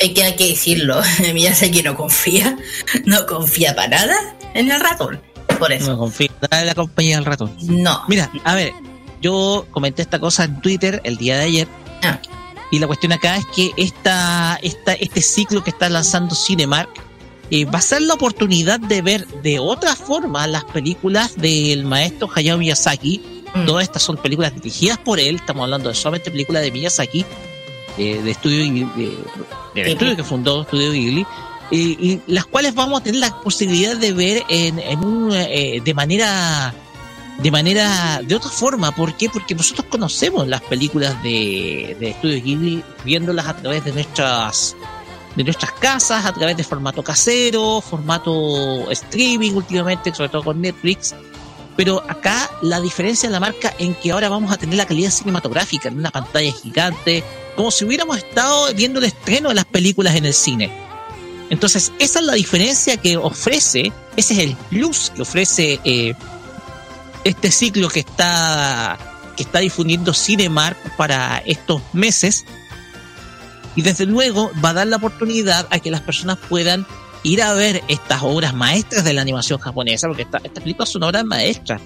[0.01, 1.01] hay que, hay que decirlo,
[1.73, 2.57] que no confía,
[3.05, 5.21] no confía para nada en el ratón,
[5.59, 5.93] por eso.
[5.93, 7.55] No confía en la compañía del ratón.
[7.61, 8.03] No.
[8.09, 8.73] Mira, a ver,
[9.21, 11.69] yo comenté esta cosa en Twitter el día de ayer.
[12.03, 12.19] Ah.
[12.71, 16.89] Y la cuestión acá es que esta, esta, este ciclo que está lanzando Cinemark
[17.51, 22.29] eh, va a ser la oportunidad de ver de otra forma las películas del maestro
[22.35, 23.21] Hayao Miyazaki.
[23.55, 23.67] Mm.
[23.67, 27.25] Todas estas son películas dirigidas por él, estamos hablando de solamente películas de Miyazaki,
[27.99, 28.59] eh, de estudio
[28.97, 29.17] de,
[29.75, 31.27] del estudio que fundó Estudio Ghibli,
[31.71, 35.95] eh, y las cuales vamos a tener la posibilidad de ver en, en un, de
[35.95, 36.75] manera
[37.39, 38.93] de manera de otra forma.
[38.93, 39.29] ¿Por qué?
[39.29, 44.75] Porque nosotros conocemos las películas de, de Estudio Ghibli viéndolas a través de nuestras
[45.37, 51.15] de nuestras casas a través de formato casero, formato streaming últimamente, sobre todo con Netflix.
[51.77, 55.11] Pero acá la diferencia en la marca en que ahora vamos a tener la calidad
[55.11, 57.23] cinematográfica en una pantalla gigante,
[57.55, 60.73] como si hubiéramos estado viendo el estreno de las películas en el cine.
[61.51, 66.15] Entonces, esa es la diferencia que ofrece, ese es el plus que ofrece eh,
[67.25, 68.99] este ciclo que está,
[69.37, 72.47] que está difundiendo Cinemark para estos meses
[73.77, 76.87] y desde luego va a dar la oportunidad a que las personas puedan
[77.23, 81.25] ir a ver estas obras maestras de la animación japonesa, porque estas películas son obras
[81.25, 81.83] maestras.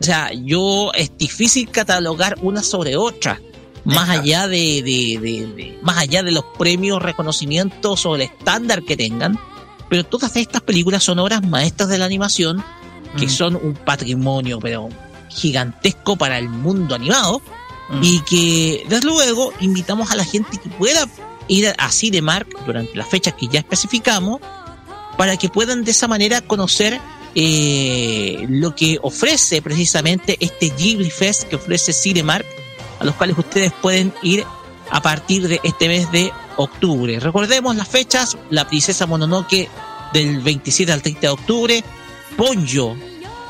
[0.00, 3.40] O sea, yo es difícil catalogar una sobre otra,
[3.84, 9.38] más allá de, de, más allá de los premios, reconocimientos o el estándar que tengan.
[9.88, 12.62] Pero todas estas películas son obras maestras de la animación,
[13.16, 13.30] que mm.
[13.30, 14.88] son un patrimonio, pero
[15.28, 17.42] gigantesco para el mundo animado.
[17.88, 18.00] Mm.
[18.02, 21.06] Y que, desde luego, invitamos a la gente que pueda
[21.48, 24.40] ir a Cinemark durante las fechas que ya especificamos
[25.18, 27.00] para que puedan de esa manera conocer
[27.34, 32.46] eh, lo que ofrece precisamente este Ghibli Fest que ofrece Cinemark,
[33.00, 34.44] a los cuales ustedes pueden ir
[34.90, 37.18] a partir de este mes de octubre.
[37.20, 39.68] Recordemos las fechas, la princesa Mononoke
[40.12, 41.84] del 27 al 30 de octubre,
[42.36, 42.94] Ponyo,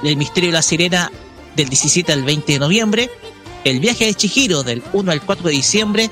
[0.03, 1.11] el misterio de la sirena
[1.57, 3.11] del 17 al 20 de noviembre,
[3.65, 6.11] El viaje de Chihiro del 1 al 4 de diciembre,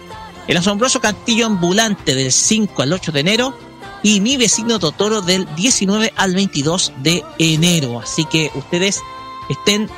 [0.49, 3.57] El asombroso castillo ambulante del 5 al 8 de enero
[4.03, 8.01] y Mi vecino Totoro del 19 al 22 de enero.
[8.01, 9.01] Así que ustedes
[9.49, 9.89] estén,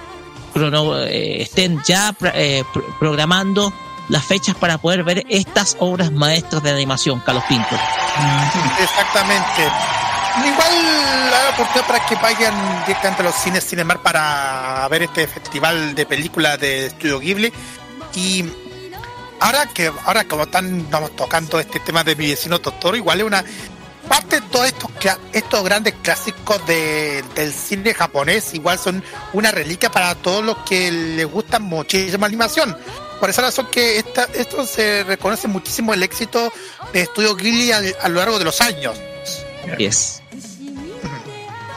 [0.52, 3.72] crono- eh, estén ya eh, pr- programando
[4.10, 7.74] las fechas para poder ver estas obras maestras de animación, Carlos Pinto.
[8.82, 9.62] Exactamente.
[10.36, 15.94] Igual la oportunidad para que vayan directamente a los cines Cinemar para ver este festival
[15.94, 17.52] de películas de Estudio Ghibli.
[18.14, 18.44] Y
[19.40, 23.26] ahora que ahora como están estamos tocando este tema de mi vecino Totoro, igual es
[23.26, 23.44] una
[24.08, 24.90] parte de todos estos
[25.32, 30.90] estos grandes clásicos de- del cine japonés, igual son una reliquia para todos los que
[30.90, 32.76] les gusta muchísimo animación.
[33.20, 36.52] Por esa razón que esta, esto se reconoce muchísimo el éxito
[36.92, 38.96] de Estudio Ghibli a lo largo de los años.
[39.72, 40.20] Así es.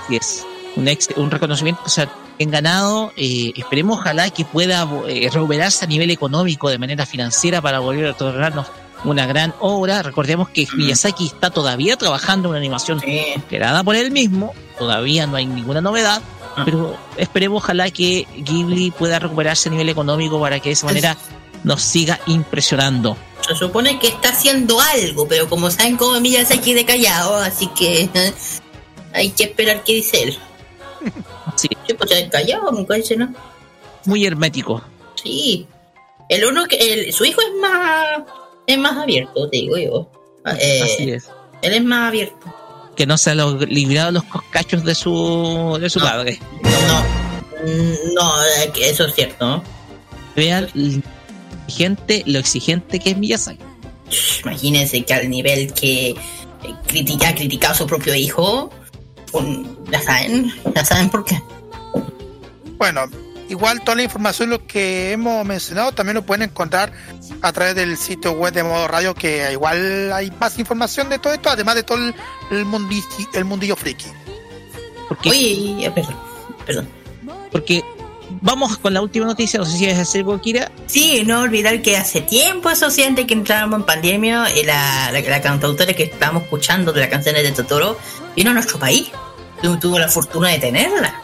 [0.08, 0.46] Así es.
[0.76, 3.12] Un, ex- un reconocimiento que se ha ganado.
[3.18, 8.08] eh, esperemos, ojalá, que pueda eh, recuperarse a nivel económico, de manera financiera, para volver
[8.08, 8.68] a otorgarnos
[9.04, 10.02] una gran obra.
[10.04, 13.02] Recordemos que Miyazaki está todavía trabajando en una animación
[13.50, 14.54] creada por él mismo.
[14.78, 16.22] Todavía no hay ninguna novedad.
[16.66, 21.16] Pero esperemos, ojalá, que Ghibli pueda recuperarse a nivel económico para que de esa manera
[21.64, 23.16] nos siga impresionando.
[23.48, 28.10] Se supone que está haciendo algo, pero como saben cómo Miyazaki de callado, así que
[29.18, 30.38] hay que esperar qué dice él.
[31.56, 31.70] Sí.
[31.88, 33.34] Sí, pues ya callado, nunca dice nada.
[34.06, 34.84] Muy hermético.
[35.16, 35.66] Sí.
[36.30, 38.22] El uno que el, su hijo es más
[38.68, 40.12] es más abierto, te digo yo.
[40.60, 41.32] Eh, Así es.
[41.62, 42.36] Él es más abierto.
[42.96, 46.40] Que no se ha librado los coscachos de su, de su padre.
[48.14, 49.64] No, eh, que eso es cierto, ¿no?
[50.36, 51.02] Vean lo
[51.66, 53.64] exigente, lo exigente que es Miyazaki.
[54.44, 56.16] Imagínense que al nivel que eh,
[56.88, 58.72] critica, ha criticado a su propio hijo,
[59.34, 61.42] un- ya saben, ya saben por qué.
[62.78, 63.06] Bueno,
[63.50, 66.92] igual toda la información lo que hemos mencionado también lo pueden encontrar
[67.42, 71.34] a través del sitio web de Modo Radio, que igual hay más información de todo
[71.34, 72.14] esto, además de todo el,
[72.52, 73.04] el, mundi-
[73.34, 74.06] el mundillo friki.
[75.08, 76.16] Porque, Oye, eh, perdón,
[76.66, 76.88] perdón.
[77.52, 77.84] porque
[78.42, 80.72] vamos con la última noticia, no sé si es hacer Kira.
[80.86, 85.12] Sí, no olvidar que hace tiempo, eso sí, antes que entráramos en pandemia, eh, la,
[85.12, 87.98] la, la cantautora que estábamos escuchando de las canciones de Totoro
[88.36, 89.10] vino a nuestro país.
[89.62, 91.22] Tu- Tuvo la fortuna de tenerla.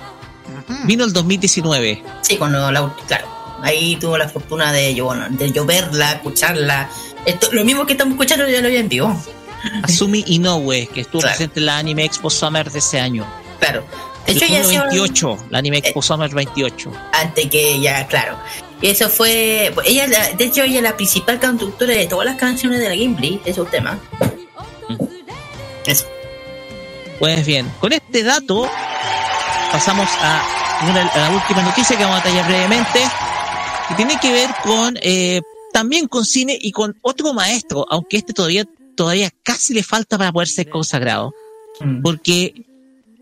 [0.85, 2.03] Vino el 2019.
[2.21, 3.27] Sí, cuando la, claro,
[3.61, 6.89] ahí tuvo la fortuna de yo, bueno, de yo verla, escucharla.
[7.25, 9.23] Esto, lo mismo que estamos escuchando ya lo vi en vivo.
[9.83, 11.35] Asumi Inoue, que estuvo Claro.
[11.37, 13.25] presente en la Anime Expo Summer de ese año.
[13.59, 13.85] Claro.
[14.28, 16.91] El hecho, ya número hacía- 28, la Anime Expo Summer 28.
[17.13, 18.38] antes que ella, claro.
[18.82, 22.36] Y eso fue, ella, la- de hecho, ella es la principal cantautora de todas las
[22.38, 23.99] canciones de la Gimli, es un tema.
[25.86, 26.05] Eso.
[27.19, 28.69] Pues bien, con este dato
[29.71, 30.41] pasamos a,
[30.89, 32.99] una- a la última noticia que vamos a detallar brevemente,
[33.89, 38.34] que tiene que ver con eh, también con cine y con otro maestro, aunque este
[38.34, 38.65] todavía
[38.95, 41.34] todavía casi le falta para poder ser consagrado,
[42.03, 42.53] porque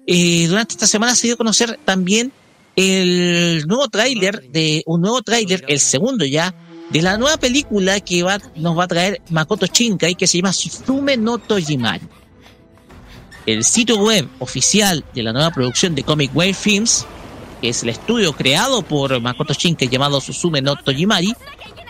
[0.08, 2.32] eh, durante esta semana se dio a conocer también
[2.76, 6.54] el nuevo tráiler de un nuevo tráiler, el segundo ya,
[6.90, 8.26] de la nueva película que
[8.56, 12.08] nos va a traer Makoto Shinkai que se llama Suzume no Tojimari.
[13.46, 17.06] El sitio web oficial de la nueva producción de Comic Wave Films,
[17.60, 21.34] que es el estudio creado por Makoto Shinkai llamado Suzume no Tojimari,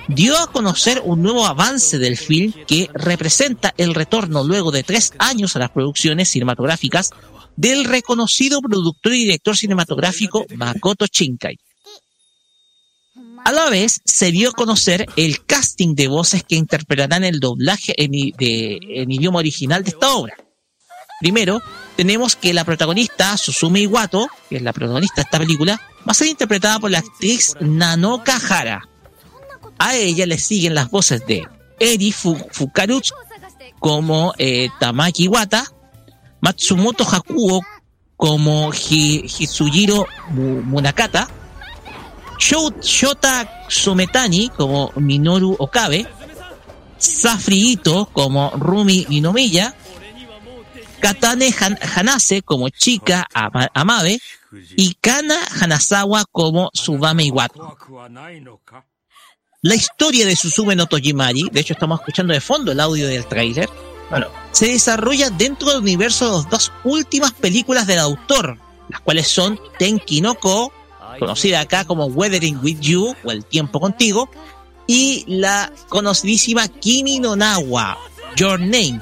[0.08, 5.14] dio a conocer un nuevo avance del film que representa el retorno luego de tres
[5.18, 7.12] años a las producciones cinematográficas
[7.56, 11.58] del reconocido productor y director cinematográfico Makoto Shinkai.
[13.44, 17.94] A la vez, se dio a conocer el casting de voces que interpretarán el doblaje
[17.98, 20.36] en, idioma original de esta obra.
[21.20, 21.62] Primero,
[21.96, 26.14] tenemos que la protagonista, Susume Iwato, que es la protagonista de esta película, va a
[26.14, 28.88] ser interpretada por la actriz Nanoka Hara.
[29.78, 31.44] A ella le siguen las voces de
[31.80, 33.12] Eri Fu- Fukaruch
[33.80, 35.66] como eh, Tamaki Iwata,
[36.42, 37.62] Matsumoto Hakuo
[38.18, 41.28] como Hi- Hitsujiro Mu- Munakata,
[42.38, 46.06] Sho- Shota Sumetani como Minoru Okabe,
[46.98, 49.74] Safri Ito como Rumi Inomiya,
[51.00, 54.20] Katane Han- Hanase como Chika Ama- Amabe
[54.78, 57.78] y Kana Hanazawa como Subame Iwato.
[59.64, 63.26] La historia de Suzume no Tojimari, de hecho estamos escuchando de fondo el audio del
[63.28, 63.70] tráiler,
[64.52, 68.58] se desarrolla dentro del universo de las dos últimas películas del autor,
[68.90, 70.72] las cuales son Tenki no Ko,
[71.20, 74.30] conocida acá como Weathering with You o El tiempo contigo,
[74.88, 77.98] y la conocidísima Kimi no Nawa,
[78.36, 79.00] Your Name,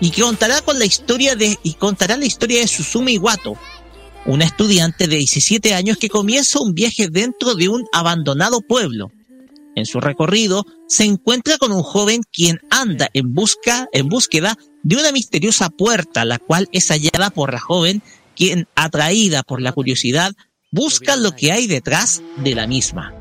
[0.00, 3.56] y que contará con la historia de y contará la historia de Suzume Iwato,
[4.24, 9.12] una estudiante de 17 años que comienza un viaje dentro de un abandonado pueblo.
[9.76, 14.96] En su recorrido se encuentra con un joven quien anda en busca, en búsqueda de
[14.96, 18.02] una misteriosa puerta, la cual es hallada por la joven,
[18.34, 20.32] quien, atraída por la curiosidad,
[20.72, 23.14] busca lo que hay detrás de la misma.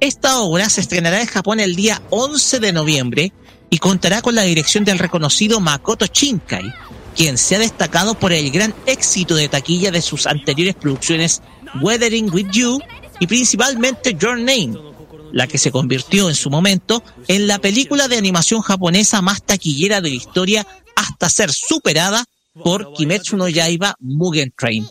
[0.00, 3.32] Esta obra se estrenará en Japón el día 11 de noviembre
[3.70, 6.74] y contará con la dirección del reconocido Makoto Shinkai,
[7.16, 11.40] quien se ha destacado por el gran éxito de taquilla de sus anteriores producciones
[11.80, 12.80] Weathering with You
[13.18, 14.91] y principalmente Your Name,
[15.32, 20.00] la que se convirtió en su momento en la película de animación japonesa más taquillera
[20.00, 22.24] de la historia hasta ser superada
[22.62, 24.86] por Kimetsu no Yaiba Mugen Train.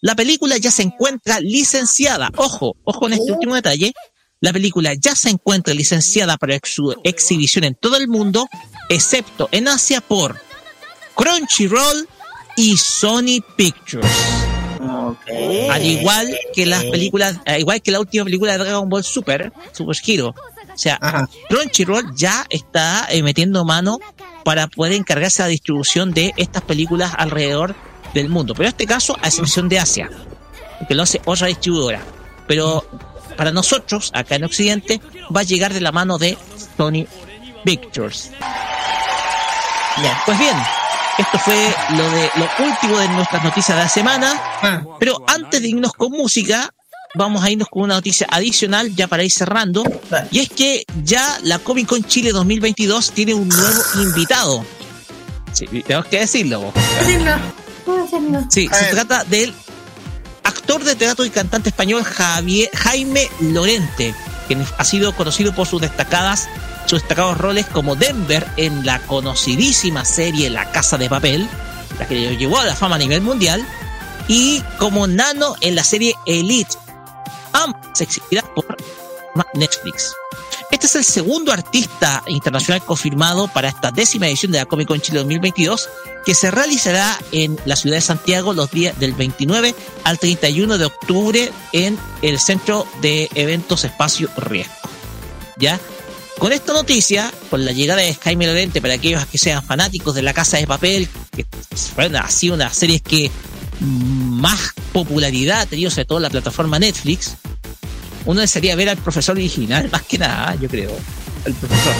[0.00, 3.92] La película ya se encuentra licenciada, ojo, ojo en este último detalle,
[4.40, 8.48] la película ya se encuentra licenciada para su exhibición en todo el mundo,
[8.88, 10.40] excepto en Asia por
[11.14, 12.08] Crunchyroll
[12.56, 14.55] y Sony Pictures.
[15.70, 19.52] Al igual que las películas, al igual que la última película de Dragon Ball Super,
[19.72, 20.34] Super Hero.
[20.74, 20.98] O sea,
[21.48, 23.98] Crunchyroll ya está eh, metiendo mano
[24.44, 27.74] para poder encargarse de la distribución de estas películas alrededor
[28.12, 28.54] del mundo.
[28.54, 30.10] Pero en este caso, a excepción de Asia,
[30.86, 32.02] que lo hace otra distribuidora.
[32.46, 32.84] Pero
[33.36, 35.00] para nosotros, acá en Occidente,
[35.34, 36.36] va a llegar de la mano de
[36.76, 37.06] Sony
[37.64, 38.30] Pictures.
[40.26, 40.56] Pues bien,
[41.18, 44.40] esto fue lo de lo último de nuestras noticias de la semana.
[44.62, 44.82] Ah.
[44.98, 46.70] Pero antes de irnos con música,
[47.14, 49.82] vamos a irnos con una noticia adicional ya para ir cerrando.
[50.30, 54.64] Y es que ya la Comic Con Chile 2022 tiene un nuevo invitado.
[55.52, 56.60] Sí, tenemos que decirlo.
[56.60, 56.74] vos.
[58.50, 59.54] Sí, se trata del
[60.44, 64.14] actor de teatro y cantante español Javier, Jaime Lorente,
[64.46, 66.48] quien ha sido conocido por sus destacadas
[66.86, 71.48] sus destacados roles como Denver en la conocidísima serie La Casa de Papel,
[71.98, 73.66] la que lo llevó a la fama a nivel mundial,
[74.28, 76.76] y como Nano en la serie Elite,
[77.52, 78.76] ambas exhibidas por
[79.54, 80.14] Netflix.
[80.76, 85.00] Este es el segundo artista internacional confirmado para esta décima edición de la Comic Con
[85.00, 85.88] Chile 2022,
[86.26, 89.74] que se realizará en la ciudad de Santiago los días del 29
[90.04, 94.74] al 31 de octubre en el Centro de Eventos Espacio Riesgo.
[95.56, 95.80] ¿Ya?
[96.38, 100.20] Con esta noticia, con la llegada de Jaime Lorente, para aquellos que sean fanáticos de
[100.20, 101.46] La Casa de Papel, que
[101.94, 103.30] bueno, ha sido una serie que
[103.80, 107.38] más popularidad ha tenido, sobre todo en la plataforma Netflix,
[108.26, 110.90] uno desearía ver al profesor original, más que nada, yo creo.
[111.44, 111.94] El profesor.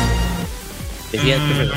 [1.11, 1.77] Sería el profesor.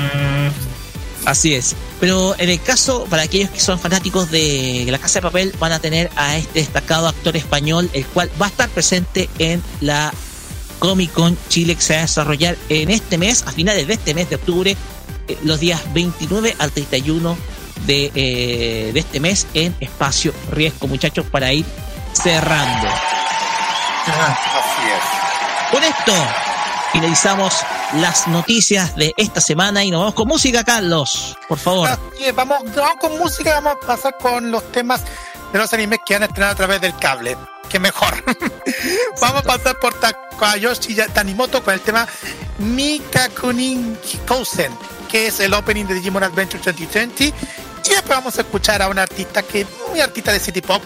[1.24, 1.76] Así es.
[2.00, 5.72] Pero en el caso, para aquellos que son fanáticos de La Casa de Papel, van
[5.72, 10.12] a tener a este destacado actor español, el cual va a estar presente en la
[10.78, 14.14] Comic Con Chile que se va a desarrollar en este mes, a finales de este
[14.14, 14.76] mes de octubre,
[15.28, 17.36] eh, los días 29 al 31
[17.86, 21.66] de, eh, de este mes en Espacio Riesgo, muchachos, para ir
[22.14, 22.88] cerrando.
[24.10, 25.70] Así es.
[25.70, 26.12] Con esto
[26.92, 27.54] finalizamos
[27.94, 31.88] las noticias de esta semana y nos vamos con música, Carlos, por favor.
[31.88, 35.02] Así es, vamos, vamos con música, vamos a pasar con los temas
[35.52, 37.36] de los animes que han estrenado a través del cable.
[37.68, 38.24] Que mejor.
[39.20, 42.06] vamos a pasar por Takayoshi Tanimoto con el tema
[42.58, 43.96] Mikakunin
[44.26, 44.72] Kousen,
[45.08, 47.24] que es el opening de Digimon Adventure 2020.
[47.24, 47.32] Y
[47.90, 50.82] después vamos a escuchar a un artista que muy artista de City Pop,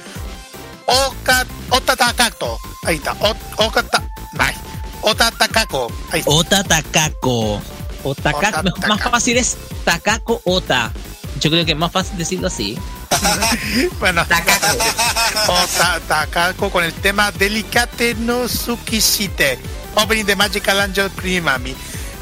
[0.86, 2.58] Oka, Ota Takako.
[2.84, 3.12] Ahí está.
[3.20, 4.02] O- Oka Ta-
[4.38, 4.54] ay,
[5.02, 5.90] Ota Takako.
[6.12, 6.62] Ahí está.
[6.64, 7.62] Takako.
[8.04, 9.10] Otaka- más Takako.
[9.10, 10.92] fácil es Takako Ota.
[11.40, 12.78] Yo creo que es más fácil decirlo así.
[13.98, 14.22] Bueno,
[15.48, 19.58] Ota Takako con el tema Delicate no Tsukishite,
[19.94, 21.74] opening de Magical Angel Primami.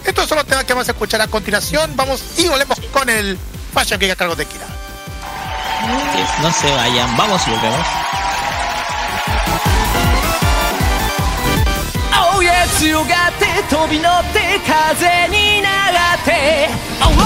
[0.04, 1.92] Estos son los temas que vamos a escuchar a continuación.
[1.96, 3.38] Vamos y volvemos con el
[3.74, 4.66] Fashion Geek a cargo de Kira.
[6.40, 7.16] No se vayan.
[7.16, 7.86] Vamos y volvemos.
[12.44, 16.70] へ強がって飛び乗って風に習って。
[17.00, 17.22] 青空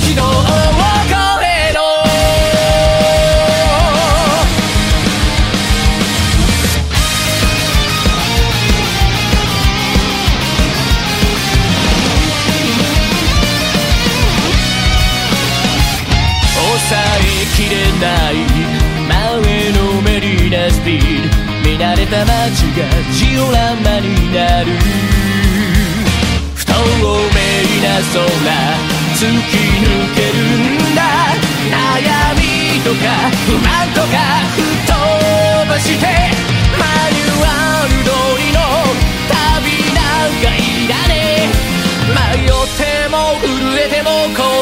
[0.00, 1.43] 昨日を越え
[22.04, 24.66] れた街がジオラマになる。
[26.54, 26.78] 不透明
[27.82, 28.24] な空
[29.14, 31.00] 突き抜けるんだ。
[31.70, 31.74] 悩
[32.36, 32.42] み
[32.82, 33.04] とか
[33.46, 33.64] 不満
[33.94, 34.16] とか
[34.54, 34.92] 吹っ飛
[35.68, 36.04] ばして。
[36.78, 37.48] マニュア
[37.86, 38.58] ル通りの
[39.30, 39.34] 旅
[39.94, 42.08] なんかいらねえ。
[42.12, 43.48] 迷っても震
[43.78, 44.53] えても行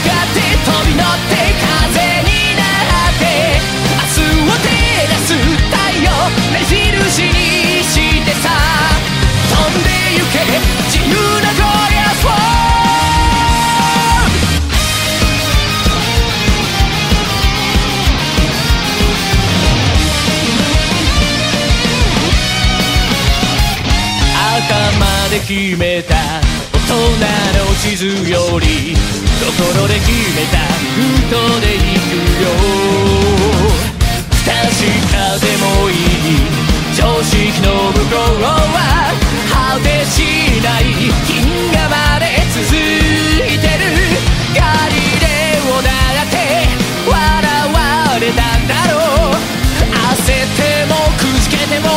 [0.00, 0.06] 飛
[0.86, 2.54] び乗って風に
[3.18, 3.26] て
[3.90, 4.70] 明日を照
[5.08, 6.08] らす太陽
[6.52, 7.90] 目印にし
[8.24, 8.46] てさ
[9.50, 10.38] 飛んでゆけ
[10.86, 11.38] 自由
[24.68, 26.47] 頭で決めた
[27.16, 27.24] の
[27.80, 28.94] 地図より
[29.40, 30.58] 心で決めた
[30.96, 32.12] ルートで行く
[32.42, 32.46] よ
[34.44, 34.52] 確
[35.12, 36.44] かでもいい
[36.94, 38.76] 常識の向こうは
[39.50, 40.82] 果てしない
[41.26, 43.82] 銀河まで続いてる
[44.54, 45.26] ガリレ
[45.64, 45.88] オだ
[46.24, 46.36] って
[47.08, 47.12] 笑
[47.72, 48.96] われたんだろ
[49.30, 49.40] う
[49.88, 51.88] 焦ってもくじけても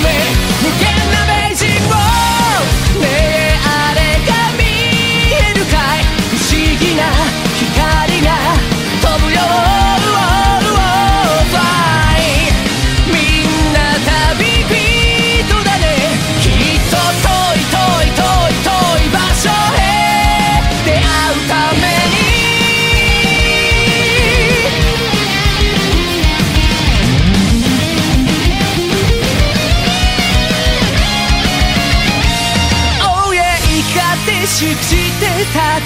[0.00, 0.39] き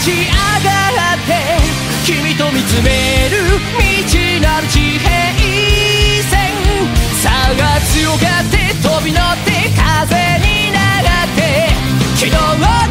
[0.05, 1.32] 立ち上がって
[2.05, 5.09] 君と見つめる未知なる地平
[6.28, 6.52] 線
[7.22, 11.40] さあ強がって飛び乗って風に流って
[12.16, 12.85] 昨日の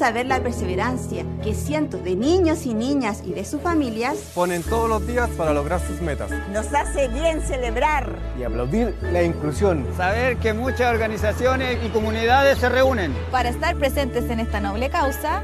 [0.00, 4.88] saber la perseverancia que cientos de niños y niñas y de sus familias ponen todos
[4.88, 6.30] los días para lograr sus metas.
[6.54, 9.86] Nos hace bien celebrar y aplaudir la inclusión.
[9.98, 15.42] Saber que muchas organizaciones y comunidades se reúnen para estar presentes en esta noble causa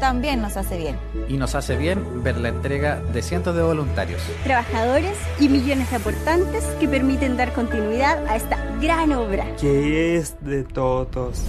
[0.00, 0.96] también nos hace bien.
[1.28, 5.96] Y nos hace bien ver la entrega de cientos de voluntarios, trabajadores y millones de
[5.96, 9.46] aportantes que permiten dar continuidad a esta gran obra.
[9.54, 11.44] Que es de todos.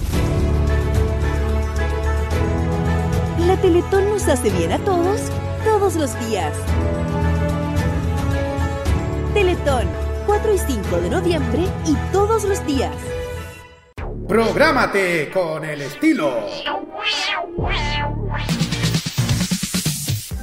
[3.48, 5.22] La Teletón nos hace bien a todos,
[5.64, 6.52] todos los días.
[9.36, 9.88] Teletón,
[10.26, 12.96] 4 y 5 de noviembre y todos los días.
[14.28, 16.48] Prográmate con el estilo.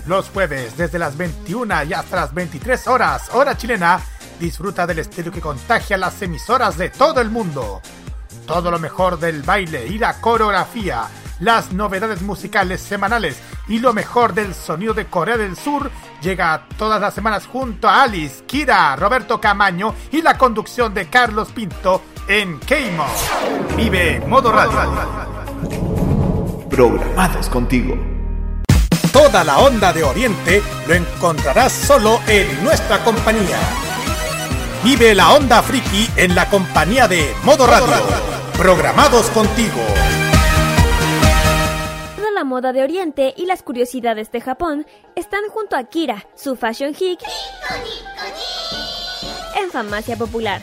[0.07, 4.01] Los jueves desde las 21 y hasta las 23 horas, hora chilena,
[4.39, 7.83] disfruta del estilo que contagia las emisoras de todo el mundo.
[8.47, 11.09] Todo lo mejor del baile y la coreografía,
[11.43, 13.37] las novedades musicales semanales
[13.67, 15.91] y lo mejor del sonido de Corea del Sur
[16.23, 21.49] llega todas las semanas junto a Alice, Kira, Roberto Camaño y la conducción de Carlos
[21.53, 23.07] Pinto en Keimo.
[23.77, 24.79] Vive Modo Radio.
[26.71, 27.97] Programados contigo.
[29.13, 33.59] Toda la onda de Oriente lo encontrarás solo en nuestra compañía.
[34.85, 37.95] Vive la onda friki en la compañía de Modo Radio.
[38.57, 39.81] Programados contigo.
[42.53, 47.19] Moda de Oriente y las curiosidades de Japón están junto a Kira, su fashion geek,
[49.57, 50.61] en Farmacia Popular.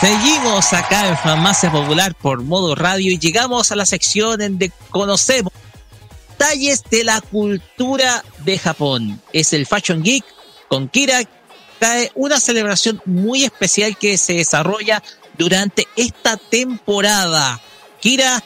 [0.00, 4.70] Seguimos acá en Farmacia Popular por modo radio y llegamos a la sección en de
[4.90, 5.52] conocemos
[6.28, 9.20] detalles de la cultura de Japón.
[9.32, 10.24] Es el Fashion Geek
[10.68, 11.24] con Kira,
[11.80, 15.02] cae una celebración muy especial que se desarrolla
[15.36, 17.58] durante esta temporada.
[18.00, 18.42] Kira,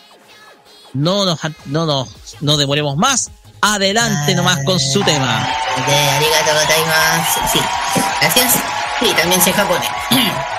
[0.94, 2.08] no nos, no nos,
[2.40, 3.30] no demoremos más.
[3.60, 5.46] Adelante nomás con su tema.
[7.52, 7.58] Sí,
[8.20, 8.54] gracias.
[9.00, 9.88] Sí, también sé japonés.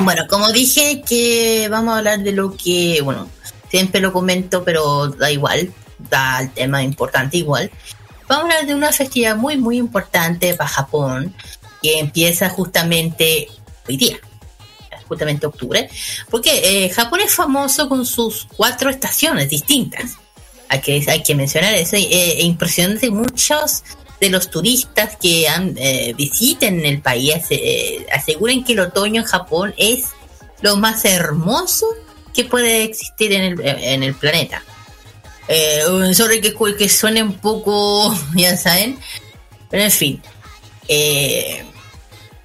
[0.00, 3.28] Bueno, como dije que vamos a hablar de lo que, bueno,
[3.68, 7.68] siempre lo comento, pero da igual, da el tema importante igual.
[8.28, 11.34] Vamos a hablar de una festividad muy, muy importante para Japón,
[11.82, 13.48] que empieza justamente
[13.88, 14.18] hoy día,
[15.06, 15.88] justamente octubre,
[16.30, 20.16] porque eh, Japón es famoso con sus cuatro estaciones distintas.
[20.68, 23.82] Hay que, hay que mencionar eso, eh, e impresionante muchos
[24.20, 29.26] de los turistas que han, eh, visiten el país eh, aseguran que el otoño en
[29.26, 30.06] Japón es
[30.60, 31.86] lo más hermoso
[32.34, 34.62] que puede existir en el, en el planeta.
[35.46, 35.82] Eh,
[36.14, 38.98] sobre que, que suene un poco, ya saben,
[39.70, 40.22] pero en fin.
[40.88, 41.64] Eh,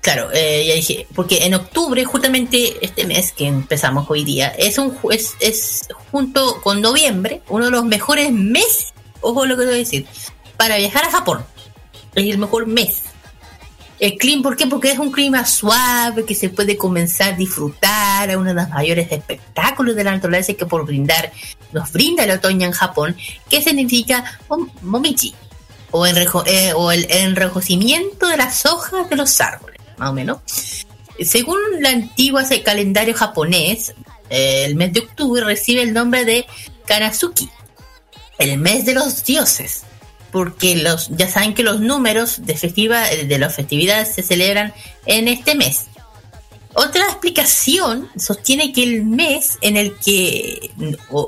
[0.04, 4.78] claro, eh, ya dije, porque en octubre, justamente este mes que empezamos hoy día, es
[4.78, 9.74] un es, es junto con noviembre uno de los mejores meses, ojo lo que voy
[9.74, 10.06] a decir,
[10.58, 11.46] para viajar a Japón
[12.14, 13.04] es el mejor mes.
[14.00, 14.68] El clima, ¿por qué?
[14.68, 18.70] Porque es un clima suave que se puede comenzar a disfrutar a uno de los
[18.70, 21.32] mayores espectáculos de la naturaleza que por brindar
[21.72, 23.16] nos brinda el otoño en Japón,
[23.50, 24.40] que significa
[24.82, 25.34] momichi,
[25.92, 30.40] o, eh, o el enrojecimiento de las hojas de los árboles, más o menos.
[31.20, 33.94] Según la antigua calendario japonés,
[34.30, 36.46] eh, el mes de octubre recibe el nombre de
[36.86, 37.50] Kanazuki,
[38.40, 39.84] el mes de los dioses
[40.34, 44.74] porque los ya saben que los números de festiva de las festividades se celebran
[45.06, 45.86] en este mes.
[46.74, 50.72] Otra explicación sostiene que el mes en el que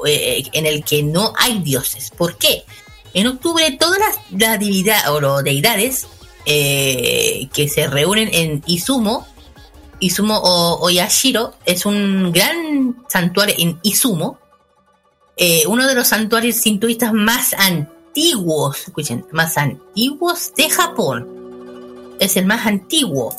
[0.08, 2.10] eh, en el que no hay dioses.
[2.10, 2.66] ¿Por qué?
[3.14, 4.00] En octubre todas
[4.32, 6.08] las, divinidades o deidades
[6.46, 9.28] eh, que se reúnen en Izumo,
[10.00, 14.40] Izumo o, Yashiro es un gran santuario en Izumo,
[15.38, 21.28] eh, uno de los santuarios sintoístas más antiguos escuchen, más antiguos de Japón.
[22.20, 23.36] Es el más antiguo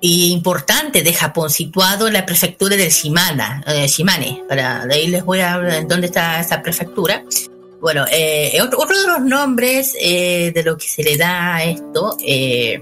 [0.00, 4.44] e importante de Japón, situado en la prefectura del Shimana, eh, Shimane.
[4.48, 7.24] Para, de ahí les voy a hablar dónde está esa prefectura.
[7.80, 12.16] Bueno, eh, otro, de los nombres eh, de lo que se le da a esto,
[12.24, 12.80] eh,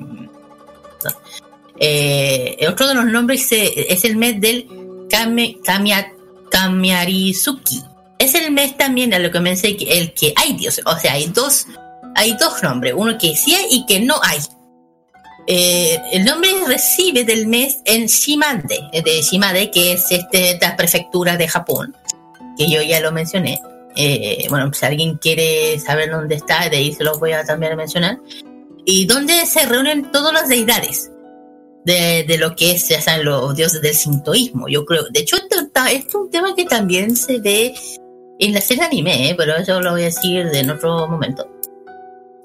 [2.68, 4.66] otro de los nombres es el mes del
[5.10, 6.12] Kame, Kamia,
[6.50, 7.82] Kamiarizuki
[8.18, 10.80] es el mes también a lo que me dice el que hay Dios.
[10.86, 11.66] O sea, hay dos,
[12.14, 14.38] hay dos nombres, uno que sí hay y que no hay.
[15.46, 21.46] El nombre recibe del mes en Shimade, de Shimade, que es este, esta prefectura de
[21.46, 21.94] Japón,
[22.56, 23.60] que yo ya lo mencioné.
[23.96, 27.76] Eh, bueno, si alguien quiere saber dónde está, de ahí se los voy a también
[27.76, 28.18] mencionar,
[28.84, 31.10] y donde se reúnen todas las deidades
[31.84, 34.68] de, de lo que es, ya saben, los dioses del sintoísmo.
[34.68, 35.56] Yo creo, de hecho, esto,
[35.90, 37.74] es un tema que también se ve
[38.38, 39.34] en la serie anime, ¿eh?
[39.36, 41.48] pero eso lo voy a decir en otro momento.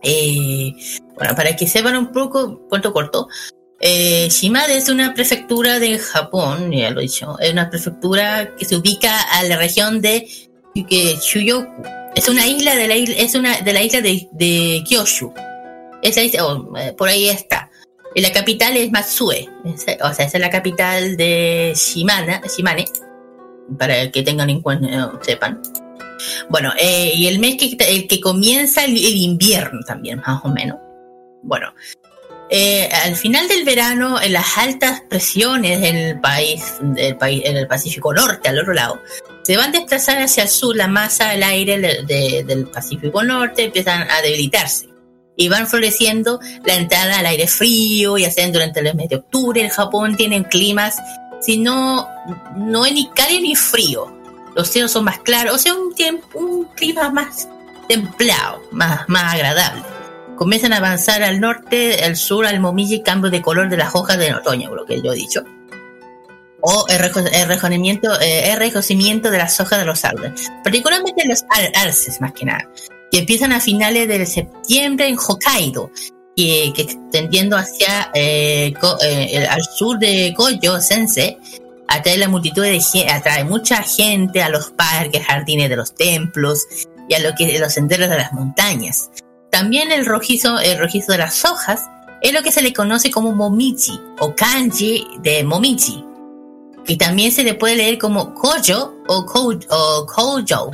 [0.04, 0.74] Eh,
[1.16, 3.28] bueno, para que sepan un poco, cuento corto,
[3.80, 8.66] eh, Shimada es una prefectura de Japón, ya lo he dicho, es una prefectura que
[8.66, 10.28] se ubica a la región de
[10.74, 11.84] que Shuyoku.
[12.16, 15.34] Es una isla de la isla, es una de la isla de, de Kyushu.
[16.02, 17.70] Esa isla, oh, eh, por ahí está.
[18.14, 22.86] Y la capital es Matsue, Es- o sea, esa es la capital de Shimana, Shimane,
[23.78, 25.62] para que tengan en cuenta, eh, sepan.
[26.50, 30.50] Bueno, eh, y el mes que, el que comienza el, el invierno también, más o
[30.50, 30.78] menos.
[31.44, 31.74] Bueno,
[32.50, 37.56] eh, al final del verano, en las altas presiones en el país, del país, en
[37.56, 39.02] el Pacífico Norte, al otro lado,
[39.44, 43.24] se van a desplazar hacia el sur, la masa del aire de- de- del Pacífico
[43.24, 44.90] Norte empiezan a debilitarse
[45.36, 49.62] y van floreciendo la entrada al aire frío y hacen durante el mes de octubre.
[49.62, 50.98] En Japón tienen climas,
[51.42, 52.08] si no,
[52.56, 54.16] no es ni cálido ni frío.
[54.56, 55.94] Los cielos son más claros, o sea, un,
[56.36, 57.48] un clima más
[57.88, 59.82] templado, más, más agradable.
[60.36, 64.18] Comienzan a avanzar al norte, al sur, al momiji, cambio de color de las hojas
[64.18, 65.44] de otoño, lo que yo he dicho.
[66.62, 68.56] O el, rejo- el reconocimiento, eh,
[69.32, 72.70] de las hojas de los árboles, particularmente los ar- arces, más que nada,
[73.12, 75.92] que empiezan a finales de septiembre en Hokkaido,
[76.36, 81.38] que, que extendiendo hacia eh, eh, al sur de Goyo, Sensei,
[81.88, 82.72] atrae la multitud de
[83.10, 86.66] atrae mucha gente a los parques, jardines de los templos
[87.10, 89.10] y a lo que los senderos de las montañas.
[89.50, 91.82] También el rojizo, el rojizo de las hojas
[92.22, 96.06] es lo que se le conoce como momichi o kanji de momichi,
[96.86, 100.72] que también se le puede leer como kojo o, kou- o koujo.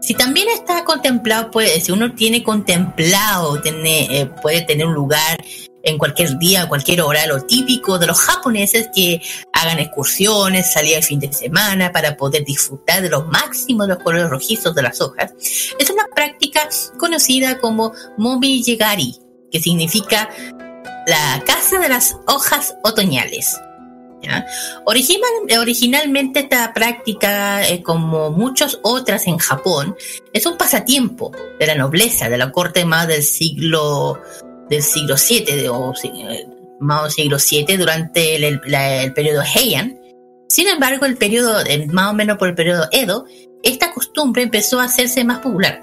[0.00, 5.42] Si también está contemplado, pues si uno tiene contemplado, eh, puede tener un lugar
[5.82, 9.22] en cualquier día, cualquier hora, lo típico de los japoneses que
[9.52, 14.02] hagan excursiones, salir el fin de semana para poder disfrutar de los máximos de los
[14.02, 15.32] colores rojizos de las hojas.
[15.78, 16.68] Es una práctica
[16.98, 19.16] conocida como momijigari,
[19.50, 20.28] que significa
[21.06, 23.56] la casa de las hojas otoñales.
[24.84, 29.96] Original- originalmente esta práctica, eh, como muchas otras en Japón,
[30.32, 34.20] es un pasatiempo de la nobleza, de la corte más del siglo
[34.68, 36.46] del siglo VII, de- eh,
[36.80, 39.98] más del siglo VII, durante el, el- periodo Heian.
[40.48, 43.26] Sin embargo, el periodo, eh, más o menos por el periodo Edo,
[43.62, 45.82] esta costumbre empezó a hacerse más popular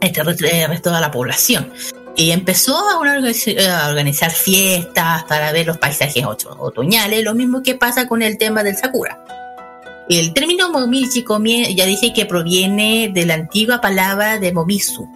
[0.00, 1.72] entre el el resto de la población.
[2.16, 8.08] Y empezó a, organizar fiestas para ver los paisajes oto- otoñales, lo mismo que pasa
[8.08, 9.22] con el tema del Sakura.
[10.08, 11.24] El término momichi
[11.74, 15.08] ya dije que proviene de la antigua palabra de momisu,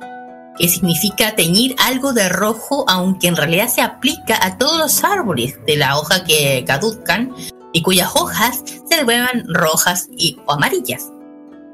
[0.58, 5.58] que significa teñir algo de rojo, aunque en realidad se aplica a todos los árboles
[5.64, 7.34] de la hoja que caducan
[7.72, 11.06] y cuyas hojas se vuelvan rojas y, o amarillas.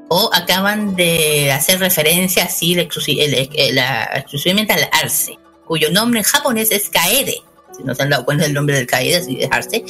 [0.09, 7.41] O acaban de hacer referencia así exclusivamente al arce, cuyo nombre en japonés es kaede.
[7.75, 9.83] Si no se han dado cuenta del nombre del kaede, es arce,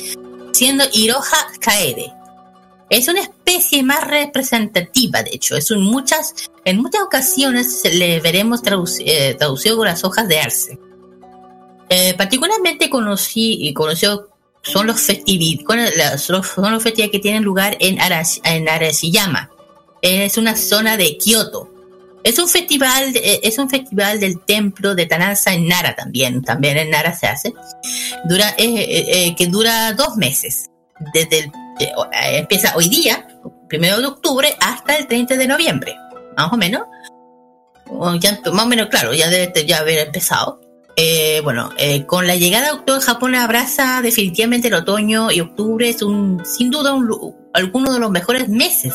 [0.54, 2.12] siendo Iroha kaede.
[2.90, 5.56] Es una especie más representativa, de hecho.
[5.56, 6.34] Es un muchas,
[6.66, 8.62] en muchas ocasiones le veremos
[9.00, 10.80] eh, traducido con las hojas de arce.
[11.90, 14.30] Eh, particularmente conocí y conoció
[14.62, 19.52] son los festivales son los festivales que tienen lugar en, Arash- en Arashiyama.
[20.02, 21.74] Es una zona de Kioto.
[22.24, 26.42] Es un festival, eh, es un festival del templo de Tanasa en Nara también.
[26.44, 27.54] También en Nara se hace.
[28.26, 30.66] Dura, eh, eh, eh, que dura dos meses.
[31.14, 31.46] Desde el,
[31.80, 31.92] eh,
[32.40, 33.28] empieza hoy día,
[33.70, 35.96] primero de octubre, hasta el 30 de noviembre.
[36.36, 36.84] Más o menos.
[37.90, 40.60] O ya- más o menos, claro, ya debe ya haber empezado.
[40.98, 45.88] Eh, bueno, eh, con la llegada de octubre, Japón abraza definitivamente el otoño y octubre
[45.88, 47.08] es un, sin duda, un,
[47.54, 48.94] alguno de los mejores meses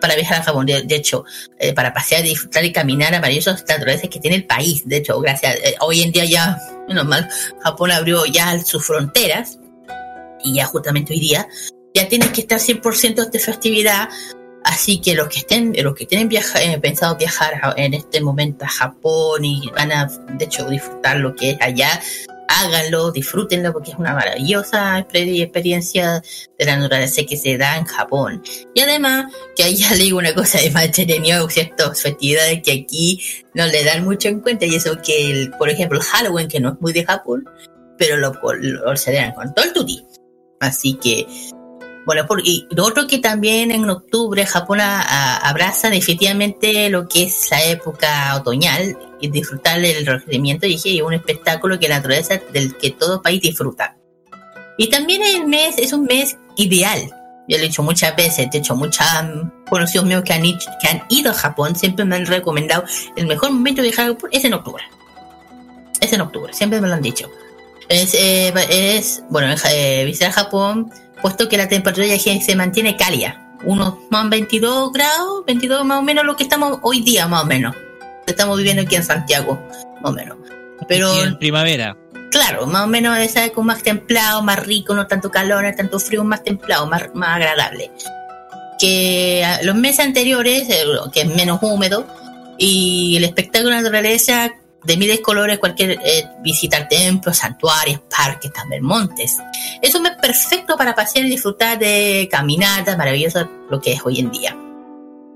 [0.00, 0.66] para viajar a Japón.
[0.66, 1.24] De, hecho,
[1.58, 4.82] eh, para pasear, disfrutar y caminar a maravillosos naturales que tiene el país.
[4.86, 6.58] De hecho, gracias, eh, hoy en día ya,
[6.88, 7.28] menos mal,
[7.62, 9.58] Japón abrió ya sus fronteras
[10.42, 11.46] y ya justamente hoy día
[11.94, 14.08] ya tienes que estar 100% de festividad.
[14.62, 18.66] Así que los que estén, los que tienen viaja, eh, pensado viajar en este momento
[18.66, 22.00] a Japón y van a, de hecho, disfrutar lo que es allá,
[22.50, 26.22] háganlo, disfrútenlo porque es una maravillosa exper- experiencia
[26.58, 28.42] de la naturaleza que se da en Japón.
[28.74, 33.22] Y además, que allá le digo una cosa de más entretenido, ciertas festividades que aquí
[33.54, 36.60] no le dan mucho en cuenta y eso que, el, por ejemplo, el Halloween, que
[36.60, 37.48] no es muy de Japón,
[37.96, 40.04] pero lo, lo celebran con todo el tutti.
[40.58, 41.26] Así que
[42.06, 47.06] Bueno, por- y lo otro que también en octubre Japón a- a- abraza definitivamente lo
[47.06, 51.96] que es la época otoñal y disfrutar del renacimiento y dije, un espectáculo que la
[51.96, 53.96] naturaleza del que todo país disfruta.
[54.78, 57.00] Y también el mes es un mes ideal.
[57.46, 59.06] Yo lo he dicho muchas veces, de hecho muchos
[59.68, 62.84] conocidos míos que han, ido- que han ido a Japón siempre me han recomendado
[63.16, 64.82] el mejor momento de viajar a Japón es en octubre.
[66.00, 67.28] Es en octubre, siempre me lo han dicho.
[67.88, 70.90] Es, eh, es bueno, eh, visitar Japón,
[71.20, 73.46] puesto que la temperatura ya se se mantiene cálida.
[73.64, 77.46] Unos más 22 grados, 22 más o menos lo que estamos hoy día, más o
[77.46, 77.76] menos.
[78.26, 79.60] Estamos viviendo aquí en Santiago,
[80.00, 80.38] más o menos.
[80.88, 81.96] Pero Y en primavera.
[82.30, 85.98] claro, más o menos es algo más templado, más rico, no tanto calor, no tanto
[85.98, 87.90] frío, más templado, más, más agradable.
[88.78, 92.06] Que ah, los meses anteriores, eh, que es menos húmedo,
[92.56, 94.52] y el espectáculo de la naturaleza
[94.84, 99.36] de miles colores, cualquier eh, visitar templos, santuarios, parques, también montes.
[99.82, 104.20] Es un mes perfecto para pasear y disfrutar de caminatas maravillosas, lo que es hoy
[104.20, 104.56] en día.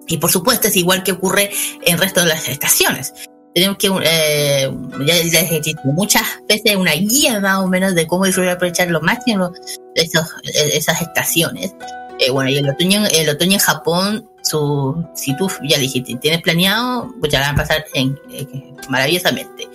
[0.06, 1.50] Y por supuesto es igual que ocurre
[1.84, 3.12] en el resto de las estaciones.
[3.54, 4.70] Tenemos que, eh,
[5.06, 9.50] ya les muchas veces, una guía más o menos de cómo disfrutar aprovechar lo máximo
[9.94, 11.72] de esos- eh, esas estaciones.
[12.18, 16.42] Eh, bueno, y el otoño, el otoño en Japón, su, si tú ya dijiste, tienes
[16.42, 19.68] planeado, pues ya la van a pasar en, eh, maravillosamente.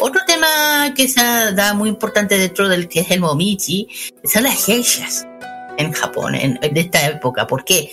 [0.00, 3.88] Otro tema que se da muy importante dentro del que es el momichi
[4.24, 5.26] son las geishas
[5.76, 7.46] en Japón, en, de esta época.
[7.46, 7.90] ¿Por qué?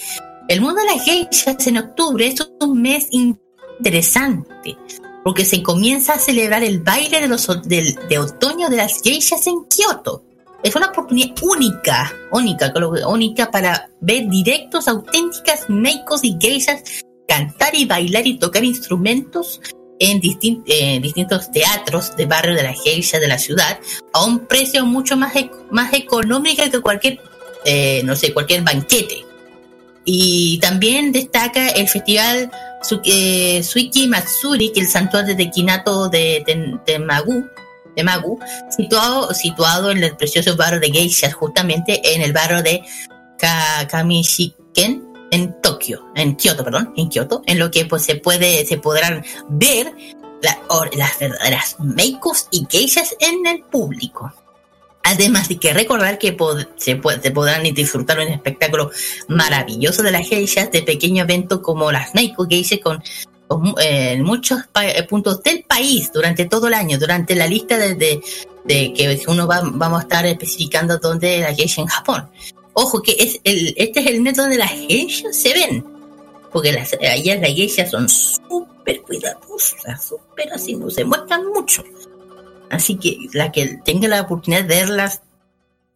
[0.48, 4.78] El mundo de las geishas en octubre es un mes interesante,
[5.24, 9.66] porque se comienza a celebrar el baile de, los, de otoño de las geishas en
[9.66, 10.24] Kioto.
[10.64, 12.74] Es una oportunidad única, única,
[13.08, 16.84] única para ver directos auténticas meikos y geishas
[17.28, 19.62] cantar y bailar y tocar instrumentos
[20.00, 20.22] en
[20.66, 23.80] eh, distintos teatros de barrio de la geisha de la ciudad
[24.14, 25.34] a un precio mucho más,
[25.72, 27.20] más económico que cualquier,
[27.66, 29.26] eh, no sé, cualquier banquete.
[30.06, 32.50] Y también destaca el festival
[33.04, 36.44] eh, Suiki Matsuri, que es el santuario de Kinato de,
[36.86, 37.00] de,
[38.04, 38.40] Magu,
[38.70, 42.82] situado, situado en el precioso barrio de Geishas, justamente en el barrio de
[43.38, 48.66] Ka- Kamishiken, en Tokio, en Kioto, perdón, en Kioto, en lo que pues se puede,
[48.66, 49.94] se podrán ver
[50.42, 54.34] las verdaderas meikos y geishas en el público.
[55.04, 56.36] Además de que recordar que
[56.78, 58.92] se, podrán disfrutar un espectáculo
[59.28, 63.02] maravilloso de las geishas de pequeños eventos como las Meiko Geishas con,
[63.80, 68.22] en muchos eh, puntos del país durante todo el año, durante la lista de, de-
[68.66, 72.30] de que uno va, vamos a estar especificando dónde la geisha en Japón.
[72.74, 75.84] Ojo que es el, este es el mes donde las geishas se ven,
[76.52, 81.84] porque las, allá las geishas son súper cuidadosas, súper así, no se muestran mucho.
[82.70, 85.22] Así que la que tenga la oportunidad de verlas,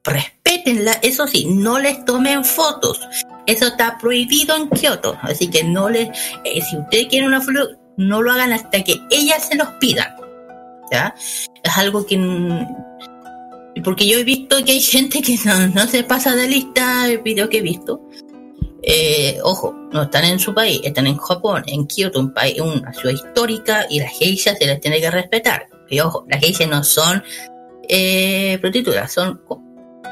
[0.04, 0.94] respétenla.
[1.02, 3.00] Eso sí, no les tomen fotos.
[3.46, 5.18] Eso está prohibido en Kioto.
[5.22, 6.10] Así que no les.
[6.44, 10.10] eh, si ustedes quieren una foto, no lo hagan hasta que ellas se los pidan.
[10.92, 11.16] ¿Ya?
[11.64, 12.18] Es algo que.
[13.84, 17.20] Porque yo he visto que hay gente que no, no se pasa de lista el
[17.20, 18.02] video que he visto.
[18.86, 22.94] Eh, ojo, no están en su país, están en Japón, en Kioto, un país, una
[22.94, 25.68] ciudad histórica, y las geishas se las tiene que respetar.
[25.90, 27.24] Y ojo, las geishas no son
[27.88, 29.42] eh, prostitutas, son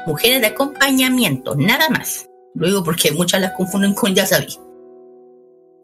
[0.06, 2.26] mujeres de acompañamiento, nada más.
[2.54, 4.56] Lo digo porque muchas las confunden con ya sabí.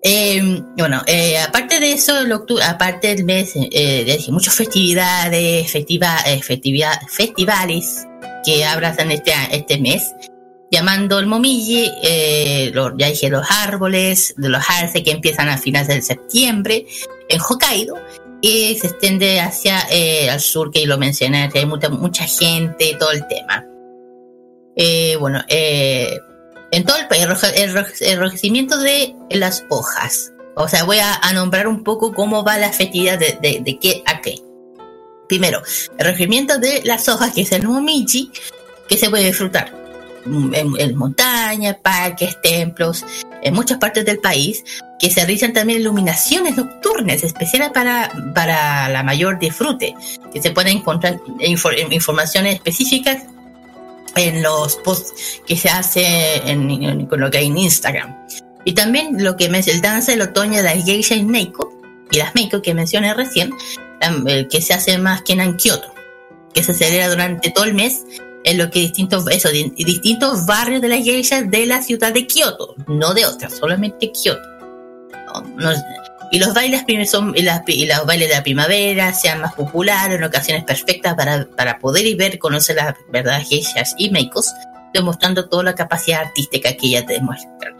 [0.02, 4.54] Eh, bueno, eh, aparte de eso, el octubre, aparte del mes, eh, ya dije, muchas
[4.54, 8.06] festividades, festiva, eh, festividad- festivales
[8.44, 10.04] que abrazan este, este mes,
[10.70, 15.58] llamando el momiji, eh, lo- ya dije, los árboles, de los arce que empiezan a
[15.58, 16.86] finales de septiembre
[17.28, 17.96] en Hokkaido
[18.40, 23.10] y se extiende hacia eh, al sur, que lo mencioné, hay mucha, mucha gente, todo
[23.10, 23.66] el tema.
[24.80, 26.20] Eh, bueno, eh,
[26.70, 27.26] en todo el país,
[28.00, 30.32] enrojecimiento de las hojas.
[30.54, 34.20] O sea, voy a, nombrar un poco cómo va la festividad de, de, qué a
[34.20, 34.36] qué.
[35.28, 35.62] Primero,
[35.98, 38.30] el regimiento de las hojas, que es el Momichi,
[38.88, 39.74] que se puede disfrutar
[40.24, 43.04] en, en montañas, parques, templos,
[43.42, 44.62] en muchas partes del país,
[44.98, 49.94] que se realizan también iluminaciones nocturnas especiales para, para la mayor disfrute,
[50.32, 53.22] que se pueden encontrar infor- informaciones específicas
[54.18, 58.16] en los posts que se hace en, en- con lo que hay en Instagram.
[58.64, 61.72] Y también lo que me el danza del otoño de las geisha y Meiko,
[62.10, 63.52] y las Meiko que mencioné recién,
[64.26, 65.92] el que se hace más que en Kioto,
[66.52, 68.04] que se celebra durante todo el mes
[68.44, 72.26] en lo que distintos, eso, di- distintos barrios de las geishas de la ciudad de
[72.26, 74.42] Kioto, no de otras, solamente Kioto.
[75.34, 75.82] No, no-
[76.30, 80.24] y los bailes son las, y los bailes de la primavera sean más populares en
[80.24, 84.52] ocasiones perfectas para, para poder y ver conocer las verdaderas geishas y meikos
[84.92, 87.76] demostrando toda la capacidad artística que ella demuestra.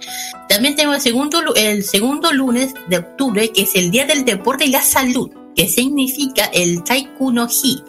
[0.48, 4.66] También tenemos el segundo, el segundo lunes de octubre, que es el Día del Deporte
[4.66, 7.82] y la Salud, que significa el Taiku no Hi,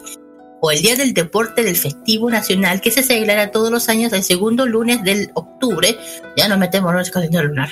[0.60, 4.22] o el Día del Deporte del Festivo Nacional, que se celebrará todos los años el
[4.22, 5.96] segundo lunes del octubre.
[6.36, 7.70] Ya nos metemos en el calendario lunar.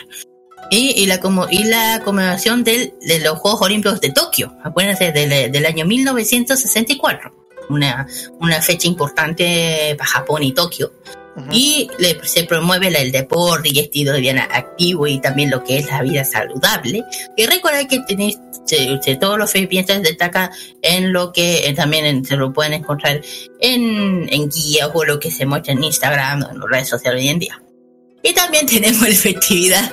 [0.71, 5.13] Y, y la, como, y la conmemoración del, de los Juegos Olímpicos de Tokio, acuérdense,
[5.13, 7.35] del, del año 1964.
[7.71, 8.07] Una,
[8.41, 10.93] una fecha importante para Japón y Tokio.
[11.53, 15.79] Y le- se promueve el deporte y estilo de vida activo y también lo que
[15.79, 17.05] es la vida saludable.
[17.37, 18.39] Y recuerda que tenéis,
[19.21, 20.51] todos los filipinos destaca
[20.83, 23.21] en lo que eh, también en- se lo pueden encontrar
[23.61, 27.23] en, en guías o lo que se muestra en Instagram o en las redes sociales
[27.23, 27.63] hoy en día.
[28.23, 29.93] Y también tenemos la festividad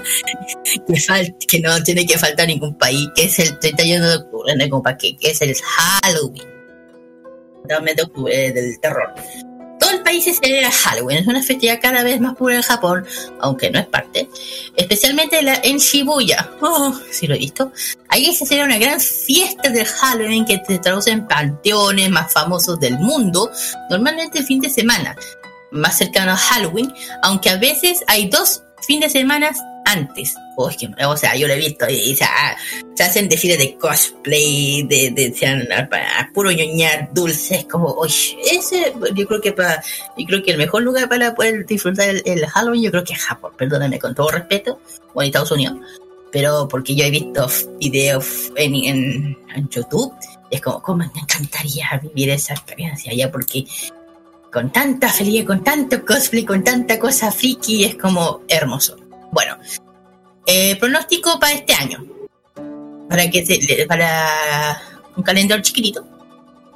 [0.87, 4.83] que, que no tiene que faltar ningún país, que es el 31 de octubre, no
[4.99, 6.55] qué, que es el Halloween.
[7.67, 9.13] De octubre, eh, del terror.
[9.79, 13.05] Todo el país se celebra Halloween, es una festividad cada vez más pura en Japón,
[13.41, 14.29] aunque no es parte,
[14.75, 16.49] especialmente la, en Shibuya.
[16.61, 17.71] Oh, sí lo he visto.
[18.07, 22.79] Ahí se celebra una gran fiesta del Halloween que se traduce en panteones más famosos
[22.79, 23.51] del mundo,
[23.89, 25.15] normalmente el fin de semana,
[25.75, 29.51] más cercano a Halloween, aunque a veces hay dos fines de semana
[29.85, 30.33] antes.
[30.57, 32.55] Oh, es que- o sea, yo lo he visto y, y se, ha-
[32.95, 35.87] se hacen desfiles de cosplay, de, de, han- a,
[36.21, 39.83] a puro ñoñar dulces, como, oye, ese, yo creo que para,
[40.17, 43.13] yo creo que el mejor lugar para poder disfrutar el, el Halloween, yo creo que
[43.13, 44.79] es Japón, perdóname con todo respeto,
[45.13, 45.77] o en Estados Unidos,
[46.31, 47.47] pero porque yo he visto
[47.79, 50.13] videos en, en, en YouTube,
[50.49, 53.65] es como, como me encantaría vivir esa experiencia allá, porque
[54.55, 58.95] con tanta felicidad, con tanto cosplay, con tanta cosa friki, es como hermoso.
[59.33, 59.57] Bueno,
[60.45, 62.05] eh, pronóstico para este año.
[63.09, 64.81] Para que se, para
[65.17, 66.07] un calendario chiquitito.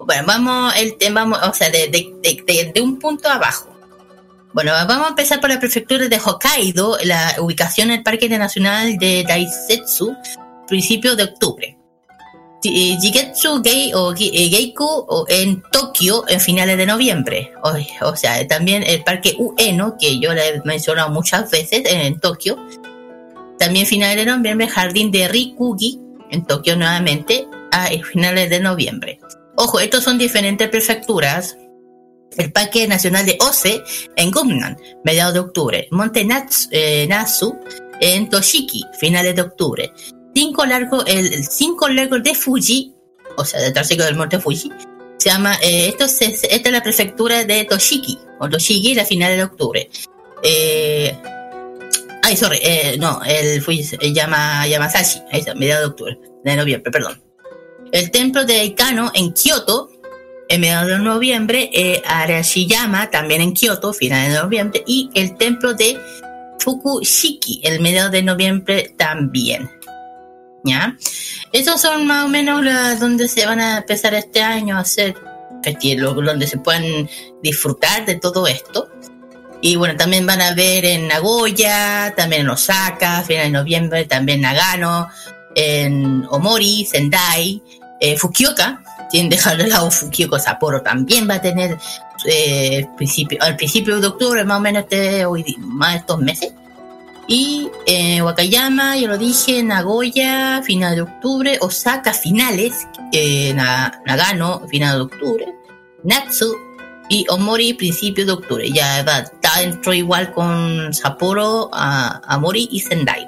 [0.06, 3.74] Bueno, vamos, el vamos, o sea, de, de- de un punto abajo.
[4.52, 8.98] Bueno, vamos a empezar por la prefectura de Hokkaido, la ubicación en el Parque Nacional
[8.98, 10.14] de Daisetsu,
[10.68, 11.79] principios de octubre.
[12.62, 13.62] Ji- Jigetsu
[13.96, 17.52] o eh, Geiku en Tokio en finales de noviembre.
[18.02, 22.58] O, sea, también el parque Ueno, que yo le he mencionado muchas veces en Tokio.
[23.58, 26.00] También finales de noviembre, Jardín de Rikugi
[26.32, 29.20] en Tokio nuevamente a finales de noviembre.
[29.56, 31.58] Ojo, estos son diferentes prefecturas.
[32.38, 33.82] El Parque Nacional de Ose
[34.16, 35.88] en Gumnan, mediados de octubre.
[35.92, 37.10] Monte Natsu, eh,
[38.02, 39.92] en Toshiki, finales de octubre.
[40.34, 42.94] Cinco largos, el, cinco largos de Fuji,
[43.38, 44.72] o sea, del tercero del monte Fuji,
[45.18, 49.38] se llama, eh, esto se- esta es la prefectura de Toshiki, o Toshiki, la finales
[49.38, 49.90] de octubre.
[50.44, 51.14] Eh,
[52.24, 56.56] ay, sorry, eh, no, el Fuji se llama Yamasashi, ahí está, mediados de octubre, de
[56.56, 57.22] noviembre, perdón.
[57.92, 59.90] El templo de Eikano en Kioto,
[60.48, 65.74] en mediados de noviembre, eh, Arashiyama, también en Kioto, finales de noviembre, y el templo
[65.74, 66.00] de
[66.60, 69.70] Fukushiki, el mediados de noviembre también.
[70.64, 70.98] ¿Ya?
[71.54, 75.16] Esos son más o menos las donde se van a empezar este año a hacer
[75.94, 77.10] donde se puedan
[77.42, 78.90] disfrutar de todo esto.
[79.62, 84.42] Y bueno, también van a ver en Nagoya, también en Osaka, final de noviembre, también
[84.42, 85.10] Nagano,
[85.54, 87.62] en Omori, Sendai,
[88.00, 88.82] eh, Fukuoka,
[89.12, 91.78] sin dejar de lado Fukuoka Sapporo también va a tener
[92.26, 96.54] eh, principio, al principio de octubre, más o menos este, hoy, más estos meses.
[97.32, 104.64] Y eh, Wakayama, yo lo dije, Nagoya, final de octubre, Osaka, finales, eh, Na- Nagano,
[104.68, 105.46] final de octubre,
[106.04, 106.56] Natsu
[107.08, 108.72] y Omori, principios de octubre.
[108.72, 113.28] Ya va, está dentro igual con Sapporo, a, Amori y Sendai.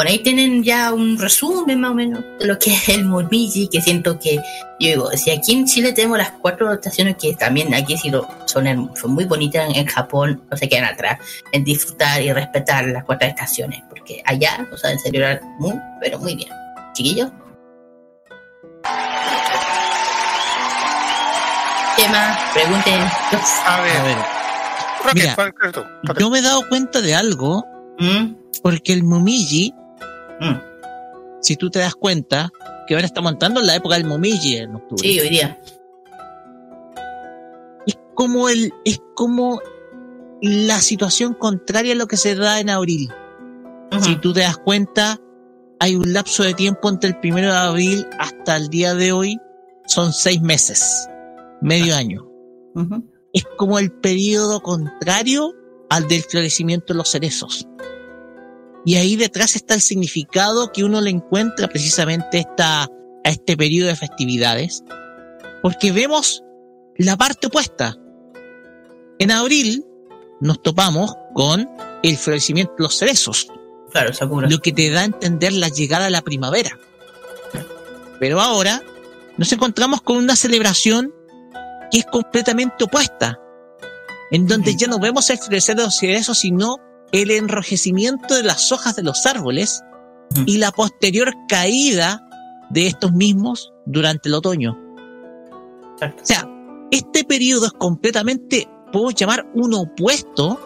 [0.00, 3.68] Por ahí tienen ya un resumen más o menos de lo que es el Momiji,
[3.68, 7.74] que siento que, yo digo, si aquí en Chile tenemos las cuatro estaciones que también
[7.74, 8.64] aquí sí lo, son,
[8.96, 11.18] son muy bonitas, en Japón no se quedan atrás
[11.52, 16.34] en disfrutar y respetar las cuatro estaciones, porque allá lo saben celebrar muy, pero muy
[16.34, 16.48] bien.
[16.94, 17.30] Chiquillos.
[21.98, 22.38] ¿Qué más?
[22.54, 23.00] Pregunten.
[23.66, 23.96] A ver.
[23.98, 24.16] A ver,
[25.12, 25.36] Mira,
[26.18, 27.66] yo me he dado cuenta de algo,
[27.98, 28.34] ¿Mm?
[28.62, 29.04] porque el
[30.40, 30.60] Momiji,
[31.40, 32.50] si tú te das cuenta,
[32.86, 35.08] que ahora estamos entrando en la época del Momiji en octubre.
[35.08, 35.60] Sí, hoy día.
[37.86, 39.60] Es como el, es como
[40.42, 43.08] la situación contraria a lo que se da en abril.
[44.00, 45.18] Si tú te das cuenta,
[45.80, 49.38] hay un lapso de tiempo entre el primero de abril hasta el día de hoy,
[49.86, 51.08] son seis meses,
[51.60, 52.28] medio año.
[53.32, 55.54] Es como el periodo contrario
[55.88, 57.66] al del florecimiento de los cerezos.
[58.84, 62.88] Y ahí detrás está el significado que uno le encuentra precisamente esta, a
[63.24, 64.82] este periodo de festividades.
[65.62, 66.42] Porque vemos
[66.96, 67.96] la parte opuesta.
[69.18, 69.84] En abril
[70.40, 71.68] nos topamos con
[72.02, 73.48] el florecimiento de los cerezos.
[73.90, 74.48] Claro, Sakura.
[74.48, 76.78] Lo que te da a entender la llegada de la primavera.
[78.18, 78.82] Pero ahora
[79.36, 81.14] nos encontramos con una celebración
[81.90, 83.40] que es completamente opuesta,
[84.30, 86.76] en donde ya no vemos el florecer de los cerezos, sino
[87.12, 89.82] el enrojecimiento de las hojas de los árboles
[90.46, 92.26] y la posterior caída
[92.70, 94.78] de estos mismos durante el otoño.
[96.00, 96.48] O sea,
[96.90, 100.58] este periodo es completamente, puedo llamar, un opuesto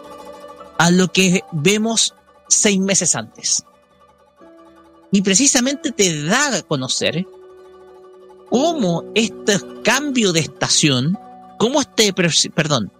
[0.77, 2.13] a lo que vemos
[2.47, 3.63] seis meses antes.
[5.11, 7.25] Y precisamente te da a conocer
[8.49, 11.17] cómo este cambio de estación,
[11.57, 12.13] cómo este,
[12.53, 12.91] perdón,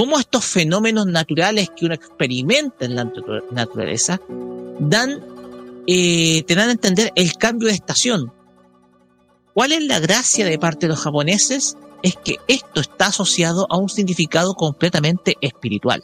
[0.00, 3.12] cómo estos fenómenos naturales que uno experimenta en la
[3.50, 4.18] naturaleza
[4.78, 5.22] dan,
[5.86, 8.32] eh, te dan a entender el cambio de estación.
[9.52, 11.76] ¿Cuál es la gracia de parte de los japoneses?
[12.02, 16.02] Es que esto está asociado a un significado completamente espiritual.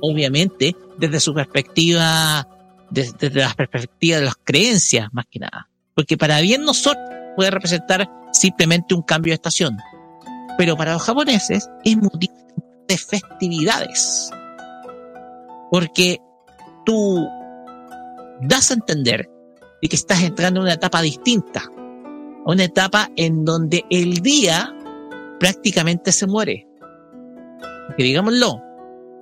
[0.00, 2.48] Obviamente, desde su perspectiva,
[2.90, 5.68] desde, la perspectiva de las creencias, más que nada.
[5.94, 7.04] Porque para bien nosotros
[7.36, 9.76] puede representar simplemente un cambio de estación.
[10.58, 12.45] Pero para los japoneses es motivo
[12.88, 14.30] de festividades.
[15.70, 16.20] Porque
[16.84, 17.26] tú
[18.42, 19.28] das a entender
[19.82, 21.64] de que estás entrando en una etapa distinta.
[22.44, 24.74] Una etapa en donde el día
[25.40, 26.66] prácticamente se muere.
[27.96, 28.60] Que digámoslo,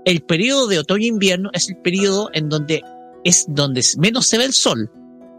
[0.05, 2.83] el periodo de otoño-invierno es el periodo en donde
[3.25, 4.91] es donde menos se ve el sol.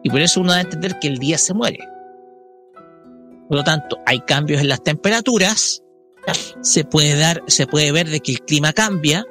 [0.03, 1.80] Y por eso uno da a entender que el día se muere.
[3.47, 5.84] Por lo tanto, hay cambios en las temperaturas,
[6.61, 9.26] se puede dar, se puede ver de que el clima cambia.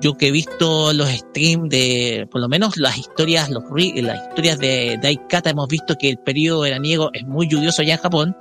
[0.00, 4.58] Yo que he visto los streams de, por lo menos las historias, los, las historias
[4.58, 8.36] de, de Aikata, hemos visto que el periodo veraniego es muy lluvioso allá en Japón,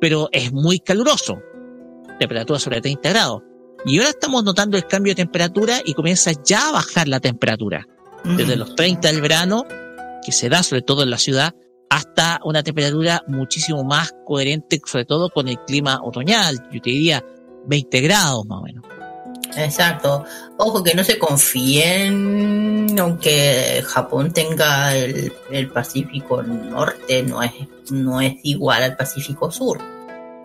[0.00, 1.40] pero es muy caluroso.
[2.18, 3.42] Temperatura sobre 30 grados.
[3.84, 7.86] Y ahora estamos notando el cambio de temperatura y comienza ya a bajar la temperatura.
[8.24, 9.64] Desde los 30 del verano,
[10.24, 11.54] que se da sobre todo en la ciudad,
[11.92, 17.22] hasta una temperatura muchísimo más coherente, sobre todo con el clima otoñal, yo te diría
[17.66, 18.84] 20 grados más o menos.
[19.58, 20.24] Exacto.
[20.56, 27.52] Ojo que no se confíen, aunque Japón tenga el, el, Pacífico Norte, no es,
[27.90, 29.78] no es igual al Pacífico Sur.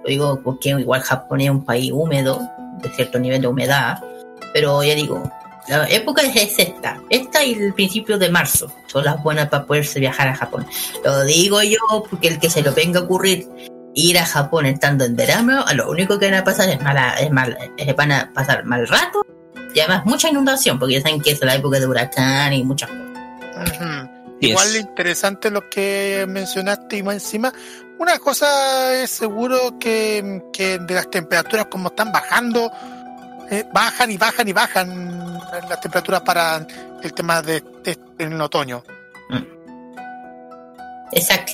[0.03, 2.41] Lo digo porque igual Japón es un país húmedo,
[2.81, 4.03] de cierto nivel de humedad,
[4.51, 5.23] pero ya digo,
[5.68, 9.99] la época es esta, esta y el principio de marzo son las buenas para poderse
[9.99, 10.65] viajar a Japón.
[11.03, 11.80] Lo digo yo
[12.10, 13.48] porque el que se lo venga a ocurrir
[13.94, 17.15] ir a Japón estando en verano, a lo único que van a pasar es mala,
[17.15, 19.26] es mal, es, van a pasar mal rato
[19.73, 22.89] y además mucha inundación, porque ya saben que es la época de huracán y muchas
[22.89, 24.10] cosas.
[24.39, 27.52] Igual interesante lo que mencionaste y más encima.
[27.98, 32.72] Una cosa es seguro que, que de las temperaturas como están bajando,
[33.49, 36.65] eh, bajan y bajan y bajan las temperaturas para
[37.03, 37.63] el tema de,
[38.17, 38.83] en el otoño.
[41.11, 41.53] Exacto.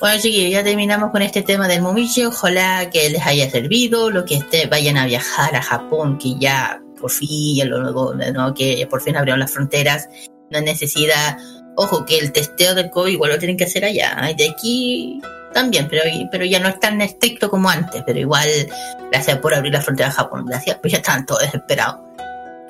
[0.00, 2.24] Bueno, chiquillos, ya terminamos con este tema del Momichi.
[2.24, 4.10] Ojalá que les haya servido.
[4.10, 8.54] Lo que esté, vayan a viajar a Japón, que ya por fin, ya luego, ¿no?
[8.54, 10.08] que por fin abrieron las fronteras.
[10.50, 11.38] No necesidad.
[11.76, 14.34] Ojo, que el testeo del COVID igual lo tienen que hacer allá.
[14.36, 15.20] De aquí
[15.52, 18.48] también, pero, pero ya no es tan estricto como antes, pero igual,
[19.10, 22.00] gracias por abrir la frontera a Japón, gracias, pues ya están todos desesperados.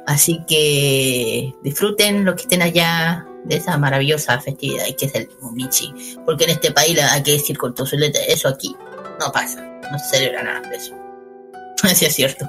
[0.07, 5.93] Así que disfruten lo que estén allá de esa maravillosa festividad que es el Momichi,
[6.25, 8.75] porque en este país hay que decir con solete, eso aquí
[9.19, 10.95] no pasa, no se celebra nada de eso.
[11.83, 12.49] Así es cierto.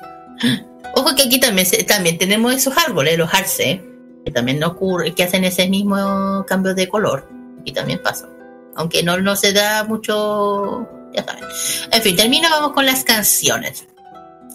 [0.96, 3.82] Ojo que aquí también, también tenemos esos árboles, los arce,
[4.26, 7.28] que también no ocurre, que hacen ese mismo cambio de color,
[7.64, 8.28] y también pasa
[8.76, 11.44] aunque no, no se da mucho, ya saben.
[11.92, 13.86] En fin, termina, vamos con las canciones.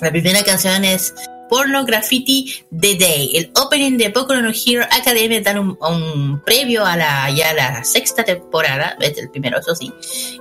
[0.01, 1.15] La primera canción es
[1.49, 6.97] Porno Graffiti The Day, el opening de Boku no Hero Academia dan un, previo a
[6.97, 9.93] la ya la sexta temporada, es el primero eso sí,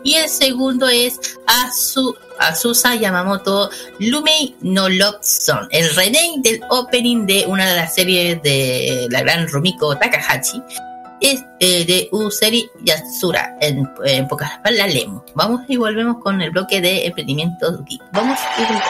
[0.04, 3.70] y el segundo es Asu, Asusa Yamamoto
[4.00, 9.22] Lumei no Love Song, el remake del opening de una de las series de la
[9.22, 10.62] gran Rumiko Takahashi,
[11.22, 13.56] es eh, de Useri Yatsura.
[13.62, 15.24] En, en pocas palabras, la leemos.
[15.34, 18.02] Vamos y volvemos con el bloque de emprendimientos geek.
[18.12, 18.84] Vamos y volvemos.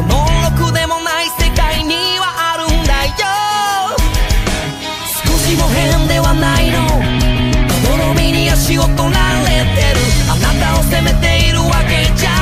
[0.00, 3.12] このろくでもない世界にはあるんだよ。
[5.26, 6.88] 少しも変ではないの。
[7.84, 10.00] 好みに足を取られてる。
[10.32, 12.39] あなたを責めているわけじゃ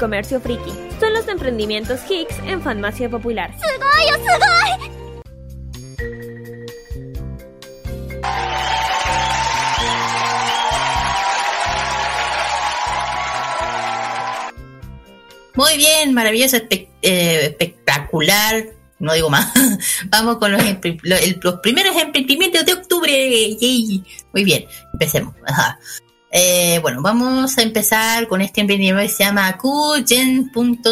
[0.00, 0.72] comercio friki.
[0.98, 3.54] Son los emprendimientos Hicks en Farmacia Popular.
[3.54, 3.68] Oh,
[15.54, 18.64] Muy bien, maravilloso, eh, espectacular.
[18.98, 19.52] No digo más.
[20.06, 20.62] Vamos con los,
[21.62, 23.56] primeros emprendimientos de octubre.
[24.32, 24.64] Muy bien,
[24.94, 25.34] empecemos.
[26.32, 30.88] Eh, bueno, vamos a empezar con este emprendimiento que se llama Kujen.cl.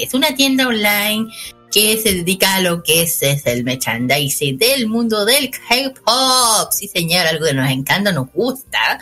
[0.00, 1.26] Es una tienda online
[1.70, 6.70] que se dedica a lo que es, es el merchandising del mundo del K-pop.
[6.70, 9.00] Sí, señor, algo que nos encanta, nos gusta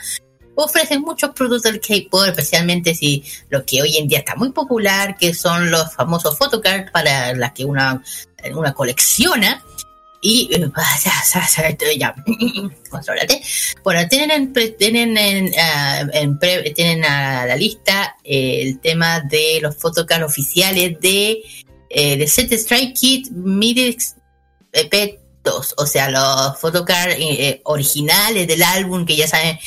[0.55, 5.17] ofrecen muchos productos del K-pop, especialmente si lo que hoy en día está muy popular,
[5.17, 8.03] que son los famosos photocards para las que una,
[8.55, 9.63] una colecciona.
[10.27, 10.71] Y eh,
[11.05, 11.45] ya,
[11.99, 12.15] ya,
[12.91, 13.43] contrólate.
[13.83, 19.21] Bueno, tienen en, tienen en, ah, en pre- tienen a la lista eh, el tema
[19.21, 21.43] de los photocards oficiales de
[21.91, 24.17] eh, de Set Strike Kid Midix
[24.73, 29.59] EP 2, o sea, los photocards eh, eh, originales del álbum que ya saben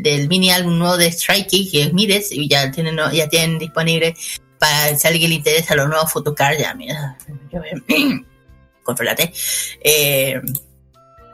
[0.00, 3.58] del mini álbum nuevo de Strike Kid, que es Mides, y ya tienen, ya tienen
[3.58, 4.16] disponible
[4.58, 7.18] para si alguien le interesa los nuevos photocards, ya mira,
[8.86, 9.32] controlate.
[9.82, 10.40] Eh,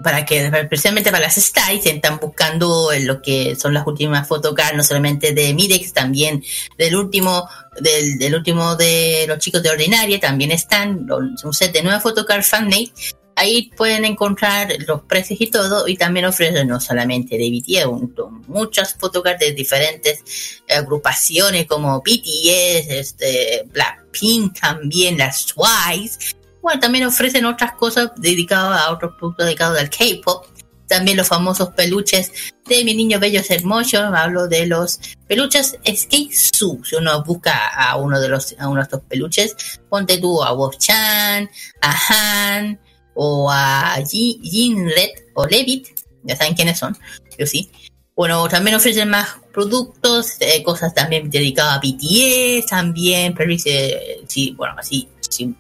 [0.02, 4.76] para que especialmente para las styles están buscando en lo que son las últimas photocards
[4.76, 6.42] no solamente de Midex también
[6.76, 7.48] del último
[7.80, 12.48] del, del último de los chicos de ordinaria también están un set de nuevas photocards
[12.48, 12.90] fanmade
[13.36, 18.44] ahí pueden encontrar los precios y todo y también ofrecen no solamente de BTS un-
[18.48, 20.24] muchas photocards de diferentes
[20.68, 28.92] agrupaciones como BTS este Blackpink también las Twice bueno, también ofrecen otras cosas dedicadas a
[28.92, 30.46] otros productos dedicados al K-pop.
[30.88, 32.30] También los famosos peluches
[32.66, 33.98] de mi niño bello hermoso.
[33.98, 36.80] Hablo de los peluches Skate Su.
[36.84, 40.76] Si uno busca a uno de los a uno de peluches, ponte tú a Wolf
[40.78, 41.48] Chan,
[41.80, 42.78] a Han
[43.14, 45.88] o a Ji- Jinret o Levit.
[46.24, 46.96] Ya saben quiénes son.
[47.38, 47.70] Yo sí.
[48.14, 54.54] Bueno, también ofrecen más productos, eh, cosas también dedicadas a BTS, también, pero dice, sí,
[54.56, 55.54] bueno, así, sí,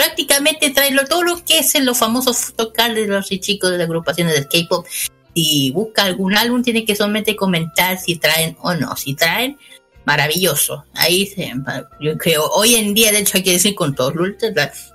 [0.00, 3.76] prácticamente traen lo- todo lo que es en los famosos photocards de los chicos de
[3.76, 4.86] las agrupaciones del K-pop.
[5.34, 8.96] Si busca algún álbum, tiene que solamente comentar si traen o no.
[8.96, 9.58] Si traen,
[10.06, 10.86] maravilloso.
[10.94, 11.52] Ahí se,
[12.00, 14.30] yo creo, hoy en día, de hecho, hay que decir con todos los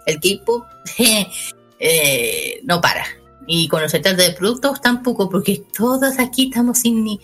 [0.07, 0.65] el K-pop
[1.79, 3.05] eh, no para.
[3.45, 7.19] Y cuando se trata de productos, tampoco, porque todos aquí estamos sin ni.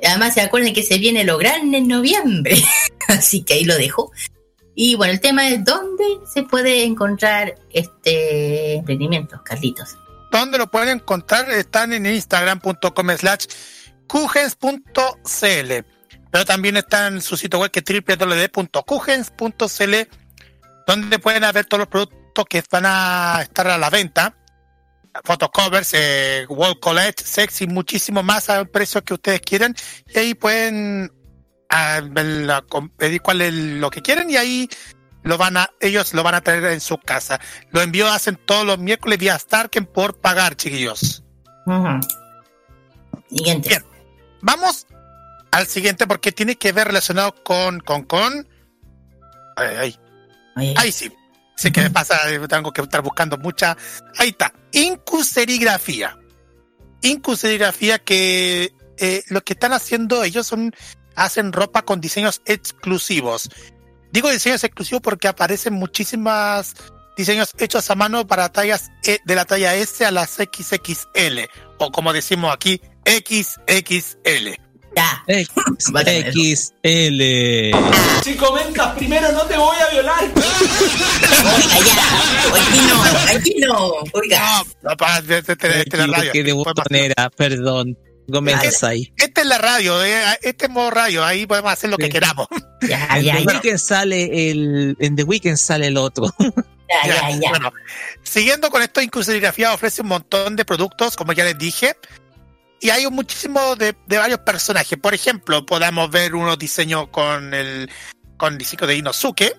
[0.00, 2.56] Además, se acuerden que se viene lo grande en noviembre.
[3.08, 4.12] Así que ahí lo dejo.
[4.74, 9.96] Y bueno, el tema es dónde se puede encontrar este emprendimiento, Carlitos.
[10.32, 11.48] ¿Dónde lo pueden encontrar?
[11.50, 13.46] Están en instagram.com slash
[14.06, 15.84] kugens.cl
[16.34, 19.94] pero también está en su sitio web que es www.kugens.cl
[20.84, 24.34] donde pueden ver todos los productos que van a estar a la venta
[25.22, 29.76] photocovers, eh, wall collect, sexy, muchísimo más al precio que ustedes quieran
[30.12, 31.12] y ahí pueden
[31.74, 34.68] ah, com- pedir cuál es lo que quieren y ahí
[35.22, 37.40] lo van a, ellos lo van a traer en su casa.
[37.70, 41.24] Los envíos hacen todos los miércoles vía Starken por pagar, chiquillos.
[43.28, 43.68] Siguiente.
[43.70, 43.84] Bien,
[44.42, 44.86] vamos
[45.50, 48.48] al siguiente porque tiene que ver relacionado con, con, con.
[49.56, 49.96] Ay,
[50.56, 50.74] ay.
[50.76, 51.12] Ahí sí.
[51.56, 53.76] Sé que me pasa, eh, tengo que estar buscando mucha.
[54.18, 54.52] Ahí está.
[54.72, 56.18] Incuserigrafía.
[57.00, 60.74] Incuserigrafía que eh, lo que están haciendo ellos son
[61.16, 63.48] hacen ropa con diseños exclusivos.
[64.12, 66.74] Digo diseños exclusivos porque aparecen muchísimas
[67.16, 71.90] diseños hechos a mano para tallas E- de la talla S a las XXL o
[71.92, 74.56] como decimos aquí XXL.
[74.96, 75.24] Ya.
[75.26, 77.20] XL.
[78.22, 80.24] Si comentas primero no te voy a violar.
[82.54, 83.02] Aquí no,
[83.36, 83.92] aquí no.
[84.12, 84.62] Oiga.
[84.82, 86.32] No, para de, de- de- de la radio.
[86.32, 87.98] Que de botonera, perdón.
[88.26, 89.12] Gómez ahí.
[89.16, 92.46] Esta es la radio, eh, este es modo radio, ahí podemos hacer lo que queramos.
[92.86, 93.50] Ya, En ya, The ya.
[93.50, 94.94] Weeknd sale el.
[95.00, 96.26] En The Weeknd sale el otro.
[97.06, 97.48] Ya, ya, ya.
[97.48, 97.72] Bueno,
[98.22, 101.96] siguiendo con esto, Incluserigrafía ofrece un montón de productos, como ya les dije,
[102.78, 104.98] y hay un muchísimo de, de varios personajes.
[104.98, 107.90] Por ejemplo, podemos ver unos diseños con el
[108.36, 109.56] con diseño de Inosuke.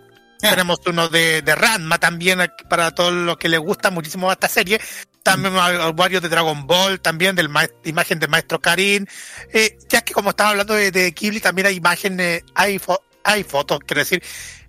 [0.49, 4.47] Tenemos uno de, de Ranma también aquí para todos los que les gusta muchísimo esta
[4.49, 4.79] serie.
[5.23, 9.07] También hay varios de Dragon Ball, también del ma- imagen del maestro Karin.
[9.51, 13.43] Eh, ya que como estaba hablando de, de Ghibli, también hay imágenes, hay, fo- hay
[13.43, 14.21] fotos, quiero decir,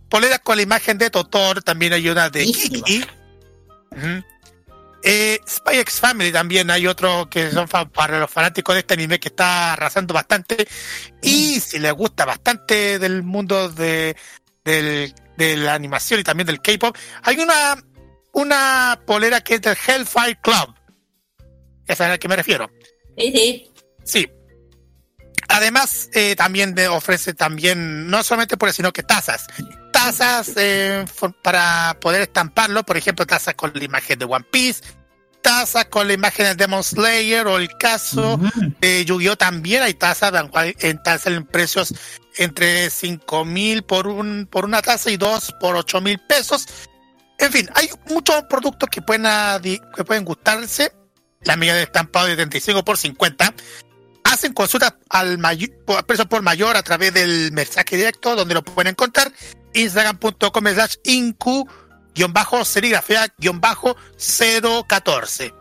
[0.09, 3.05] poleras con la imagen de Totor, también hay una de Kiki.
[5.03, 9.21] Eh, Spy X Family también hay otro que son para los fanáticos de este anime
[9.21, 10.67] que está arrasando bastante.
[11.23, 14.17] Y si les gusta bastante del mundo de,
[14.65, 17.83] del- de la animación y también del K-pop, hay una,
[18.33, 20.75] una polera que es del Hellfire Club.
[21.87, 22.71] ¿Ya saben a qué me refiero?
[23.17, 23.71] Sí, sí.
[24.05, 24.29] Sí.
[25.49, 29.47] Además, eh, también de- ofrece también, no solamente por sino que tazas.
[29.93, 34.83] Tazas eh, for- para poder estamparlo, por ejemplo, tazas con la imagen de One Piece,
[35.47, 38.41] tazas con la imagen de Demon Slayer o el caso
[38.81, 39.37] de Yu-Gi-Oh!
[39.37, 40.33] también hay tazas,
[40.81, 41.95] en tazas en precios
[42.37, 46.67] entre 5 mil por, un, por una taza y dos por 8 mil pesos.
[47.39, 49.25] En fin, hay muchos productos que pueden,
[49.95, 50.93] que pueden gustarse.
[51.43, 53.55] La medida de estampado de 35 por 50
[54.25, 55.71] hacen consulta al mayor,
[56.09, 59.31] precio por mayor a través del mensaje directo donde lo pueden encontrar
[59.75, 61.69] instagram.com slash incu
[62.17, 63.97] guion bajo serigrafía guion bajo
[64.89, 65.53] 014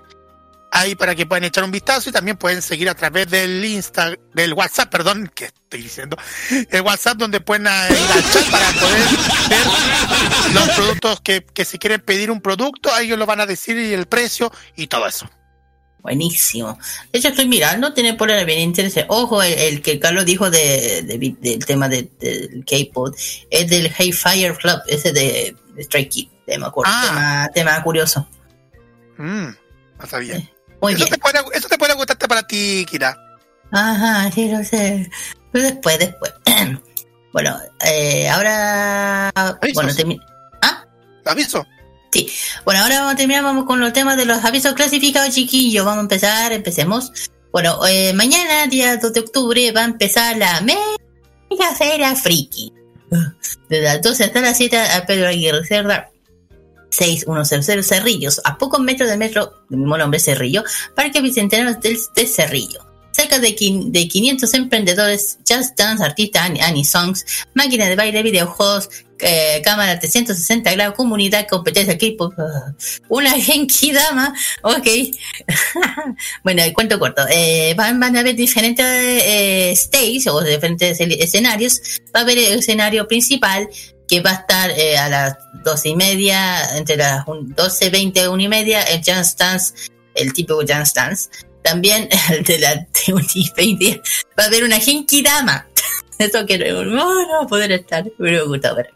[0.72, 4.14] ahí para que puedan echar un vistazo y también pueden seguir a través del Insta
[4.34, 6.18] del WhatsApp perdón que estoy diciendo
[6.70, 9.02] el WhatsApp donde pueden eh, ir chat para poder
[9.50, 13.78] ver los productos que, que si quieren pedir un producto ellos lo van a decir
[13.78, 15.30] y el precio y todo eso
[16.02, 16.78] Buenísimo.
[17.12, 19.08] De hecho, estoy mirando, tiene por ahí bien interesante.
[19.10, 23.16] Ojo, el, el que Carlos dijo de, de- del tema de- del K-pop
[23.50, 26.28] es del Hey Fire Club, ese de, de Strike Kid.
[26.46, 28.28] Tema, cur- tema, tema curioso.
[29.18, 29.48] Mm,
[30.04, 30.50] está bien.
[30.82, 31.14] Muy eso, bien.
[31.14, 33.18] Te puede, eso te puede gustarte para ti, Kira.
[33.72, 35.10] Ajá, sí, lo sé.
[35.52, 36.34] Pero después, después.
[37.34, 39.32] bueno, eh, ahora.
[39.74, 40.20] Bueno, termi-
[41.26, 41.66] ¿Aviso?
[42.12, 42.32] Sí.
[42.64, 45.84] Bueno, ahora vamos a terminar, vamos con los temas de los avisos clasificados, chiquillos.
[45.84, 47.12] Vamos a empezar, empecemos.
[47.52, 52.72] Bueno, eh, mañana, día 2 de octubre, va a empezar la Mega Feria Friki.
[53.70, 56.12] De las 12 hasta las 7 a Pedro Aguirre Cerda.
[56.90, 60.64] 6100 Cerrillos, a pocos metros del metro, del mismo nombre Cerrillo,
[60.96, 62.85] Parque Bicentenario del, de Cerrillo.
[63.26, 63.56] Cerca de,
[63.88, 67.26] de 500 emprendedores, just dance, artistas, ani- Anisongs,
[67.56, 68.90] máquina de baile, videojuegos,
[69.20, 71.98] eh, cámara 360 grados, comunidad, competencia,
[72.38, 72.74] ah,
[73.10, 74.88] una Genki Dama, ok.
[76.44, 77.24] bueno, el cuento corto.
[77.30, 81.82] Eh, van, van a haber diferentes eh, stages o diferentes escen- escenarios.
[82.16, 83.68] Va a haber el escenario principal
[84.08, 88.30] que va a estar eh, a las doce y media, entre las un- 12, 20,
[88.30, 89.74] una y media, el Jazz Dance,
[90.14, 91.30] el típico Jazz Dance.
[91.66, 92.08] También
[92.46, 92.76] de las
[93.56, 94.02] de
[94.38, 95.68] va a haber una Genki Dama.
[96.20, 98.94] Eso que no, no va a poder estar, ver.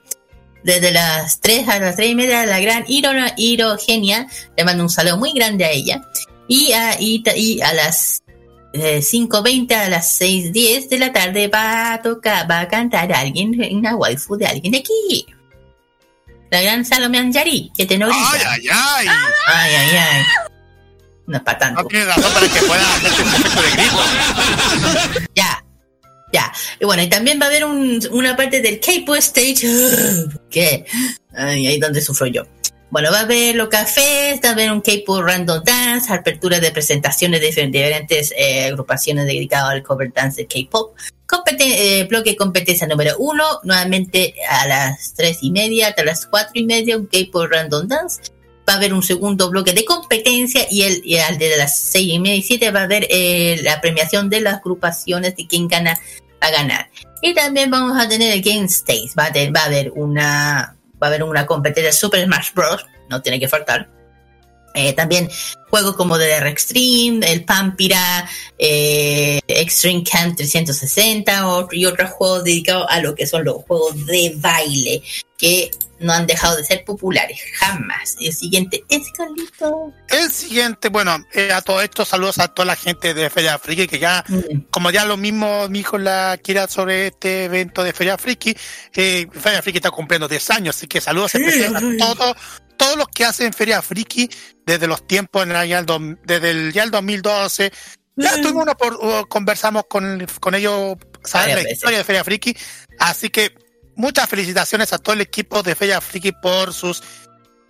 [0.64, 4.84] Desde las 3 a las 3 y media, la gran Hiro, Hiro Genia, le mando
[4.84, 6.02] un saludo muy grande a ella.
[6.48, 8.22] Y a, y, y a las
[8.74, 13.60] eh, 5.20 a las 6.10 de la tarde va a tocar, va a cantar alguien,
[13.72, 15.26] una waifu de alguien de aquí.
[16.52, 19.08] La gran Salome Anjari, que te no ¡Ay, ay, ay!
[19.48, 20.49] Ay, ay, ay.
[21.30, 21.84] No es para tanto.
[21.84, 25.20] No tienes razón para que pueda hacerte un efecto de grito.
[25.36, 25.64] Ya.
[26.34, 26.52] Ya.
[26.80, 29.66] Y bueno, y también va a haber un- una parte del K-pop stage.
[30.50, 30.86] que
[31.36, 32.44] ahí donde sufro yo.
[32.92, 36.72] Bueno, va a haber los cafés, va a haber un K-pop random dance, apertura de
[36.72, 40.96] presentaciones de diferentes eh, agrupaciones dedicadas al cover dance de K-pop.
[41.60, 46.64] Eh, bloque competencia número uno, nuevamente a las tres y media hasta las cuatro y
[46.66, 48.22] media, un K-pop random dance.
[48.70, 52.20] Va a haber un segundo bloque de competencia y el, al de las seis y
[52.20, 56.00] media y siete va a haber eh, la premiación de las agrupaciones de quien gana
[56.40, 56.90] a ganar.
[57.24, 59.10] Y también vamos a tener el Game Stage.
[59.18, 62.86] Va a, tener- va a haber una va a haber una competencia Super Smash Bros.
[63.10, 63.90] No tiene que faltar.
[64.74, 65.30] Eh, también
[65.70, 68.28] juegos como DDR Extreme, el Pampira,
[68.58, 74.06] eh, Extreme Camp 360 otro- y otros juegos dedicados a lo que son los juegos
[74.06, 75.02] de baile
[75.38, 78.16] que no han dejado de ser populares jamás.
[78.22, 79.92] El siguiente es Carlito.
[80.08, 83.86] El siguiente, bueno, eh, a todo esto, saludos a toda la gente de Feria Friki,
[83.88, 84.24] que ya,
[84.72, 88.56] como ya lo mismo mi hijo la quiera sobre este evento de Feria Friki,
[88.96, 91.82] eh, Feria Friki está cumpliendo 10 años, así que saludos especiales a
[92.16, 92.38] todos,
[92.80, 94.30] todos los que hacen Feria Friki
[94.66, 97.72] desde los tiempos en el desde el ya el 2012.
[98.16, 100.98] Ya tuvimos una por, conversamos con, con ellos,
[101.34, 102.56] Varias la historia de Feria Friki,
[102.98, 103.54] así que
[103.96, 107.04] muchas felicitaciones a todo el equipo de Feria Friki por sus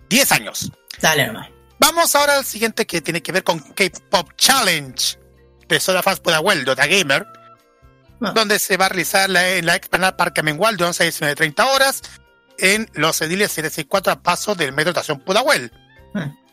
[0.08, 0.72] 10 años.
[1.00, 1.48] Dale nomás.
[1.78, 5.18] Vamos ahora al siguiente que tiene que ver con K-Pop Challenge
[5.68, 7.26] de Soda Fans Pudahuel, Dota Gamer,
[8.34, 11.34] donde se va a realizar la, en la explanada Parque Amengual de 11 a 19
[11.34, 12.02] 30 horas
[12.60, 15.72] en los ediles 764 a paso del metro de estación Pudahuel.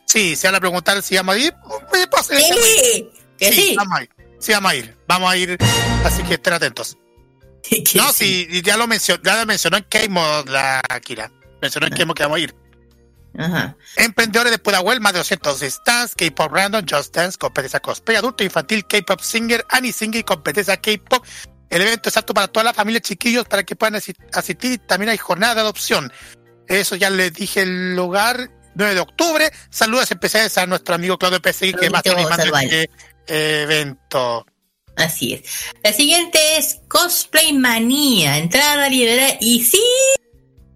[0.06, 1.54] Sí, se van a preguntar si vamos a ir.
[1.92, 3.74] me pasa el- Sí, que sí.
[3.76, 4.10] Vamos a ir.
[4.38, 4.96] Sí, vamos a ir.
[5.06, 5.58] Vamos a ir.
[6.04, 6.96] Así que estén atentos.
[7.94, 11.30] no, sí, ya lo mencionó, ya lo mencionó en K-Mod la Kira.
[11.60, 12.54] Mencionó en K-Mod que vamos a ir.
[13.36, 13.76] Ajá.
[13.96, 18.86] Emprendedores de Pudahuel, más de 200 stands, K-pop random, Just Dance, competencia cosplay, adulto infantil,
[18.86, 21.24] K-pop singer, Annie Singer, competencia K-pop.
[21.70, 24.78] El evento es apto para toda la familia, chiquillos, para que puedan asi- asistir.
[24.86, 26.12] También hay jornada de adopción.
[26.66, 29.50] Eso ya les dije el lugar, 9 de octubre.
[29.70, 31.88] Saludos especiales a nuestro amigo Claudio PSI, que
[32.36, 32.64] Salval.
[32.64, 32.90] este
[33.62, 34.46] evento.
[34.96, 35.42] Así es.
[35.84, 38.38] La siguiente es Cosplay Manía.
[38.38, 39.82] Entrada liberada y sí,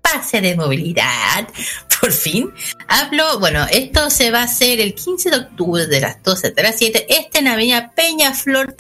[0.01, 1.49] pase de movilidad.
[2.01, 2.53] Por fin.
[2.89, 6.63] Hablo, bueno, esto se va a hacer el 15 de octubre de las 12 hasta
[6.63, 7.07] las 7.
[7.09, 8.75] Este en Avenida Peñaflor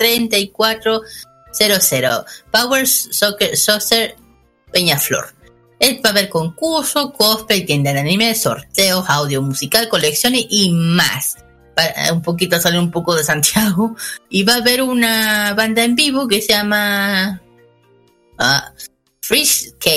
[1.57, 2.24] 3400.
[2.51, 4.16] Power Soccer, Soccer
[4.73, 5.35] Peñaflor.
[5.79, 11.37] El haber concurso, cosplay, tienda de anime, sorteos, audio musical, colecciones y más.
[12.12, 13.97] Un poquito sale un poco de Santiago
[14.29, 17.41] y va a haber una banda en vivo que se llama
[19.20, 19.91] Freeze K.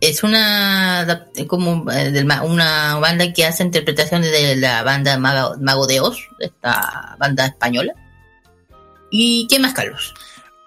[0.00, 5.86] Es una adap- como eh, una banda que hace interpretaciones de la banda Mago, Mago
[5.86, 7.92] de Oz, esta banda española.
[9.10, 10.14] ¿Y qué más, Carlos?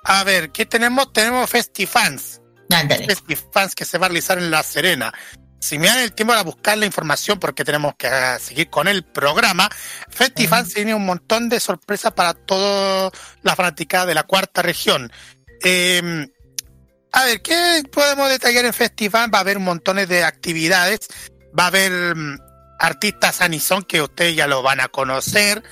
[0.04, 1.12] A ver, ¿qué tenemos?
[1.14, 2.42] Tenemos Festifans.
[2.70, 3.06] Ándale.
[3.06, 5.14] Festifans que se va a realizar en La Serena.
[5.60, 8.90] Si me dan el tiempo para buscar la información, porque tenemos que ah, seguir con
[8.90, 9.70] el programa,
[10.10, 13.12] Festifans tiene un montón de sorpresas para toda
[13.44, 15.10] la fanática de la cuarta región.
[15.64, 16.28] Eh,
[17.14, 19.32] a ver, ¿qué podemos detallar en Festifans?
[19.34, 21.08] Va a haber montones de actividades.
[21.58, 22.40] Va a haber mm,
[22.80, 25.64] artistas Anison que ustedes ya lo van a conocer,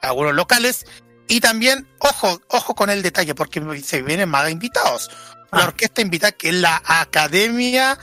[0.00, 0.86] algunos locales.
[1.28, 5.10] Y también, ojo, ojo con el detalle, porque se vienen más invitados.
[5.52, 7.98] La orquesta invitada que es la Academia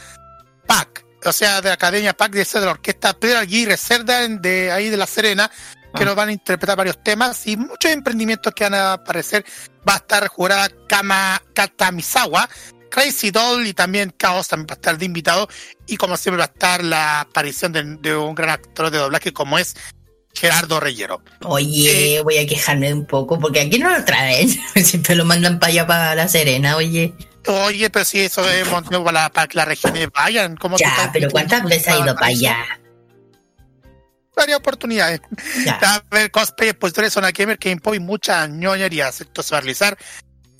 [0.66, 4.90] PAC, o sea, de la Academia PAC de la orquesta Pedro Aguirre Cerda de ahí
[4.90, 5.50] de La Serena,
[5.96, 9.46] que nos van a interpretar varios temas y muchos emprendimientos que van a aparecer.
[9.88, 12.50] Va a estar jurada Kama Katamizawa,
[12.90, 15.48] Crazy Doll y también Chaos también va a estar de invitado.
[15.86, 19.34] Y como siempre va a estar la aparición de, de un gran actor de doblaje
[19.34, 19.76] como es
[20.34, 21.22] Gerardo Reyero.
[21.44, 24.50] Oye, voy a quejarme un poco porque aquí no lo traen.
[24.84, 27.14] Siempre lo mandan para allá, para La Serena, oye.
[27.48, 30.56] Oye, pero si eso es motivo para, para que las regiones vayan.
[30.56, 32.58] ¿cómo Ya, pero ¿cuántas veces ha ido para allá?
[34.36, 35.22] varias oportunidades.
[35.82, 39.22] A ver, cosplay, expositores, zona gamer, game y muchas ñoñerías.
[39.22, 39.96] Esto se va a realizar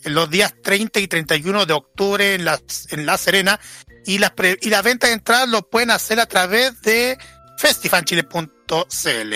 [0.04, 3.60] en los días 30 y 31 de octubre en La, en la Serena.
[4.06, 7.18] Y las pre- y la venta de entradas lo pueden hacer a través de
[7.58, 9.34] festifanchile.cl.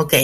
[0.00, 0.14] Ok.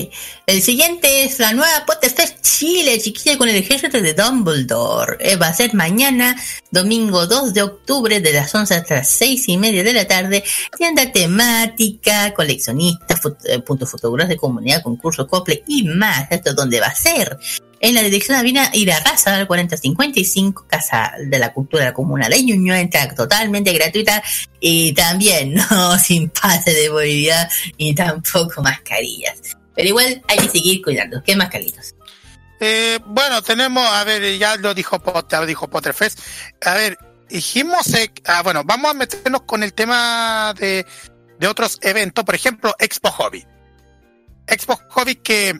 [0.46, 5.18] El siguiente es la nueva Potterfest Chile, chiquilla, con el ejército de Dumbledore.
[5.20, 6.34] Eh, va a ser mañana,
[6.70, 10.42] domingo 2 de octubre, de las 11 hasta las 6 y media de la tarde.
[10.78, 16.26] Tienda temática, coleccionistas, fot- eh, puntos fotográficos de comunidad, concurso, cosplay y más.
[16.30, 17.36] Esto es donde va a ser.
[17.78, 22.42] En la dirección Avina Irarraza, al 4055, Casa de la Cultura de la Comuna de
[22.42, 24.22] Ñuñoa, entrada totalmente gratuita
[24.60, 29.40] y también no sin pase de movilidad y tampoco mascarillas.
[29.76, 31.22] Pero igual hay que seguir cuidando.
[31.22, 31.94] ¿Qué mascarillas?
[32.58, 36.18] Eh, bueno, tenemos, a ver, ya lo dijo Potter, dijo Potterfest.
[36.64, 36.98] A ver,
[37.28, 40.86] dijimos, eh, ah, bueno, vamos a meternos con el tema de,
[41.38, 43.46] de otros eventos, por ejemplo, Expo Hobby.
[44.46, 45.54] Expo Hobby que,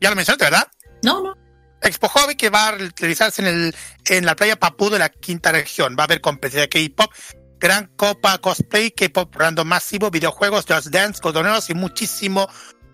[0.00, 0.68] ya lo mencionaste, ¿verdad?
[1.02, 1.36] No, no.
[1.80, 3.74] Expo Hobby que va a realizarse en, el,
[4.06, 5.96] en la playa Papú de la quinta región.
[5.98, 7.12] Va a haber competencia de K-pop,
[7.58, 12.48] gran copa cosplay, K-pop random masivo, videojuegos, Just Dance, cotoneros y muchísimo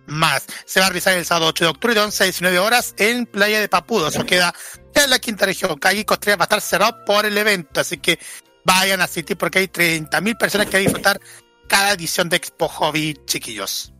[0.06, 0.44] más.
[0.64, 3.26] Se va a realizar el sábado 8 de octubre de 11 a 19 horas en
[3.26, 4.08] Playa de Papudo.
[4.08, 4.54] Eso queda
[4.94, 5.78] en la quinta región.
[5.78, 8.18] Calle Costrera va a estar cerrado por el evento, así que
[8.64, 11.20] vayan a asistir porque hay 30.000 personas que van a disfrutar
[11.68, 13.92] cada edición de Expo Hobby, chiquillos.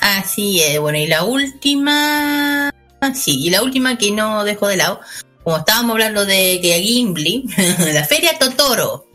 [0.00, 2.70] Así es, bueno, y la última.
[3.14, 5.00] Sí, y la última que no dejo de lado,
[5.44, 7.44] como estábamos hablando de que Gimli,
[7.92, 9.07] la Feria Totoro.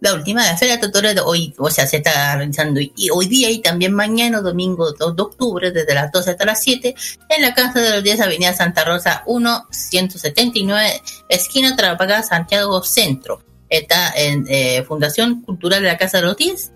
[0.00, 3.50] La última la Feria Totoro de hoy, o sea, se está realizando y hoy día
[3.50, 6.94] y también mañana, domingo 2 de octubre, desde las 12 hasta las 7,
[7.28, 13.44] en la Casa de los 10, Avenida Santa Rosa 1, 179, esquina Tarapacá, Santiago Centro.
[13.68, 16.72] Está en eh, Fundación Cultural de la Casa de los 10,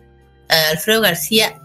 [0.71, 1.59] Alfredo García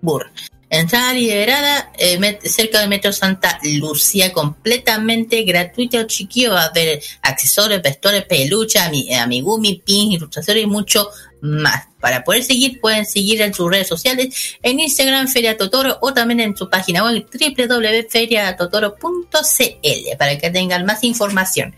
[0.00, 0.30] Burr.
[0.78, 6.52] Entrada liberada eh, cerca del Metro Santa Lucía, completamente gratuita, chiquillo.
[6.52, 11.08] Va a haber accesorios, vestuarios, peluches, ami- amigumi, pins, ilustraciones y mucho
[11.40, 11.86] más.
[12.00, 16.40] Para poder seguir, pueden seguir en sus redes sociales, en Instagram Feria Totoro o también
[16.40, 21.74] en su página web www.feriatotoro.cl para que tengan más información.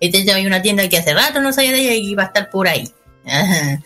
[0.00, 2.50] Este hay una tienda que hace rato no sabía de ella y va a estar
[2.50, 2.90] por ahí.
[3.24, 3.80] La-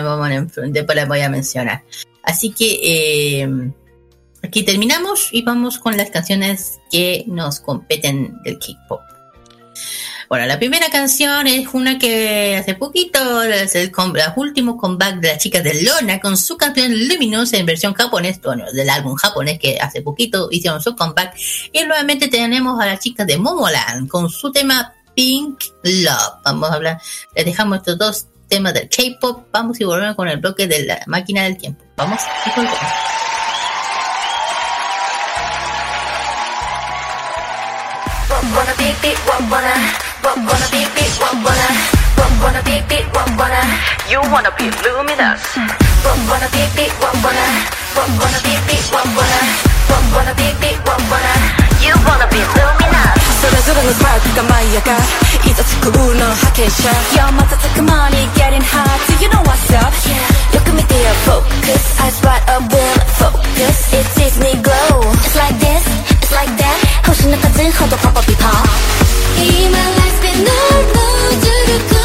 [0.00, 1.82] a- Después la voy a mencionar.
[2.26, 3.48] Así que eh,
[4.42, 9.00] aquí terminamos y vamos con las canciones que nos competen del K-pop.
[10.28, 13.92] Bueno, la primera canción es una que hace poquito, es el,
[14.34, 18.64] último comeback de las chicas de Lona con su canción Luminous en versión japonés, bueno,
[18.72, 21.36] del álbum japonés que hace poquito hicieron su comeback.
[21.72, 26.42] Y nuevamente tenemos a las chicas de Momoland con su tema Pink Love.
[26.44, 27.00] Vamos a hablar,
[27.36, 29.46] les dejamos estos dos temas del K-pop.
[29.52, 31.85] Vamos y volvemos con el bloque de la máquina del tiempo.
[31.96, 32.78] Vamos y volvemos.
[38.54, 39.18] wanna beep beep
[39.50, 39.74] wanna
[40.22, 41.68] wanna beep beep wanna
[42.42, 43.06] wanna beep beep
[43.38, 43.62] wanna.
[44.10, 45.40] You wanna be luminous.
[46.28, 47.46] Wanna beep beep wanna
[48.20, 49.40] wanna beep beep wanna
[50.12, 51.32] wanna beep beep wanna.
[51.80, 54.97] You wanna be luminous それぞれのスパークが舞い上が
[55.45, 59.91] いざつくの派遣者 Yo 瞬く間に getting hot Do you know what's up?
[60.53, 62.69] よく見てよ focus Eyes wide open
[63.17, 65.83] focus It gives me glow It's like this
[66.21, 68.51] It's like that星の数ほどパパピパ
[69.37, 71.01] 今 let's be normal
[71.41, 72.04] 重力の swing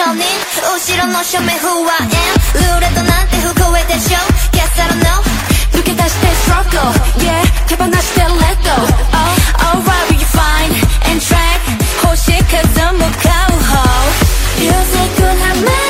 [0.00, 0.26] 少年
[0.62, 2.08] 後ろの正面不安
[2.54, 4.18] ルーレットなんて不公平でしょ
[4.52, 5.22] Guess I don't know
[5.78, 8.72] 抜け出して struggle Yeah 手放して let go
[9.12, 9.16] Oh
[9.76, 10.72] alright will you find
[11.10, 11.60] and track
[12.06, 12.56] 星数
[12.92, 13.76] 向かう方
[14.58, 15.68] Music はま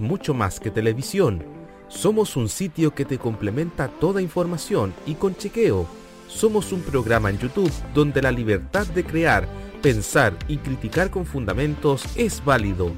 [0.00, 1.44] mucho más que televisión,
[1.88, 5.86] somos un sitio que te complementa toda información y con chequeo.
[6.28, 9.46] Somos un programa en YouTube donde la libertad de crear,
[9.82, 12.90] pensar y criticar con fundamentos es válido.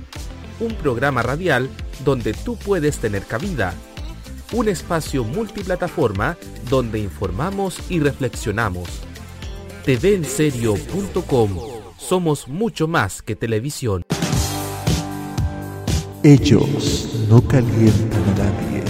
[0.58, 1.68] Un programa radial
[2.04, 3.74] donde tú puedes tener cabida.
[4.52, 6.38] Un espacio multiplataforma
[6.70, 8.88] donde informamos y reflexionamos.
[9.84, 11.50] TVenserio.com
[11.98, 14.07] Somos mucho más que televisión.
[16.28, 18.84] Ellos no calientan a nadie,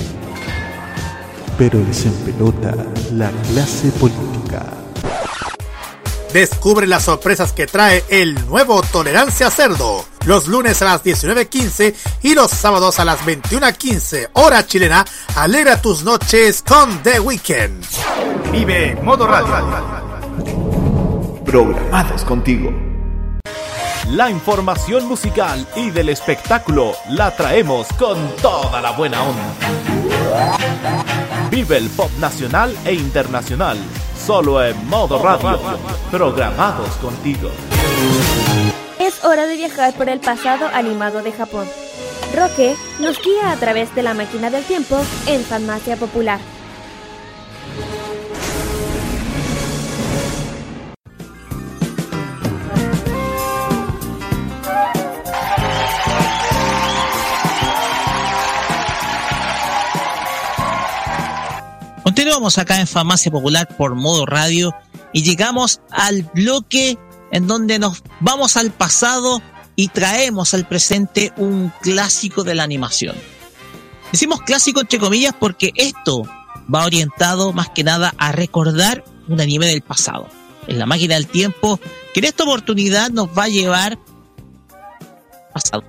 [1.57, 2.75] pero les empelota
[3.13, 4.67] la clase política.
[6.33, 10.05] Descubre las sorpresas que trae el nuevo Tolerancia Cerdo.
[10.27, 11.95] Los lunes a las 19.15
[12.25, 15.05] y los sábados a las 21.15 hora chilena.
[15.37, 17.85] Alegra tus noches con The Weekend.
[18.51, 19.55] Vive Modo Radio.
[21.45, 22.88] Programados contigo.
[24.13, 29.55] La información musical y del espectáculo la traemos con toda la buena onda.
[31.51, 33.77] Vive el pop nacional e internacional,
[34.17, 35.61] solo en modo radio.
[36.11, 37.51] Programados contigo.
[38.99, 41.69] Es hora de viajar por el pasado animado de Japón.
[42.35, 46.41] Roque nos guía a través de la máquina del tiempo en Farmacia Popular.
[62.29, 64.75] Continuamos acá en Farmacia Popular por modo radio
[65.15, 66.99] y llegamos al bloque
[67.33, 69.41] en donde nos vamos al pasado
[69.77, 73.17] y traemos al presente un clásico de la animación.
[74.13, 76.25] Decimos clásico entre comillas porque esto
[76.73, 80.29] va orientado más que nada a recordar un anime del pasado.
[80.67, 81.81] En la máquina del tiempo,
[82.13, 83.99] que en esta oportunidad nos va a llevar
[85.55, 85.83] pasado.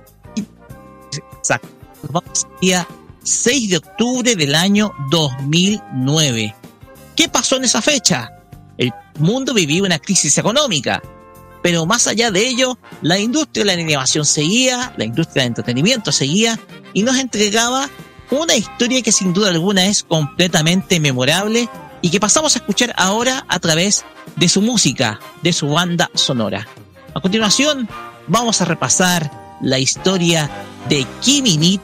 [1.36, 1.68] Exacto.
[2.02, 2.88] Nos vamos día
[3.22, 6.54] 6 de octubre del año 2009.
[7.16, 8.30] ¿Qué pasó en esa fecha?
[8.78, 11.02] El mundo vivía una crisis económica,
[11.62, 16.12] pero más allá de ello, la industria de la animación seguía, la industria del entretenimiento
[16.12, 16.58] seguía
[16.94, 17.90] y nos entregaba
[18.30, 21.68] una historia que sin duda alguna es completamente memorable
[22.00, 24.04] y que pasamos a escuchar ahora a través
[24.36, 26.66] de su música, de su banda sonora.
[27.14, 27.88] A continuación,
[28.28, 30.50] vamos a repasar la historia
[30.88, 31.80] de Kimi ni.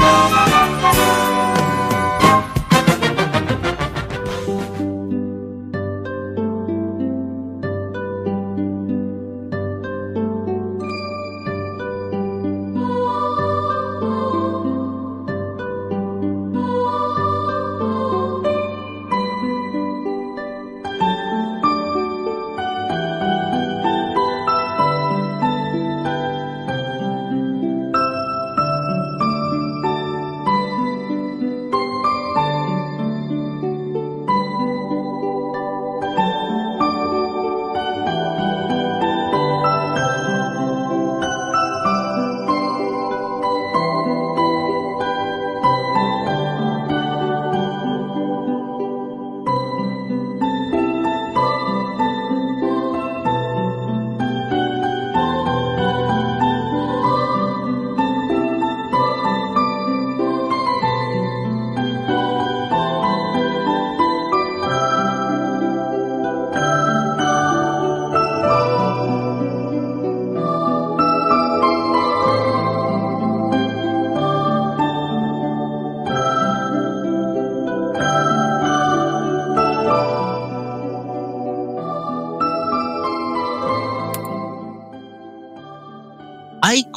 [0.00, 0.39] Hay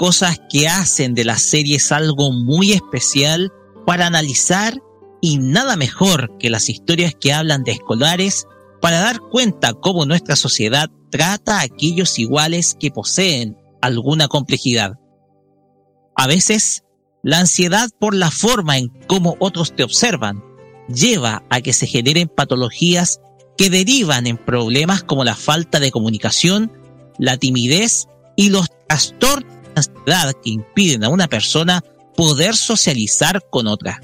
[0.03, 3.53] cosas que hacen de las series algo muy especial
[3.85, 4.77] para analizar
[5.21, 8.45] y nada mejor que las historias que hablan de escolares
[8.81, 14.99] para dar cuenta cómo nuestra sociedad trata a aquellos iguales que poseen alguna complejidad.
[16.17, 16.83] A veces,
[17.23, 20.43] la ansiedad por la forma en cómo otros te observan
[20.89, 23.21] lleva a que se generen patologías
[23.57, 26.73] que derivan en problemas como la falta de comunicación,
[27.19, 31.83] la timidez y los trastornos ansiedad que impiden a una persona
[32.15, 34.01] poder socializar con otra.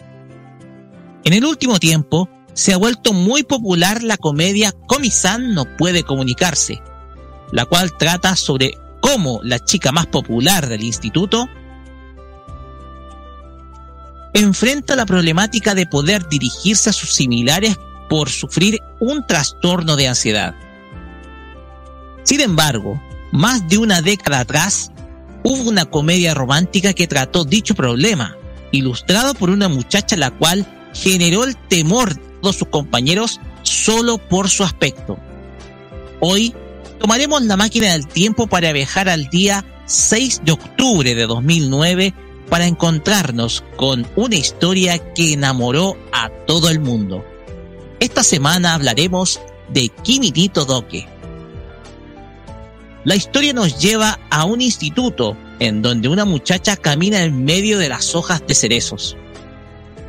[1.23, 6.81] En el último tiempo, se ha vuelto muy popular la comedia Comisan no puede comunicarse,
[7.51, 11.47] la cual trata sobre cómo la chica más popular del instituto
[14.33, 17.77] enfrenta la problemática de poder dirigirse a sus similares
[18.09, 20.55] por sufrir un trastorno de ansiedad.
[22.23, 23.01] Sin embargo,
[23.31, 24.91] más de una década atrás,
[25.43, 28.37] hubo una comedia romántica que trató dicho problema,
[28.71, 34.49] ilustrado por una muchacha la cual generó el temor de todos sus compañeros solo por
[34.49, 35.17] su aspecto.
[36.19, 36.53] Hoy
[36.99, 42.13] tomaremos la máquina del tiempo para viajar al día 6 de octubre de 2009
[42.49, 47.23] para encontrarnos con una historia que enamoró a todo el mundo.
[47.99, 49.39] Esta semana hablaremos
[49.69, 51.18] de Kimitito Doke.
[53.05, 57.89] La historia nos lleva a un instituto en donde una muchacha camina en medio de
[57.89, 59.15] las hojas de cerezos.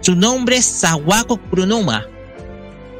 [0.00, 2.06] Su nombre es Sawako Kurunoma,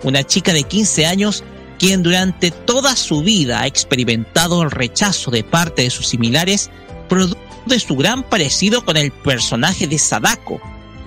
[0.02, 1.44] una chica de 15 años
[1.78, 6.70] quien durante toda su vida ha experimentado el rechazo de parte de sus similares
[7.08, 10.60] producto de su gran parecido con el personaje de Sadako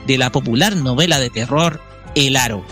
[0.07, 1.81] de la popular novela de terror
[2.15, 2.65] El Aro.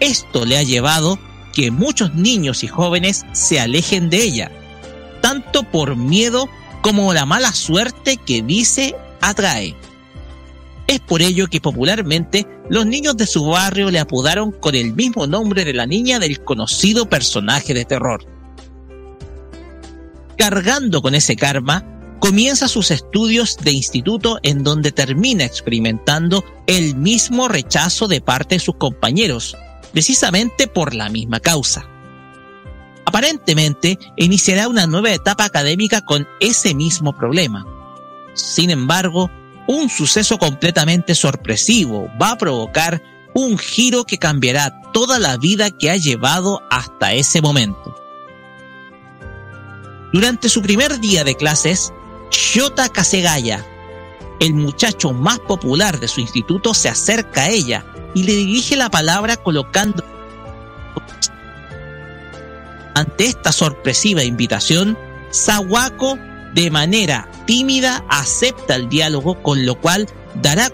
[0.00, 1.18] Esto le ha llevado
[1.52, 4.50] que muchos niños y jóvenes se alejen de ella,
[5.22, 6.50] tanto por miedo
[6.82, 9.74] como la mala suerte que dice atrae.
[10.86, 15.26] Es por ello que popularmente los niños de su barrio le apodaron con el mismo
[15.26, 18.26] nombre de la niña del conocido personaje de terror.
[20.36, 21.84] Cargando con ese karma,
[22.18, 28.60] comienza sus estudios de instituto en donde termina experimentando el mismo rechazo de parte de
[28.60, 29.56] sus compañeros,
[29.92, 31.88] precisamente por la misma causa.
[33.12, 37.66] Aparentemente, iniciará una nueva etapa académica con ese mismo problema.
[38.32, 39.30] Sin embargo,
[39.68, 43.02] un suceso completamente sorpresivo va a provocar
[43.34, 47.94] un giro que cambiará toda la vida que ha llevado hasta ese momento.
[50.14, 51.92] Durante su primer día de clases,
[52.30, 53.62] Shota Kasegaya,
[54.40, 57.84] el muchacho más popular de su instituto, se acerca a ella
[58.14, 60.02] y le dirige la palabra colocando...
[63.02, 64.96] Ante esta sorpresiva invitación,
[65.32, 66.16] Sawako
[66.54, 70.08] de manera tímida acepta el diálogo, con lo cual
[70.40, 70.70] dará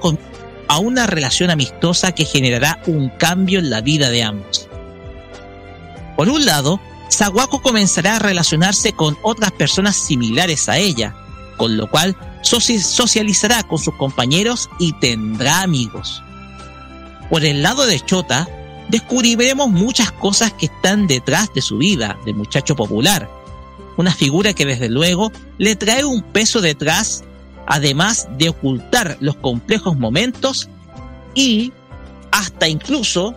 [0.68, 4.68] a una relación amistosa que generará un cambio en la vida de ambos.
[6.18, 6.78] Por un lado,
[7.08, 11.16] Sawako comenzará a relacionarse con otras personas similares a ella,
[11.56, 16.22] con lo cual socializará con sus compañeros y tendrá amigos.
[17.30, 18.46] Por el lado de Chota,
[18.88, 23.30] descubriremos muchas cosas que están detrás de su vida de muchacho popular,
[23.96, 27.24] una figura que desde luego le trae un peso detrás,
[27.66, 30.68] además de ocultar los complejos momentos
[31.34, 31.72] y
[32.30, 33.34] hasta incluso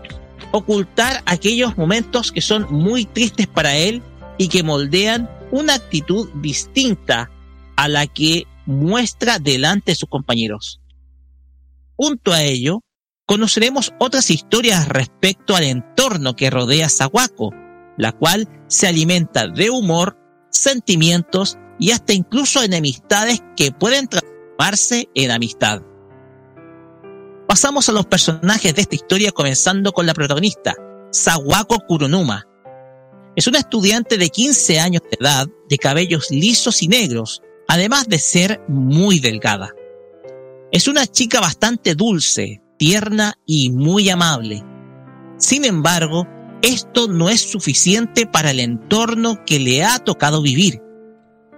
[0.51, 4.01] ocultar aquellos momentos que son muy tristes para él
[4.37, 7.29] y que moldean una actitud distinta
[7.75, 10.79] a la que muestra delante de sus compañeros.
[11.95, 12.83] Junto a ello,
[13.31, 17.51] conoceremos otras historias respecto al entorno que rodea Sawako,
[17.95, 20.17] la cual se alimenta de humor
[20.49, 25.81] sentimientos y hasta incluso enemistades que pueden transformarse en amistad.
[27.47, 30.75] Pasamos a los personajes de esta historia comenzando con la protagonista,
[31.11, 32.45] Sawako Kurunuma.
[33.37, 38.19] Es una estudiante de 15 años de edad, de cabellos lisos y negros, además de
[38.19, 39.71] ser muy delgada.
[40.73, 44.63] Es una chica bastante dulce, tierna y muy amable.
[45.37, 46.25] Sin embargo,
[46.63, 50.81] esto no es suficiente para el entorno que le ha tocado vivir.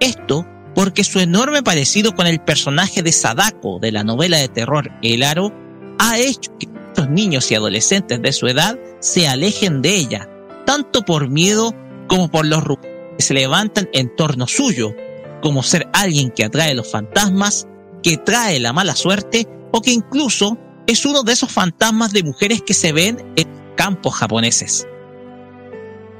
[0.02, 0.46] Esto
[0.76, 5.24] porque su enorme parecido con el personaje de Sadako de la novela de terror El
[5.24, 5.54] Aro
[5.98, 10.30] ha hecho que muchos niños y adolescentes de su edad se alejen de ella,
[10.66, 11.74] tanto por miedo
[12.10, 14.94] como por los rumores que se levantan en torno suyo,
[15.42, 17.66] como ser alguien que atrae los fantasmas,
[18.02, 22.62] que trae la mala suerte o que incluso es uno de esos fantasmas de mujeres
[22.62, 24.88] que se ven en campos japoneses.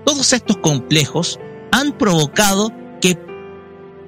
[0.06, 1.40] Todos estos complejos
[1.72, 3.18] han provocado que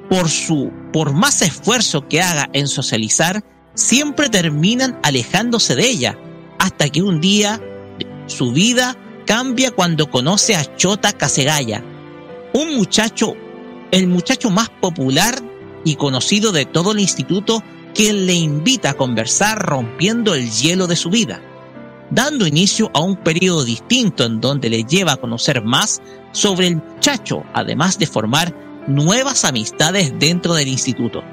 [0.09, 3.43] por su por más esfuerzo que haga en socializar,
[3.73, 6.17] siempre terminan alejándose de ella,
[6.57, 7.61] hasta que un día
[8.27, 11.83] su vida cambia cuando conoce a Chota Kasegaya,
[12.53, 13.33] Un muchacho,
[13.91, 15.35] el muchacho más popular
[15.83, 17.61] y conocido de todo el instituto,
[17.95, 21.41] quien le invita a conversar rompiendo el hielo de su vida,
[22.11, 26.01] dando inicio a un periodo distinto en donde le lleva a conocer más
[26.33, 28.53] sobre el muchacho, además de formar
[28.87, 31.23] nuevas amistades dentro del instituto.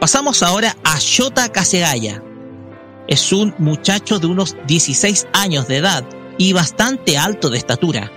[0.00, 2.20] Pasamos ahora a Shota Kasegaya.
[3.06, 6.04] Es un muchacho de unos 16 años de edad
[6.38, 8.10] y bastante alto de estatura.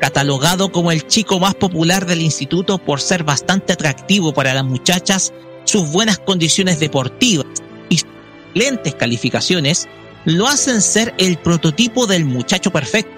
[0.00, 5.32] Catalogado como el chico más popular del instituto por ser bastante atractivo para las muchachas,
[5.70, 7.46] sus buenas condiciones deportivas
[7.88, 8.08] y sus
[8.48, 9.88] excelentes calificaciones
[10.24, 13.12] lo hacen ser el prototipo del muchacho perfecto.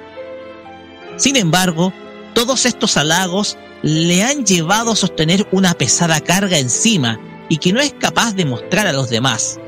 [1.17, 1.95] Sin embargo,
[2.35, 7.81] todos estos halagos le han llevado a sostener una pesada carga encima y que no
[7.81, 9.59] es capaz de mostrar a los demás,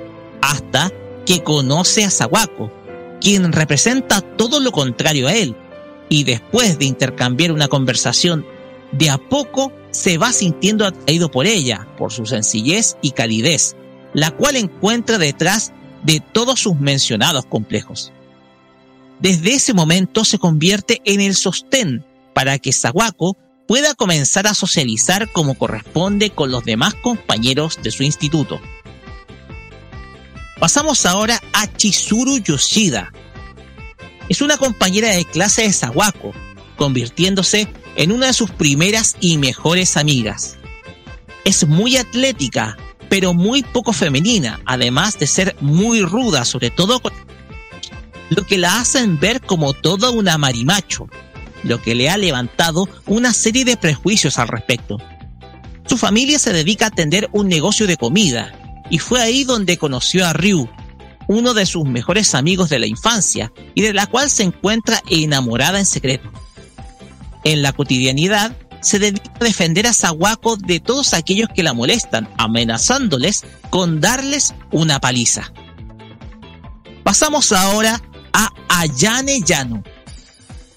[0.43, 0.93] hasta
[1.25, 2.71] que conoce a Sawako,
[3.21, 5.57] quien representa todo lo contrario a él,
[6.11, 8.47] y después de intercambiar una conversación,
[8.93, 13.77] de a poco se va sintiendo atraído por ella, por su sencillez y calidez,
[14.13, 18.13] la cual encuentra detrás de todos sus mencionados complejos.
[19.21, 23.37] Desde ese momento se convierte en el sostén para que Sawako
[23.69, 28.61] pueda comenzar a socializar como corresponde con los demás compañeros de su instituto.
[30.59, 33.13] Pasamos ahora a Chizuru Yoshida.
[34.29, 36.33] Es una compañera de clase de Sawako,
[36.77, 40.57] convirtiéndose en una de sus primeras y mejores amigas.
[41.45, 42.77] Es muy atlética,
[43.09, 47.13] pero muy poco femenina, además de ser muy ruda, sobre todo con
[48.31, 51.09] lo que la hacen ver como toda una marimacho,
[51.63, 54.99] lo que le ha levantado una serie de prejuicios al respecto.
[55.87, 58.53] Su familia se dedica a atender un negocio de comida,
[58.91, 60.69] y fue ahí donde conoció a Ryu,
[61.29, 65.79] uno de sus mejores amigos de la infancia, y de la cual se encuentra enamorada
[65.79, 66.31] en secreto.
[67.45, 72.29] En la cotidianidad, se dedica a defender a Sawako de todos aquellos que la molestan,
[72.37, 75.53] amenazándoles con darles una paliza.
[77.03, 79.83] Pasamos ahora a Ayane Yano.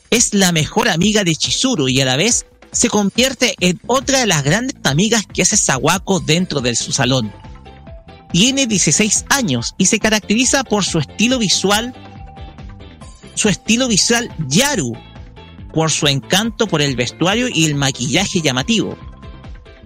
[0.10, 4.28] Es la mejor amiga de Chizuru y a la vez se convierte en otra de
[4.28, 7.34] las grandes amigas que hace Sawako dentro de su salón.
[8.32, 11.94] Tiene 16 años y se caracteriza por su estilo visual,
[13.36, 14.94] su estilo visual Yaru,
[15.74, 18.98] por su encanto por el vestuario y el maquillaje llamativo.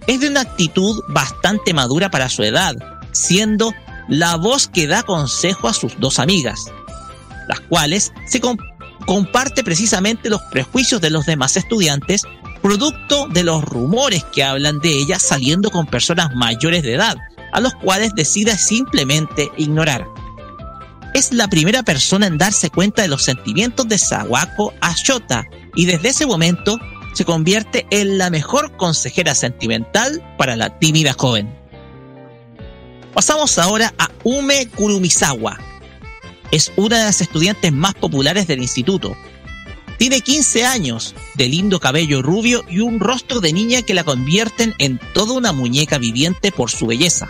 [0.06, 2.74] Es de una actitud bastante madura para su edad,
[3.12, 3.72] siendo
[4.08, 6.66] la voz que da consejo a sus dos amigas,
[7.48, 8.40] las cuales se
[9.06, 12.22] comparte precisamente los prejuicios de los demás estudiantes,
[12.62, 17.16] producto de los rumores que hablan de ella saliendo con personas mayores de edad,
[17.52, 20.06] a los cuales decide simplemente ignorar.
[21.14, 25.44] Es la primera persona en darse cuenta de los sentimientos de Sawako a Shota
[25.76, 26.78] y desde ese momento
[27.12, 31.54] se convierte en la mejor consejera sentimental para la tímida joven.
[33.12, 35.58] Pasamos ahora a Ume Kurumisawa.
[36.50, 39.14] Es una de las estudiantes más populares del instituto.
[39.98, 44.74] Tiene 15 años, de lindo cabello rubio y un rostro de niña que la convierten
[44.78, 47.28] en toda una muñeca viviente por su belleza.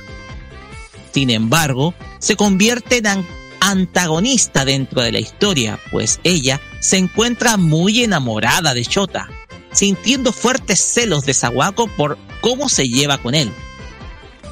[1.12, 3.26] Sin embargo, se convierte en
[3.62, 9.28] antagonista dentro de la historia, pues ella se encuentra muy enamorada de Shota,
[9.70, 13.52] sintiendo fuertes celos de Sawako por cómo se lleva con él.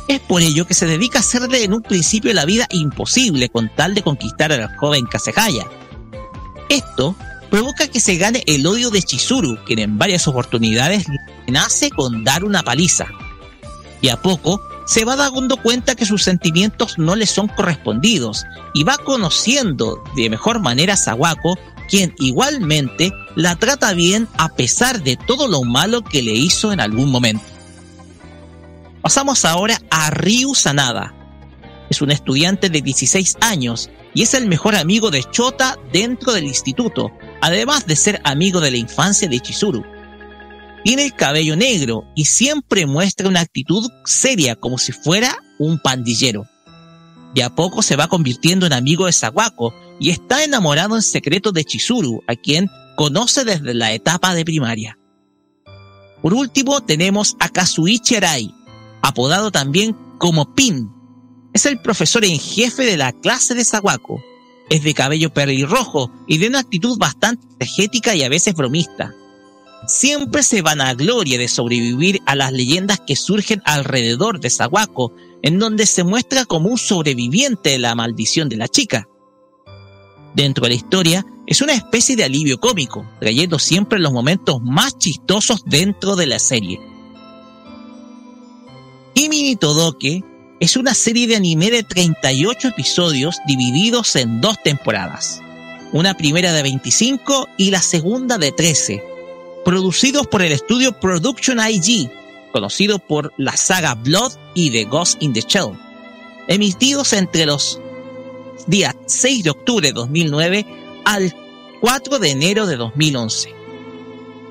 [0.06, 3.68] Es por ello que se dedica a hacerle en un principio la vida imposible con
[3.74, 5.66] tal de conquistar al joven Kasehaya.
[6.68, 7.16] Esto
[7.50, 11.04] provoca que se gane el odio de Chizuru, quien en varias oportunidades
[11.48, 13.06] nace con dar una paliza.
[14.02, 18.44] Y a poco se va dando cuenta que sus sentimientos no le son correspondidos
[18.74, 25.02] y va conociendo de mejor manera a Sawako, quien igualmente la trata bien a pesar
[25.02, 27.44] de todo lo malo que le hizo en algún momento.
[29.02, 31.14] Pasamos ahora a Ryu Sanada.
[31.88, 36.44] Es un estudiante de 16 años y es el mejor amigo de Chota dentro del
[36.44, 37.10] instituto,
[37.40, 39.84] además de ser amigo de la infancia de Chizuru.
[40.82, 46.46] Tiene el cabello negro y siempre muestra una actitud seria como si fuera un pandillero.
[47.34, 51.52] De a poco se va convirtiendo en amigo de Sawako y está enamorado en secreto
[51.52, 54.98] de Chizuru, a quien conoce desde la etapa de primaria.
[56.22, 58.54] Por último tenemos a Kazuichi Arai,
[59.02, 60.90] apodado también como Pin.
[61.52, 64.22] Es el profesor en jefe de la clase de Sawako.
[64.70, 69.14] Es de cabello pelirrojo y de una actitud bastante energética y a veces bromista
[69.86, 75.12] siempre se van a gloria de sobrevivir a las leyendas que surgen alrededor de Sawako,
[75.42, 79.06] en donde se muestra como un sobreviviente de la maldición de la chica.
[80.34, 84.96] dentro de la historia es una especie de alivio cómico, trayendo siempre los momentos más
[84.96, 86.80] chistosos dentro de la serie.
[89.14, 90.22] Kimi ni Todoke
[90.60, 95.42] es una serie de anime de 38 episodios divididos en dos temporadas,
[95.92, 99.02] una primera de 25 y la segunda de 13,
[99.64, 102.10] producidos por el estudio Production IG,
[102.52, 105.78] conocido por la saga Blood y The Ghost in the Shell,
[106.48, 107.80] emitidos entre los
[108.66, 110.66] días 6 de octubre de 2009
[111.04, 111.34] al
[111.80, 113.54] 4 de enero de 2011.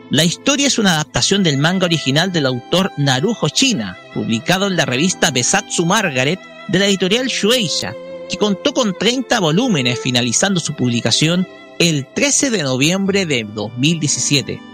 [0.09, 4.85] La historia es una adaptación del manga original del autor Narujo China, publicado en la
[4.85, 7.93] revista Besatsu Margaret de la editorial Shueisha,
[8.27, 11.47] que contó con 30 volúmenes finalizando su publicación
[11.77, 14.68] el 13 de noviembre de 2017.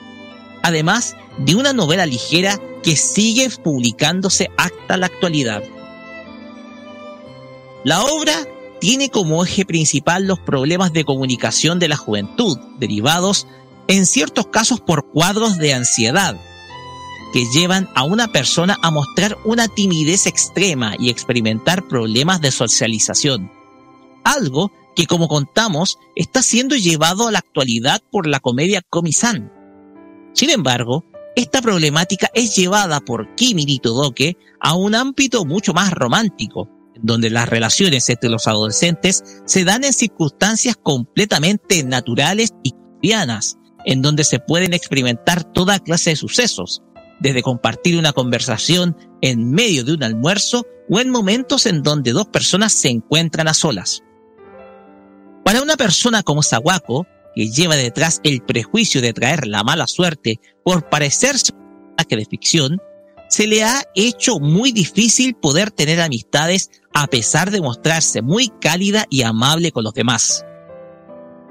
[0.66, 5.62] Además de una novela ligera que sigue publicándose hasta la actualidad.
[7.84, 8.34] La obra
[8.82, 13.46] tiene como eje principal los problemas de comunicación de la juventud, derivados
[13.88, 16.36] en ciertos casos por cuadros de ansiedad,
[17.32, 23.52] que llevan a una persona a mostrar una timidez extrema y experimentar problemas de socialización.
[24.24, 29.55] Algo que, como contamos, está siendo llevado a la actualidad por la comedia Komi-san.
[30.36, 31.06] Sin embargo,
[31.38, 36.70] esta problemática es llevada por Kimi Nitodoke a un ámbito mucho más romántico,
[37.02, 44.02] donde las relaciones entre los adolescentes se dan en circunstancias completamente naturales y cotidianas, en
[44.02, 46.82] donde se pueden experimentar toda clase de sucesos,
[47.22, 52.28] desde compartir una conversación en medio de un almuerzo o en momentos en donde dos
[52.28, 54.02] personas se encuentran a solas.
[55.46, 60.40] Para una persona como Sawako, que lleva detrás el prejuicio de traer la mala suerte
[60.64, 61.52] por parecerse
[61.98, 62.80] a que de ficción,
[63.30, 69.06] se le ha hecho muy difícil poder tener amistades a pesar de mostrarse muy cálida
[69.10, 70.46] y amable con los demás.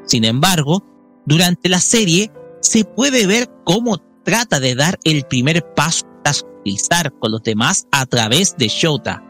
[0.07, 0.85] Sin embargo,
[1.27, 2.31] durante la serie
[2.61, 7.87] se puede ver cómo trata de dar el primer paso a socializar con los demás
[7.93, 9.23] a través de Shota,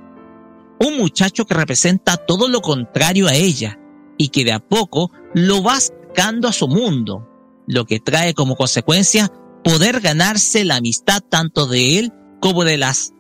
[0.81, 3.79] un muchacho que representa todo lo contrario a ella
[4.17, 5.79] y que de a poco lo va
[6.17, 7.29] a su mundo,
[7.67, 9.31] lo que trae como consecuencia
[9.63, 13.13] poder ganarse la amistad tanto de él como de las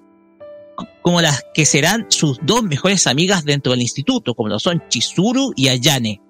[1.02, 5.52] como las que serán sus dos mejores amigas dentro del instituto, como lo son Chizuru
[5.54, 6.20] y Ayane.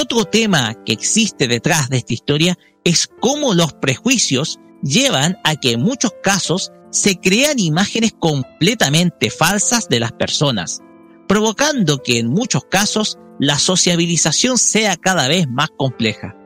[0.00, 5.72] Otro tema que existe detrás de esta historia es cómo los prejuicios llevan a que
[5.72, 10.80] en muchos casos se crean imágenes completamente falsas de las personas,
[11.26, 16.36] provocando que en muchos casos la sociabilización sea cada vez más compleja.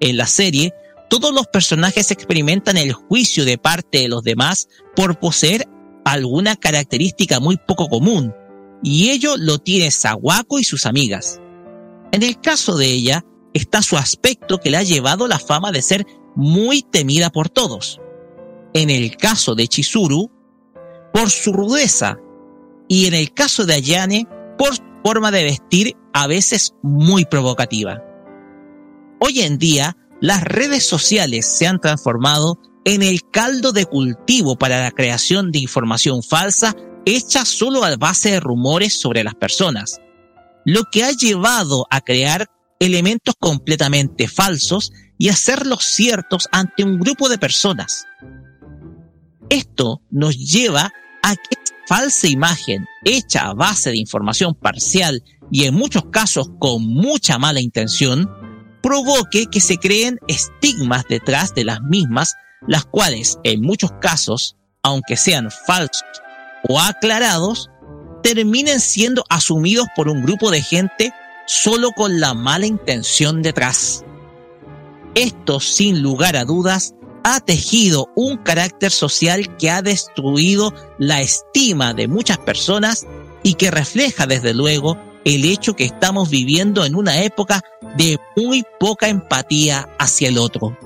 [0.00, 0.72] En la serie,
[1.10, 5.68] todos los personajes experimentan el juicio de parte de los demás por poseer
[6.04, 8.34] alguna característica muy poco común,
[8.82, 11.40] y ello lo tiene Sawako y sus amigas.
[12.12, 15.82] En el caso de ella, está su aspecto que le ha llevado la fama de
[15.82, 18.00] ser muy temida por todos.
[18.72, 20.30] En el caso de Chizuru,
[21.12, 22.18] por su rudeza,
[22.90, 24.26] y en el caso de Ayane,
[24.58, 28.02] por forma de vestir a veces muy provocativa.
[29.20, 34.82] Hoy en día, las redes sociales se han transformado en el caldo de cultivo para
[34.82, 36.74] la creación de información falsa
[37.06, 40.00] hecha solo a base de rumores sobre las personas,
[40.64, 42.48] lo que ha llevado a crear
[42.80, 48.04] elementos completamente falsos y hacerlos ciertos ante un grupo de personas.
[49.48, 51.56] Esto nos lleva a que
[51.90, 57.60] falsa imagen hecha a base de información parcial y en muchos casos con mucha mala
[57.60, 58.30] intención,
[58.80, 62.36] provoque que se creen estigmas detrás de las mismas,
[62.68, 66.04] las cuales en muchos casos, aunque sean falsos
[66.68, 67.70] o aclarados,
[68.22, 71.12] terminen siendo asumidos por un grupo de gente
[71.48, 74.04] solo con la mala intención detrás.
[75.16, 76.94] Esto, sin lugar a dudas,
[77.24, 83.06] ha tejido un carácter social que ha destruido la estima de muchas personas
[83.42, 87.62] y que refleja desde luego el hecho que estamos viviendo en una época
[87.96, 90.76] de muy poca empatía hacia el otro.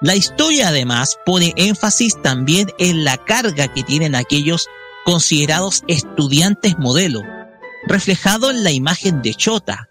[0.00, 4.66] La historia además pone énfasis también en la carga que tienen aquellos
[5.04, 7.22] considerados estudiantes modelo,
[7.86, 9.88] reflejado en la imagen de Chota,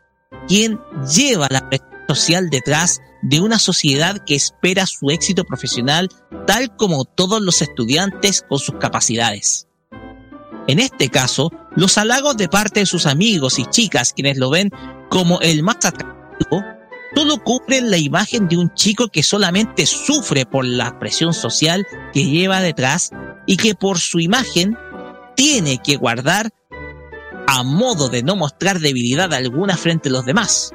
[0.48, 0.80] quien
[1.16, 1.70] lleva la
[2.15, 6.09] social detrás de una sociedad que espera su éxito profesional
[6.48, 9.67] tal como todos los estudiantes con sus capacidades.
[10.67, 14.72] En este caso, los halagos de parte de sus amigos y chicas quienes lo ven
[15.09, 16.64] como el más atractivo,
[17.15, 22.25] todo cubren la imagen de un chico que solamente sufre por la presión social que
[22.25, 23.11] lleva detrás
[23.45, 24.77] y que por su imagen
[25.35, 26.51] tiene que guardar
[27.48, 30.72] a modo de no mostrar debilidad alguna frente a los demás.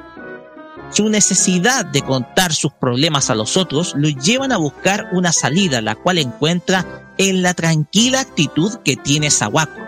[0.91, 5.81] Su necesidad de contar sus problemas a los otros lo llevan a buscar una salida,
[5.81, 6.87] la cual encuentra
[7.19, 9.81] en la tranquila actitud que tiene Sawako.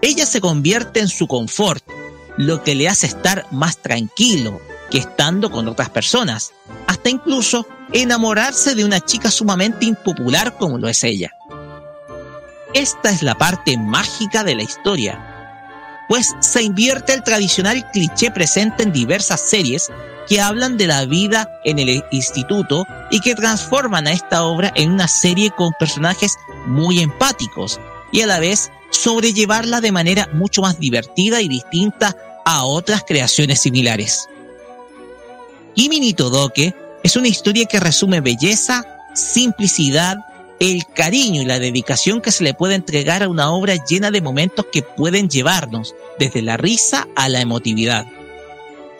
[0.00, 1.84] Ella se convierte en su confort,
[2.36, 4.60] lo que le hace estar más tranquilo
[4.90, 6.52] que estando con otras personas,
[6.86, 11.32] hasta incluso enamorarse de una chica sumamente impopular como lo es ella.
[12.74, 15.27] Esta es la parte mágica de la historia,
[16.08, 19.90] pues se invierte el tradicional cliché presente en diversas series
[20.26, 24.92] que hablan de la vida en el instituto y que transforman a esta obra en
[24.92, 27.80] una serie con personajes muy empáticos
[28.12, 33.60] y a la vez sobrellevarla de manera mucho más divertida y distinta a otras creaciones
[33.60, 34.28] similares.
[35.74, 36.14] Kimi ni
[37.04, 40.16] es una historia que resume belleza, simplicidad,
[40.60, 44.20] el cariño y la dedicación que se le puede entregar a una obra llena de
[44.20, 48.06] momentos que pueden llevarnos desde la risa a la emotividad.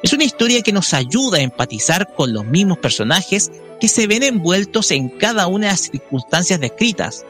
[0.03, 4.23] Es una historia que nos ayuda a empatizar con los mismos personajes que se ven
[4.23, 7.25] envueltos en cada una de las circunstancias descritas.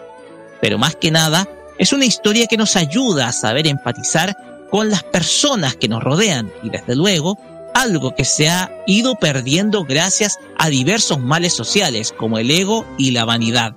[0.61, 1.49] Pero más que nada,
[1.79, 4.37] es una historia que nos ayuda a saber empatizar
[4.71, 7.39] con las personas que nos rodean y desde luego
[7.75, 13.13] algo que se ha ido perdiendo gracias a diversos males sociales como el ego y
[13.13, 13.75] la vanidad.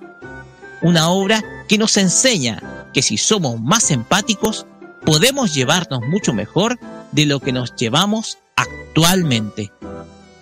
[0.81, 4.65] Una obra que nos enseña que si somos más empáticos,
[5.05, 6.79] podemos llevarnos mucho mejor
[7.11, 9.71] de lo que nos llevamos actualmente.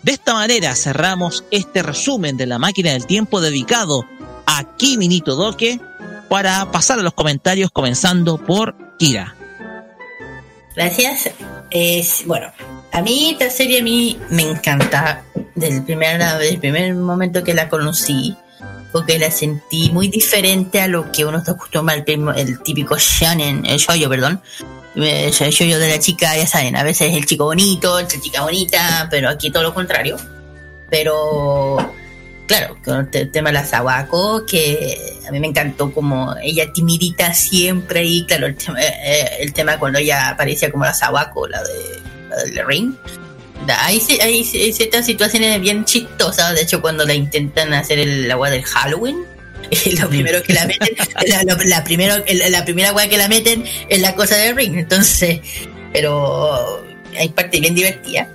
[0.03, 4.06] De esta manera cerramos este resumen de la máquina del tiempo dedicado
[4.45, 5.80] a Kimi Doke
[6.30, 9.35] para pasar a los comentarios comenzando por Kira.
[10.76, 11.32] Gracias.
[11.69, 12.51] Es, bueno,
[12.92, 15.24] a mí esta serie a mí me encanta
[15.56, 18.35] desde el primer, desde el primer momento que la conocí
[18.92, 23.66] porque la sentí muy diferente a lo que uno está acostumbrado el, el típico shonen,
[23.66, 24.42] el shoyo, perdón.
[24.95, 28.42] El shoyo de la chica, ya saben, a veces es el chico bonito, la chica
[28.42, 30.18] bonita, pero aquí todo lo contrario.
[30.90, 31.77] Pero
[32.48, 37.34] claro, con el tema de la Sawako, que a mí me encantó como ella timidita
[37.35, 42.01] siempre y claro, el tema, eh, tema cuando ella aparecía como la Sawako, la de,
[42.30, 42.93] la del ring,
[43.67, 46.55] hay, hay, ciertas situaciones bien chistosas.
[46.55, 49.17] De hecho, cuando la intentan hacer el agua del Halloween,
[49.99, 50.95] lo primero que la meten,
[51.65, 52.15] la, primero,
[52.49, 54.75] la primera agua que la meten es la cosa del ring.
[54.77, 55.39] Entonces,
[55.93, 56.83] pero
[57.17, 58.29] hay parte bien divertida.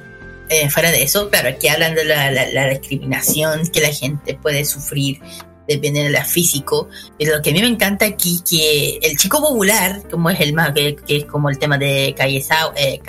[0.51, 5.21] Eh, fuera de eso, claro, aquí hablan de la, discriminación que la gente puede sufrir
[5.67, 6.89] depende de la físico.
[7.19, 10.53] Pero lo que a mí me encanta aquí que el chico popular, como es el
[10.53, 12.45] más, que, es como el tema de Calle
[12.77, 13.01] eh,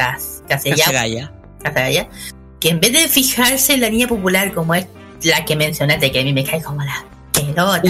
[2.60, 4.88] que en vez de fijarse en la niña popular como es
[5.24, 7.82] la que mencionaste, que a mí me cae como la pelota.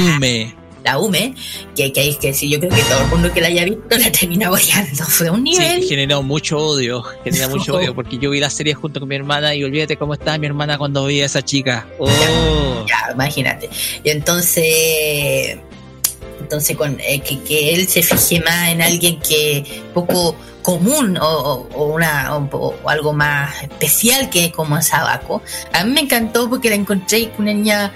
[0.84, 1.34] La UME,
[1.76, 4.12] que, que, que sí, yo creo que todo el mundo que la haya visto la
[4.12, 5.04] termina odiando.
[5.08, 5.82] Fue un nivel.
[5.82, 9.16] Sí, generó mucho odio, genera mucho odio, porque yo vi la serie junto con mi
[9.16, 11.88] hermana y olvídate cómo estaba mi hermana cuando veía a esa chica.
[11.98, 12.86] Oh.
[12.88, 13.68] Ya, imagínate.
[14.04, 15.58] Y entonces,
[16.40, 21.68] entonces con, eh, que, que él se fije más en alguien que poco común o,
[21.76, 22.26] una,
[22.88, 25.44] algo más especial que como Sabaco.
[25.72, 27.92] A mí me encantó porque la encontré con una niña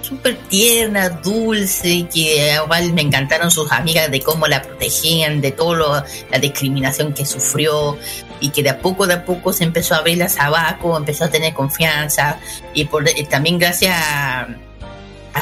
[0.00, 6.06] súper tierna, dulce, que igual me encantaron sus amigas de cómo la protegían, de toda
[6.30, 7.98] la discriminación que sufrió
[8.40, 11.24] y que de a poco, de a poco se empezó a abrir a Sabaco, empezó
[11.24, 12.38] a tener confianza
[12.72, 14.48] y por, también gracias a,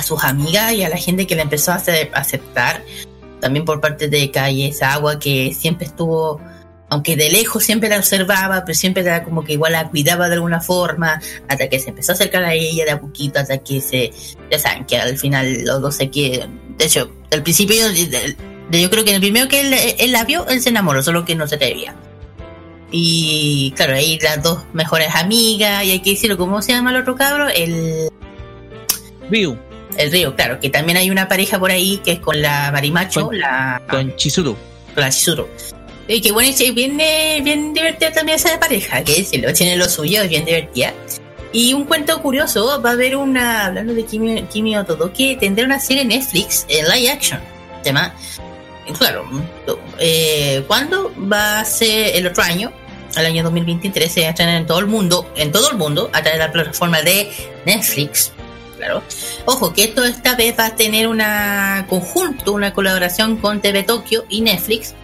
[0.02, 1.82] sus amigas y a la gente que la empezó a
[2.14, 2.82] aceptar,
[3.40, 6.40] también por parte de Calle Agua que siempre estuvo
[6.92, 10.34] aunque de lejos siempre la observaba, pero siempre era como que igual la cuidaba de
[10.34, 13.80] alguna forma, hasta que se empezó a acercar a ella de a poquito, hasta que
[13.80, 14.12] se,
[14.50, 16.60] ya saben, que al final los dos se quieren.
[16.76, 17.76] De hecho, al principio,
[18.70, 21.48] yo creo que el primero que él, la vio, él se enamoró, solo que no
[21.48, 21.96] se atrevía.
[22.90, 26.96] Y claro, ahí las dos mejores amigas, y hay que decirlo, ¿cómo se llama el
[26.98, 27.48] otro cabro?
[27.48, 28.10] El...
[29.30, 29.56] Ryu.
[29.96, 33.30] El Río, claro, que también hay una pareja por ahí que es con la Marimacho,
[33.32, 33.80] la...
[33.88, 34.54] Con Chizuru.
[34.94, 35.48] Con la Chizuru.
[36.08, 39.88] Y que bueno, es bien, bien divertida también esa pareja, que si lo tiene lo
[39.88, 40.92] suyo, es bien divertida.
[41.52, 44.74] Y un cuento curioso, va a haber una, hablando de Kimi, Kimi
[45.14, 47.40] que tendrá una serie en Netflix en live action.
[47.82, 48.14] Tema,
[48.98, 49.24] claro,
[49.98, 51.12] eh, ¿cuándo?
[51.30, 52.72] Va a ser el otro año,
[53.16, 56.34] el año 2023, se va en todo el mundo, en todo el mundo, a través
[56.34, 57.30] de la plataforma de
[57.66, 58.32] Netflix.
[58.78, 59.02] Claro.
[59.44, 64.24] Ojo, que esto esta vez va a tener una conjunto, una colaboración con TV Tokyo
[64.28, 64.94] y Netflix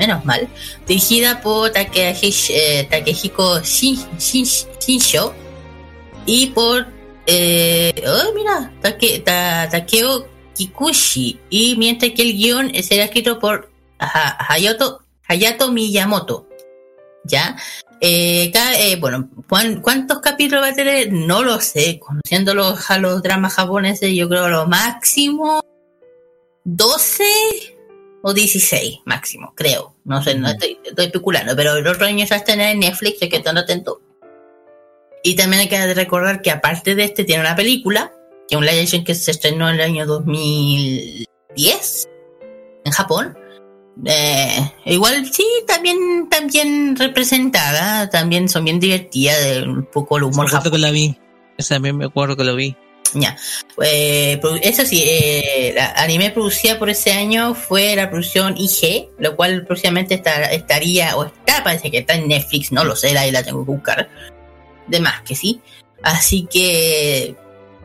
[0.00, 0.48] menos mal,
[0.86, 5.34] dirigida por eh, Takehiko Shinsho
[6.26, 6.86] y por,
[7.26, 8.72] eh, oh, mira,
[9.70, 13.70] Takeo Kikuchi, y mientras que el guion será escrito por
[15.28, 16.46] Hayato, Miyamoto.
[17.24, 17.56] ¿Ya?
[18.00, 18.50] Eh,
[18.98, 21.12] bueno, ¿cuán- ¿cuántos capítulos va a tener?
[21.12, 21.98] No lo sé.
[22.00, 25.60] Conociendo los, a los dramas japoneses, yo creo lo máximo
[26.64, 27.24] 12
[28.22, 29.94] o 16 máximo, creo.
[30.04, 33.28] No sé, no estoy, estoy especulando, pero el otro año ya está en Netflix, hay
[33.28, 34.00] que estar atento.
[35.22, 38.12] Y también hay que recordar que aparte de este tiene una película,
[38.48, 42.08] que es un live action que se estrenó en el año 2010
[42.84, 43.36] en Japón.
[44.04, 50.50] Eh, igual sí, también, también representada, también son bien divertidas, de un poco el humor
[50.50, 51.18] Me acuerdo que la vi.
[51.58, 52.76] Esa también me acuerdo que lo vi.
[53.14, 53.36] Ya.
[53.82, 59.36] Eh, eso sí, eh, la anime producida por ese año fue la producción IG, lo
[59.36, 63.30] cual próximamente está- estaría, o está, parece que está en Netflix, no lo sé, ahí
[63.30, 64.08] la tengo que buscar.
[64.86, 65.60] De más que sí.
[66.02, 67.34] Así que,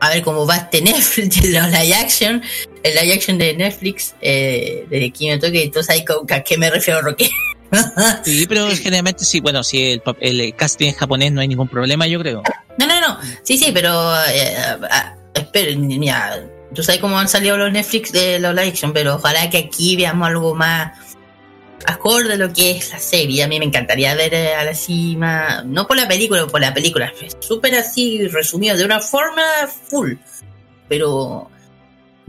[0.00, 2.42] a ver cómo va este Netflix, la live action,
[2.82, 7.02] el live action de Netflix, eh, de Kimi Toque, entonces ahí ¿a qué me refiero,
[7.02, 7.28] Roque?
[8.24, 12.06] Sí, pero generalmente sí, bueno, si el, el casting en japonés no hay ningún problema,
[12.06, 12.42] yo creo.
[12.78, 13.18] No, no, no.
[13.42, 14.14] Sí, sí, pero.
[14.28, 14.56] Eh,
[14.90, 16.42] ah, espera, mira.
[16.74, 19.96] Tú sabes cómo han salido los Netflix de los live action, pero ojalá que aquí
[19.96, 20.92] veamos algo más
[21.86, 23.44] acorde a lo que es la serie.
[23.44, 25.62] A mí me encantaría ver eh, a la cima.
[25.64, 27.12] No por la película, por la película.
[27.38, 29.42] Súper así resumido, de una forma
[29.88, 30.14] full.
[30.88, 31.50] Pero.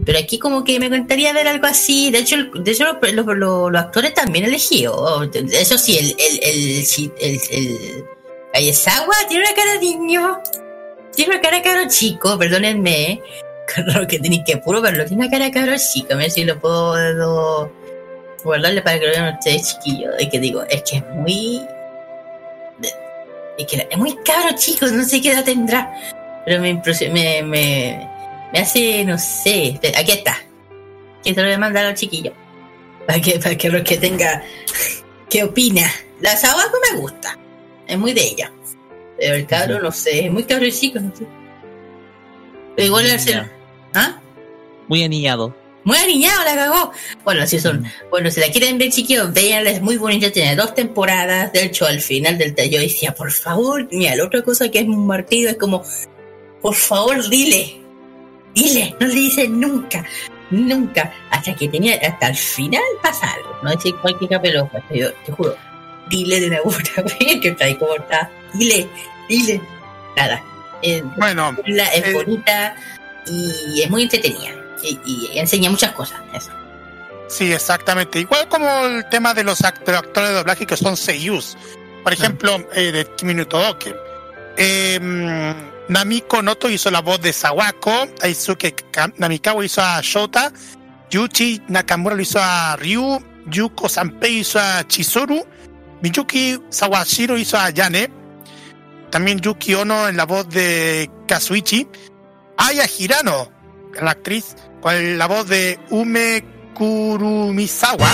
[0.04, 2.10] Pero aquí como que me encantaría ver algo así.
[2.10, 5.28] De hecho, de hecho los, actores también elegidos.
[5.52, 6.84] Eso sí, el, el,
[7.20, 8.04] el, el,
[8.54, 10.40] Aizawa tiene una cara de niño.
[11.14, 13.22] Tiene una cara caro chico, perdónenme.
[13.68, 15.04] Claro que tenéis que puro verlo.
[15.04, 16.14] Tiene una cara caro chico.
[16.14, 17.70] A ver si lo puedo
[18.42, 20.14] guardarle para que lo vean ustedes chiquillos.
[20.18, 21.60] Es que digo, es que es muy.
[23.58, 25.92] Es que es muy caro chico, no sé qué edad tendrá.
[26.46, 28.08] Pero me impresiona, me, me,
[28.52, 29.78] me hace, no sé.
[29.96, 30.38] Aquí está.
[31.22, 32.32] Que se lo voy a mandar al chiquillo.
[33.06, 34.42] Para que, para que lo que tenga.
[35.28, 35.90] ¿Qué opina?
[36.20, 37.38] La Sawako me gusta.
[37.86, 38.52] Es muy de ella.
[39.18, 41.26] Pero el cabro, no sé, es muy cabro chico, no sé.
[42.76, 43.50] Pero igual el ser.
[43.94, 44.20] ¿Ah?
[44.86, 45.54] Muy aniñado.
[45.84, 46.92] Muy aniñado, la cagó.
[47.24, 47.84] Bueno, así son.
[48.10, 50.30] Bueno, si la quieren ver, chiquillos, véanla, es muy bonita.
[50.30, 51.52] Tiene dos temporadas.
[51.52, 54.80] De hecho, al final del taller yo decía, por favor, mira, la otra cosa que
[54.80, 55.82] es un martillo es como,
[56.60, 57.80] por favor, dile.
[58.62, 60.04] Dile, no le dicen nunca.
[60.50, 61.12] Nunca.
[61.30, 63.56] Hasta que tenía, hasta el final pasa algo.
[63.62, 65.56] No decir cualquier capelo, yo te juro.
[66.08, 68.30] Dile de buena vez que está ahí como está.
[68.54, 68.88] Dile,
[69.28, 69.60] dile.
[70.16, 70.42] Nada.
[70.82, 72.76] Eh, bueno, es bonita
[73.26, 74.54] y es muy entretenida.
[74.82, 76.20] Y, y enseña muchas cosas.
[76.32, 76.50] Eso.
[77.28, 78.20] Sí, exactamente.
[78.20, 81.56] Igual como el tema de los, act- actores de doblaje que son seiyus.
[82.02, 83.94] Por ejemplo, eh, de Kimi no Todoke.
[84.56, 84.98] Eh,
[85.88, 88.06] Namiko Noto hizo la voz de Sawako.
[88.20, 90.52] Daisuke Ka- Namikawa hizo a Shota.
[91.10, 93.18] Yuchi Nakamura lo hizo a Ryu.
[93.50, 95.42] Yuko Sanpei hizo a Chizuru.
[96.02, 98.08] Miyuki Sawashiro hizo a Yane.
[99.10, 101.88] También Yuki Ono en la voz de Kazuichi.
[102.58, 103.48] Aya Hirano,
[104.02, 106.44] la actriz, con la voz de Ume
[106.74, 108.08] Kurumisawa.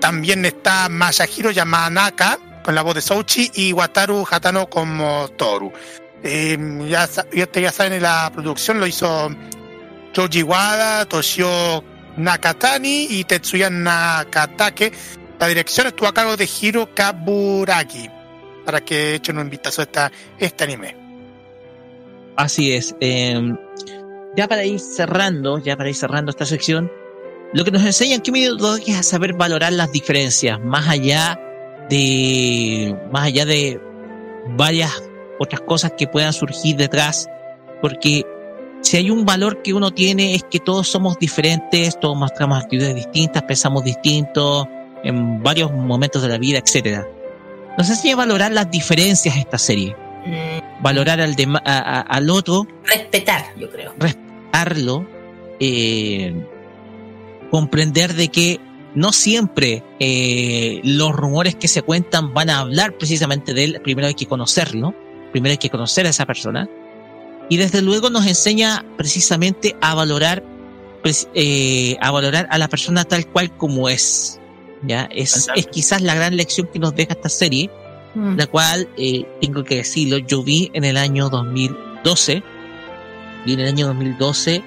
[0.00, 5.72] También está Masahiro Yamanaka con la voz de Souchi y Wataru Hatano como Toru.
[6.22, 6.56] Eh,
[6.88, 9.30] ya, ya, saben, la producción lo hizo
[10.14, 11.82] Joji Wada, Toshio
[12.16, 14.92] Nakatani y Tetsuya Nakatake.
[15.38, 18.08] La dirección estuvo a cargo de Hiro Kaburaki.
[18.64, 20.96] Para que echen un vistazo a esta, este anime.
[22.36, 22.94] Así es.
[23.00, 23.52] eh,
[24.36, 26.90] ya para ir cerrando, ya para ir cerrando esta sección,
[27.52, 31.38] lo que nos enseña Todoke es a saber valorar las diferencias, más allá
[31.90, 33.80] de, más allá de
[34.56, 34.90] varias
[35.42, 37.28] otras cosas que puedan surgir detrás,
[37.80, 38.24] porque
[38.80, 42.94] si hay un valor que uno tiene es que todos somos diferentes, todos mostramos actitudes
[42.94, 44.66] distintas, pensamos distintos
[45.04, 47.06] en varios momentos de la vida, etcétera.
[47.78, 49.96] Nos enseña a valorar las diferencias esta serie,
[50.80, 53.92] valorar al, dema- a- a- al otro Respetar, yo creo.
[53.98, 55.06] respetarlo,
[55.60, 56.34] eh,
[57.50, 58.60] comprender de que
[58.94, 63.80] no siempre eh, los rumores que se cuentan van a hablar precisamente de él.
[63.82, 64.94] Primero hay que conocerlo,
[65.32, 66.68] primero hay que conocer a esa persona.
[67.48, 70.44] Y desde luego nos enseña precisamente a valorar,
[71.02, 74.38] pues, eh, a valorar a la persona tal cual como es.
[74.84, 77.70] Ya es, es quizás la gran lección que nos deja esta serie,
[78.14, 78.36] Mm.
[78.36, 82.42] la cual eh, tengo que decirlo, yo vi en el año 2012
[83.46, 84.62] vi en el año 2012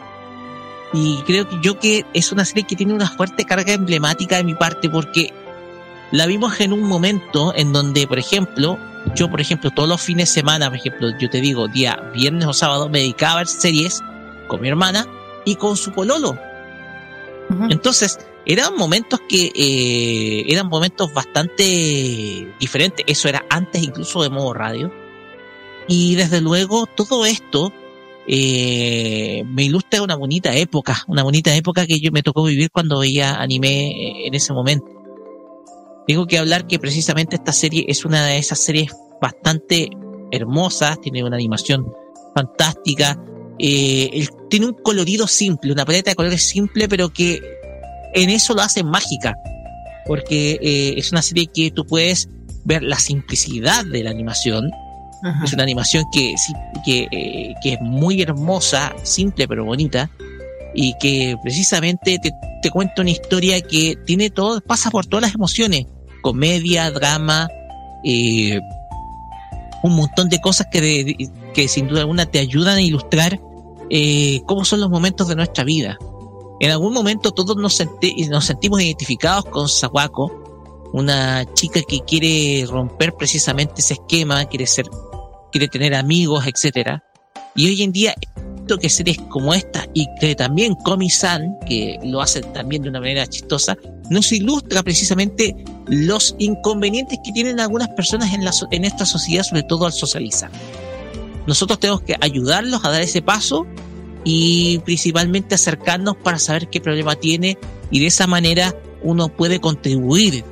[0.93, 4.43] y creo que yo que es una serie que tiene una fuerte carga emblemática de
[4.43, 5.31] mi parte porque
[6.11, 8.79] la vimos en un momento en donde, por ejemplo,
[9.13, 12.45] yo, por ejemplo, todos los fines de semana, por ejemplo, yo te digo, día viernes
[12.45, 14.01] o sábado, me dedicaba a ver series
[14.47, 15.07] con mi hermana
[15.45, 16.37] y con su pololo.
[17.69, 23.05] Entonces, eran momentos que eh, eran momentos bastante diferentes.
[23.07, 24.91] Eso era antes incluso de modo radio.
[25.87, 27.71] Y desde luego todo esto
[28.27, 32.99] eh, me ilustra una bonita época, una bonita época que yo me tocó vivir cuando
[32.99, 35.04] veía anime eh, en ese momento.
[36.07, 39.89] Tengo que hablar que precisamente esta serie es una de esas series bastante
[40.31, 41.85] hermosas, tiene una animación
[42.35, 43.19] fantástica,
[43.57, 47.39] eh, tiene un colorido simple, una paleta de colores simple, pero que
[48.13, 49.35] en eso lo hace mágica,
[50.05, 52.29] porque eh, es una serie que tú puedes
[52.65, 54.71] ver la simplicidad de la animación.
[55.43, 56.35] Es una animación que,
[56.85, 60.11] que, eh, que es muy hermosa, simple pero bonita,
[60.75, 65.33] y que precisamente te, te cuenta una historia que tiene todo, pasa por todas las
[65.33, 65.85] emociones,
[66.25, 67.47] comedia, drama,
[68.03, 68.59] eh,
[69.83, 73.39] un montón de cosas que, que sin duda alguna te ayudan a ilustrar
[73.91, 75.99] eh, cómo son los momentos de nuestra vida.
[76.59, 82.65] En algún momento todos nos, senti- nos sentimos identificados con Sawako, una chica que quiere
[82.65, 84.85] romper precisamente ese esquema, quiere ser,
[85.51, 87.03] quiere tener amigos, etcétera.
[87.55, 88.15] Y hoy en día,
[88.81, 93.27] que series como esta y que también Komi-san, que lo hace también de una manera
[93.27, 93.77] chistosa,
[94.09, 95.55] nos ilustra precisamente
[95.87, 100.49] los inconvenientes que tienen algunas personas en, esta sociedad, sobre todo al socializar.
[101.47, 103.67] Nosotros tenemos que ayudarlos a dar ese paso
[104.23, 107.57] y principalmente acercarnos para saber qué problema tiene
[107.91, 110.43] y de esa manera uno puede contribuir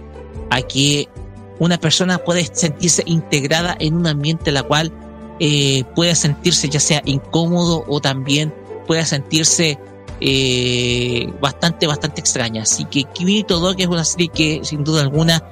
[0.51, 1.09] a que
[1.57, 4.91] una persona pueda sentirse integrada en un ambiente en la cual
[5.39, 8.53] eh, pueda sentirse ya sea incómodo o también
[8.85, 9.79] pueda sentirse
[10.25, 12.63] eh, bastante, bastante extraña.
[12.63, 15.43] Así que Kimi Todo, que es una serie que sin duda alguna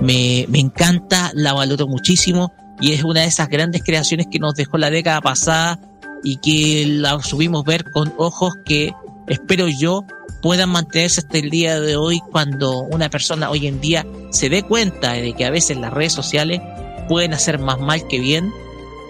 [0.00, 4.54] me, me encanta, la valoro muchísimo y es una de esas grandes creaciones que nos
[4.54, 5.80] dejó la década pasada
[6.22, 8.92] y que la subimos ver con ojos que
[9.26, 10.04] espero yo
[10.40, 14.62] puedan mantenerse hasta el día de hoy cuando una persona hoy en día se dé
[14.62, 16.60] cuenta de que a veces las redes sociales
[17.08, 18.52] pueden hacer más mal que bien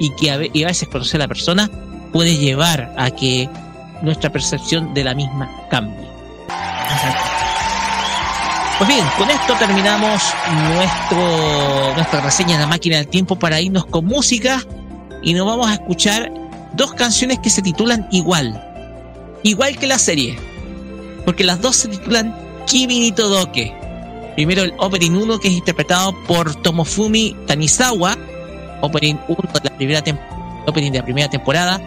[0.00, 1.70] y que a veces conocer a la persona
[2.14, 3.50] puede llevar a que
[4.02, 6.06] nuestra percepción de la misma cambie.
[8.78, 10.22] Pues bien, con esto terminamos
[10.68, 14.60] nuestro, nuestra reseña de la máquina del tiempo para irnos con música
[15.22, 16.32] y nos vamos a escuchar
[16.72, 18.60] dos canciones que se titulan igual,
[19.44, 20.36] igual que la serie,
[21.24, 22.34] porque las dos se titulan
[22.66, 23.72] Kimi Todoke.
[24.34, 28.16] Primero el opening 1 que es interpretado por Tomofumi Tanizawa,
[28.80, 30.02] opening 1 de la primera
[30.66, 31.80] opening de la primera temporada.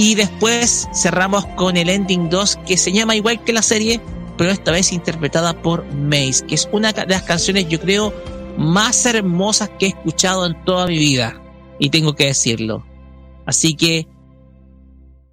[0.00, 4.00] Y después cerramos con el ending 2 que se llama igual que la serie,
[4.38, 8.14] pero esta vez interpretada por Mace, que es una de las canciones yo creo
[8.56, 11.38] más hermosas que he escuchado en toda mi vida.
[11.78, 12.82] Y tengo que decirlo.
[13.44, 14.08] Así que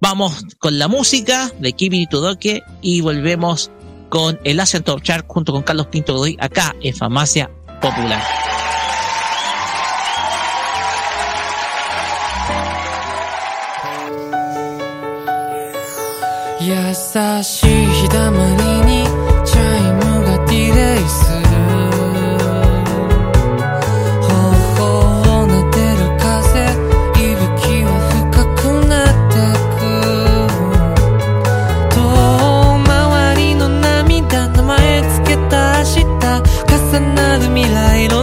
[0.02, 3.70] vamos con la música de Kimi Todoke y volvemos
[4.10, 8.22] con el Asian Top Chart junto con Carlos Pinto Godoy acá en Farmacia Popular.
[17.42, 18.54] しい日だまり
[18.86, 19.04] に
[19.44, 21.38] チャイムがディレイする
[24.22, 24.28] 頬
[25.42, 26.26] を撫でる風
[27.14, 27.88] 息吹は
[28.32, 29.38] 深くなって
[29.78, 29.80] く
[31.94, 31.96] 遠
[32.84, 36.04] 回りの涙名前つけた明日
[36.90, 38.17] 重なる未来の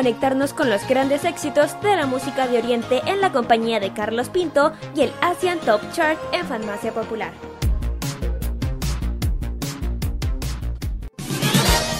[0.00, 4.30] conectarnos con los grandes éxitos de la música de Oriente en la compañía de Carlos
[4.30, 7.30] Pinto y el Asian Top Chart en Farmacia Popular.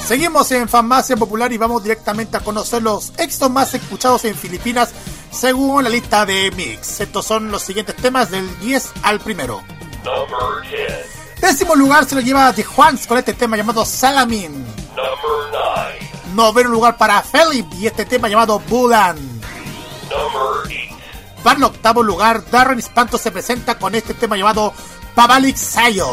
[0.07, 4.95] Seguimos en Farmacia Popular y vamos directamente a conocer los éxitos más escuchados en Filipinas
[5.31, 7.03] según la lista de Mix.
[7.03, 9.61] Estos son los siguientes temas del 10 al primero.
[10.07, 11.43] Number 10.
[11.43, 14.70] Décimo lugar se lo lleva The Juans con este tema llamado Salamin.
[16.31, 16.35] Number 9.
[16.35, 19.17] Noveno lugar para Philip y este tema llamado Bulan.
[19.17, 20.75] Number 8.
[21.43, 24.73] Para el octavo lugar, Darren Espanto se presenta con este tema llamado
[25.15, 26.09] Pavalik Sayo.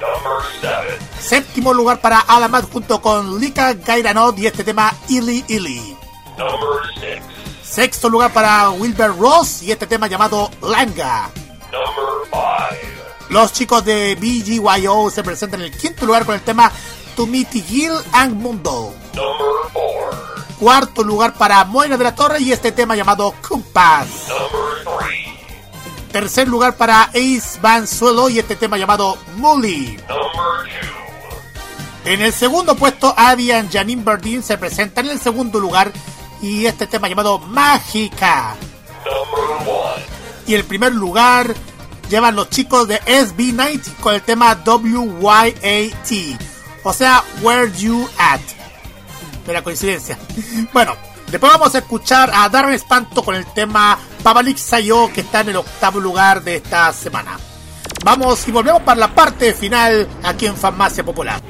[0.00, 0.98] Number 7.
[1.20, 5.96] Séptimo lugar para Alamat junto con Lika Gairanot y este tema Ili Ili.
[6.38, 7.22] Number 6.
[7.62, 11.30] Sexto lugar para Wilber Ross y este tema llamado Langa.
[11.70, 13.00] Number 5.
[13.30, 16.72] Los chicos de BGYO se presentan en el quinto lugar con el tema
[17.14, 18.92] Tumiti Gil and Mundo.
[19.14, 20.56] Number 4.
[20.58, 23.64] Cuarto lugar para Moira de la Torre y este tema llamado 3.
[26.12, 29.96] Tercer lugar para Ace Van Suelo y este tema llamado Mully.
[30.08, 30.70] Number
[32.04, 32.12] 2.
[32.12, 35.92] En el segundo puesto, y Janine Berdin se presentan en el segundo lugar
[36.42, 38.56] y este tema llamado Mágica.
[39.04, 39.80] Number 1.
[40.46, 41.54] Y el primer lugar
[42.08, 46.10] llevan los chicos de SB90 con el tema WYAT.
[46.82, 48.40] O sea, Where You At.
[49.46, 50.18] Mera coincidencia.
[50.72, 50.94] Bueno,
[51.30, 55.50] después vamos a escuchar a Darren Espanto con el tema Pavalik Sayo que está en
[55.50, 57.38] el octavo lugar de esta semana.
[58.04, 61.40] Vamos y volvemos para la parte final aquí en Farmacia Popular.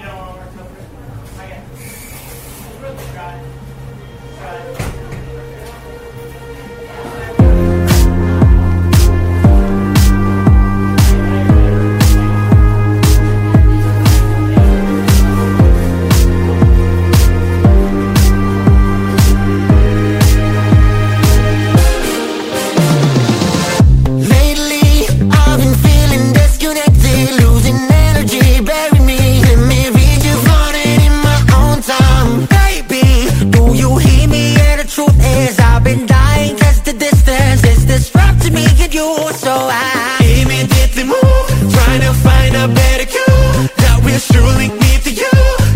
[38.40, 44.00] to me and you So I immediately move Trying to find a better cue That
[44.04, 45.32] will surely lead to you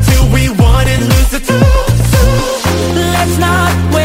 [0.08, 1.66] Till we want and lose the two,
[2.12, 2.32] two.
[3.14, 4.03] Let's not wait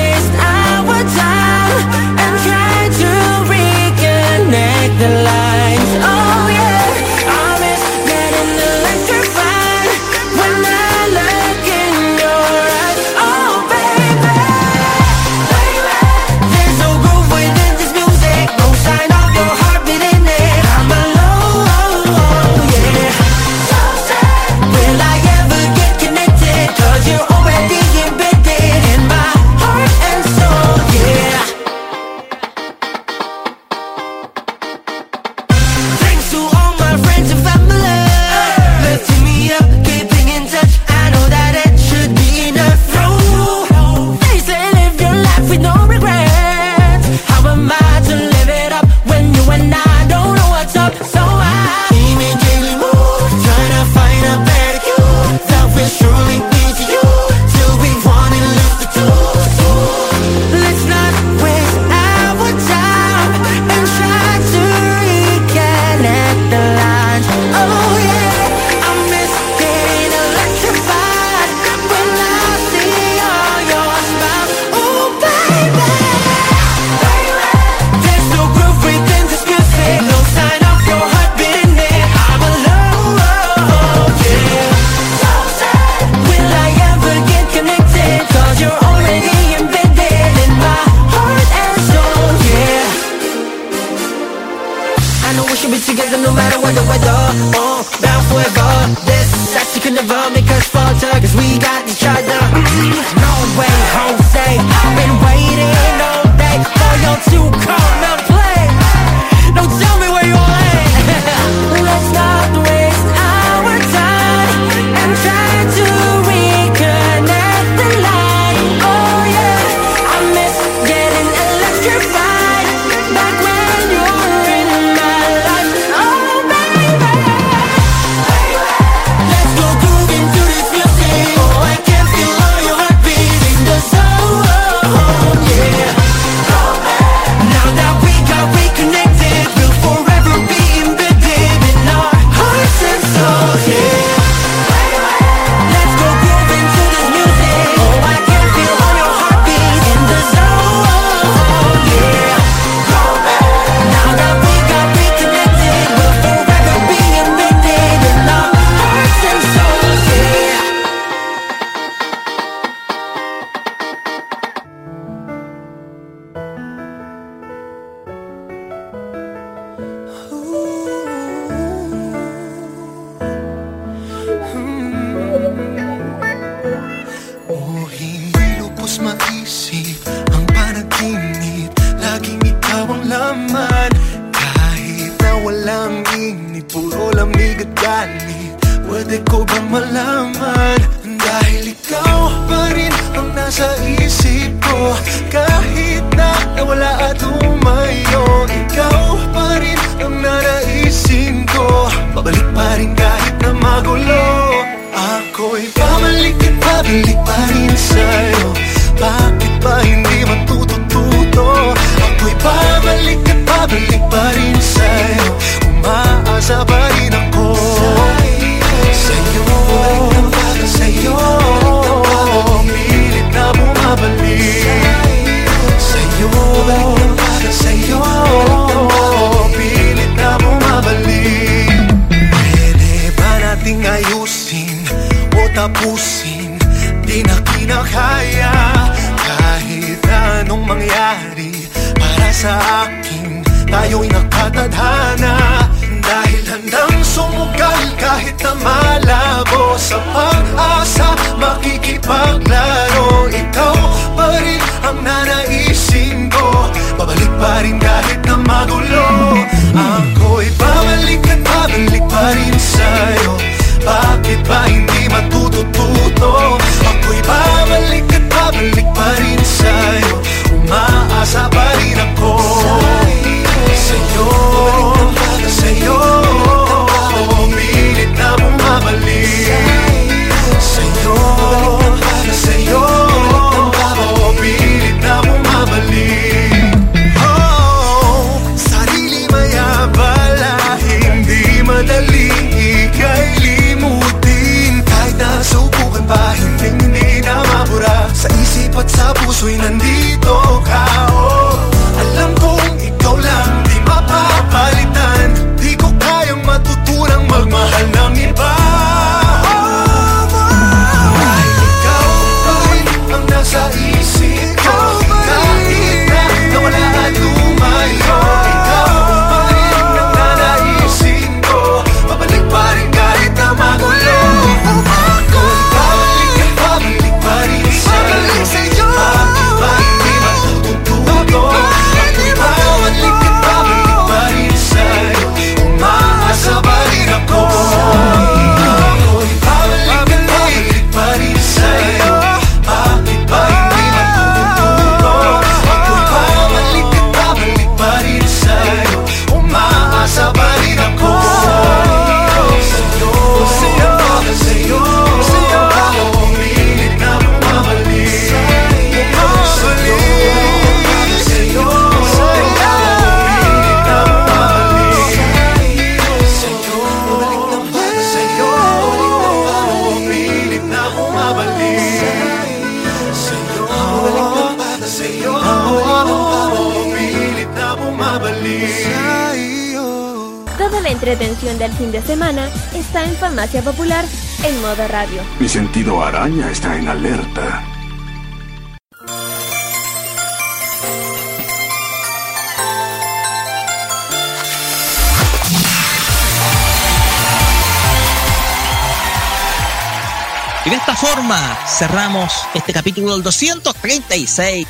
[403.00, 404.68] capítulo del 236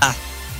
[0.00, 0.12] a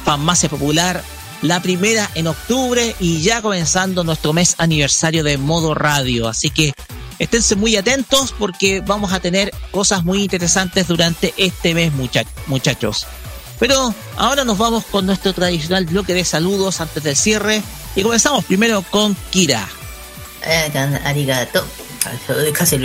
[0.05, 1.02] Farmacia Popular,
[1.42, 6.28] la primera en octubre y ya comenzando nuestro mes aniversario de modo radio.
[6.28, 6.73] Así que
[7.18, 13.06] esténse muy atentos porque vamos a tener cosas muy interesantes durante este mes, mucha- muchachos.
[13.58, 17.60] Pero ahora nos vamos con nuestro tradicional bloque de saludos antes del cierre
[17.97, 19.68] y comenzamos primero con Kira.
[20.47, 20.70] Eh,
[21.05, 21.64] arigato.
[22.52, 22.78] Casi.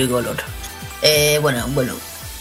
[1.03, 1.93] Eh, bueno, bueno,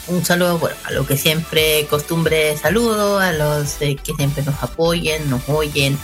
[0.09, 4.63] un saludo bueno, a los que siempre costumbre saludo, a los eh, que siempre nos
[4.63, 5.99] apoyen, nos oyen,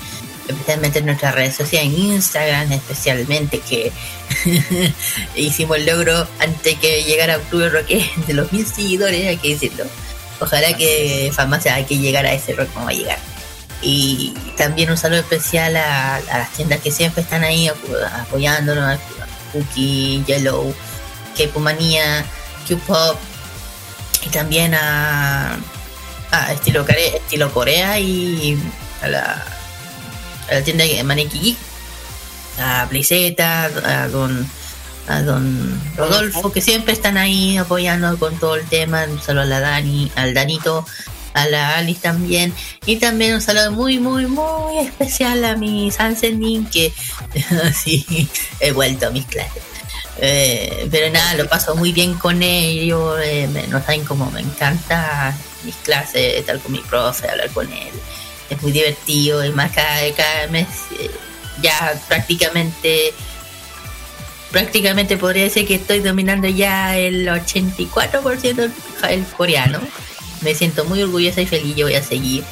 [0.48, 3.90] especialmente en nuestras redes sociales, en Instagram especialmente, que
[5.36, 9.84] hicimos el logro antes que llegara Octubre Roque de los mil seguidores, hay que decirlo.
[10.40, 13.18] Ojalá que Farmacia hay que llegar a ese rock como va a llegar.
[13.82, 18.84] Y también un saludo especial a, a las tiendas que siempre están ahí apo- apoyándonos,
[18.84, 18.98] a
[19.52, 20.74] Cookie, Yellow,
[21.36, 22.24] K-Manía,
[22.66, 23.18] Q-Pop,
[24.24, 25.56] y también a,
[26.30, 28.58] a estilo, Core- estilo Corea y
[29.02, 29.44] a la,
[30.64, 31.56] tienda de Maneki
[32.58, 34.48] a Playzeta, a Don,
[35.08, 39.04] a Don Rodolfo, que siempre están ahí apoyando con todo el tema.
[39.10, 40.86] Un saludo a la Dani, al Danito,
[41.34, 42.54] a la Alice también.
[42.86, 46.92] Y también un saludo muy, muy, muy especial a mi Sansenin, que
[47.74, 48.28] sí,
[48.60, 49.62] he vuelto a mis clases.
[50.20, 54.40] Eh, pero nada, lo paso muy bien con ellos, eh, me- no saben cómo me
[54.40, 57.90] encanta mis clases, estar con mi profe, hablar con él.
[58.50, 60.68] Es muy divertido y más cada, cada mes
[61.00, 61.10] eh,
[61.62, 63.12] ya prácticamente
[64.50, 68.72] prácticamente podría decir que estoy dominando ya el 84% del
[69.10, 69.80] el coreano.
[70.42, 72.44] Me siento muy orgullosa y feliz, yo voy a seguir.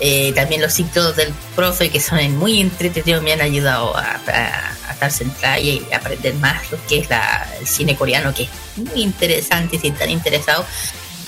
[0.00, 4.72] Eh, también los ciclos del profe que son muy entretenidos me han ayudado a, a-
[4.88, 8.48] a estar centrada y aprender más lo que es la- el cine coreano, que es
[8.76, 10.66] muy interesante si están interesados.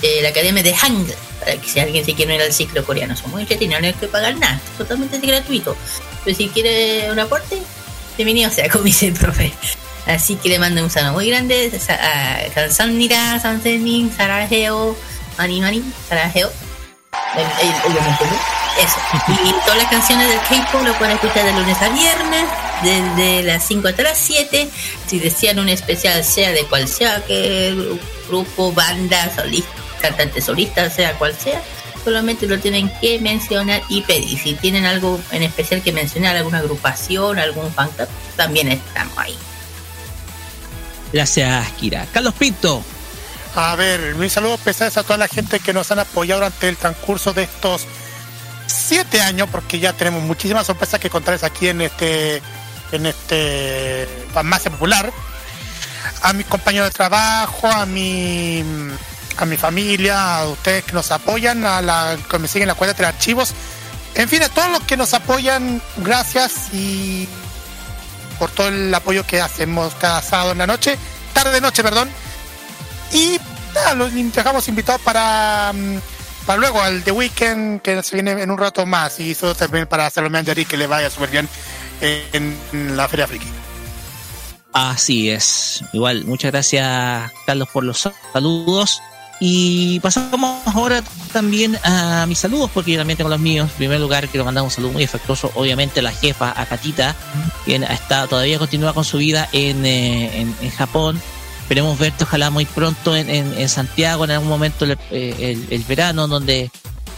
[0.02, 3.14] eh, la Academia de Hangul, para que si alguien se quiere ir al ciclo coreano,
[3.16, 5.76] son muy entretenidos, no hay que pagar nada, es totalmente gratuito.
[6.24, 7.58] Pero si quiere un aporte,
[8.16, 9.52] bienvenido sea, como dice el profe.
[10.06, 14.96] Así que le mando un saludo muy grande a Kalsanira, Sansenin, Sarajeo,
[15.36, 16.50] Mani Mani, Sarajeo.
[17.36, 18.82] El- el- Obviamente, ¿no?
[18.82, 18.98] Eso.
[19.44, 22.44] Y todas las canciones del K-pop lo pueden escuchar de lunes a viernes,
[22.82, 24.68] desde las 5 hasta las 7.
[25.06, 30.88] Si desean un especial, sea de cual sea, que gru- grupo, banda, solista, cantante solista,
[30.90, 31.60] sea cual sea,
[32.04, 34.38] solamente lo tienen que mencionar y pedir.
[34.38, 39.36] Si tienen algo en especial que mencionar, alguna agrupación, algún fan club, también estamos ahí.
[41.12, 42.06] Gracias, Kira.
[42.12, 42.82] Carlos Pinto.
[43.54, 46.76] A ver, mis saludos especiales a toda la gente que nos han apoyado durante el
[46.76, 47.86] transcurso de estos
[48.66, 52.42] siete años, porque ya tenemos muchísimas sorpresas que contarles aquí en este
[52.92, 55.12] en este farmacia popular.
[56.22, 58.64] A mis compañeros de trabajo, a mi
[59.36, 62.74] a mi familia, a ustedes que nos apoyan, a la que me siguen en la
[62.74, 63.54] cuenta de archivos,
[64.14, 67.28] en fin, a todos los que nos apoyan, gracias y
[68.38, 70.98] por todo el apoyo que hacemos cada sábado en la noche,
[71.32, 72.08] tarde de noche, perdón.
[73.12, 73.38] Y
[73.74, 75.98] nada, los dejamos invitados para, mm,
[76.46, 79.18] para luego, al The Weekend, que se viene en un rato más.
[79.20, 81.48] Y eso también para Salomé Angeri, que le vaya súper bien
[82.00, 83.46] en, la Feria Friki.
[84.72, 85.82] Así es.
[85.92, 89.02] Igual, muchas gracias, Carlos, por los saludos.
[89.42, 93.70] Y pasamos ahora también a mis saludos, porque también tengo los míos.
[93.70, 97.16] En primer lugar, quiero mandar un saludo muy afectuoso, obviamente, a la jefa, a Katita,
[97.64, 101.20] quien está, todavía continúa con su vida en, eh, en, en Japón.
[101.70, 105.66] Esperemos verte, ojalá muy pronto en, en, en Santiago, en algún momento el, eh, el-
[105.70, 106.68] el verano, donde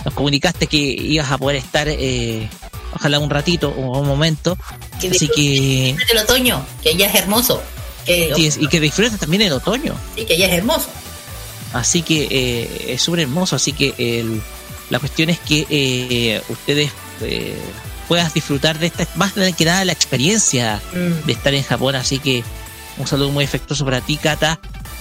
[0.05, 2.51] nos comunicaste que ibas a poder estar, eh,
[2.95, 4.59] ojalá un ratito o un momento.
[5.01, 5.97] Que Así que.
[6.11, 7.63] El otoño, que ya es hermoso.
[8.05, 9.95] Que, Sí, es- y que disfrutes también el otoño.
[10.17, 10.89] sí, que ya es hermoso.
[11.73, 13.57] Así que eh, es súper hermoso.
[13.57, 14.43] Así que el-
[14.91, 16.91] la cuestión es que eh, ustedes
[18.07, 21.25] puedan disfrutar de esta, más que nada la experiencia Mm.
[21.27, 21.95] de estar en Japón.
[21.95, 22.45] Así que
[22.99, 24.59] un saludo muy afectuoso para ti, Kata.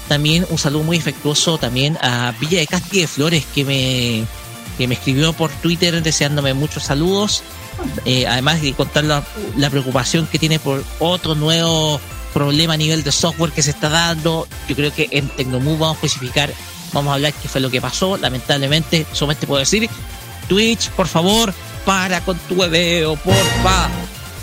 [0.07, 4.25] También un saludo muy afectuoso también a Villa de Casti de Flores, que me,
[4.77, 7.43] que me escribió por Twitter deseándome muchos saludos.
[8.05, 9.23] Eh, además de contar la,
[9.57, 11.99] la preocupación que tiene por otro nuevo
[12.33, 14.47] problema a nivel de software que se está dando.
[14.67, 16.51] Yo creo que en Tecnomove vamos a especificar,
[16.93, 18.17] vamos a hablar qué fue lo que pasó.
[18.17, 19.89] Lamentablemente, solamente puedo decir,
[20.47, 21.53] Twitch, por favor,
[21.85, 23.89] para con tu video, porfa.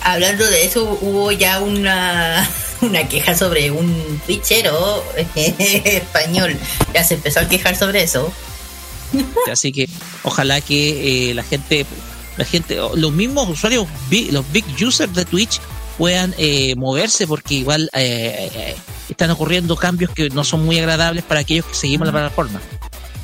[0.03, 2.49] Hablando de eso, hubo ya una,
[2.83, 5.03] una queja sobre un fichero
[5.35, 6.57] español.
[6.95, 8.33] Ya se empezó a quejar sobre eso.
[9.51, 9.89] Así que
[10.23, 11.87] ojalá que eh, la gente,
[12.37, 13.87] la gente, los mismos usuarios,
[14.31, 15.61] los big users de Twitch
[15.97, 18.77] puedan eh, moverse porque igual eh, eh,
[19.09, 22.61] están ocurriendo cambios que no son muy agradables para aquellos que seguimos la plataforma.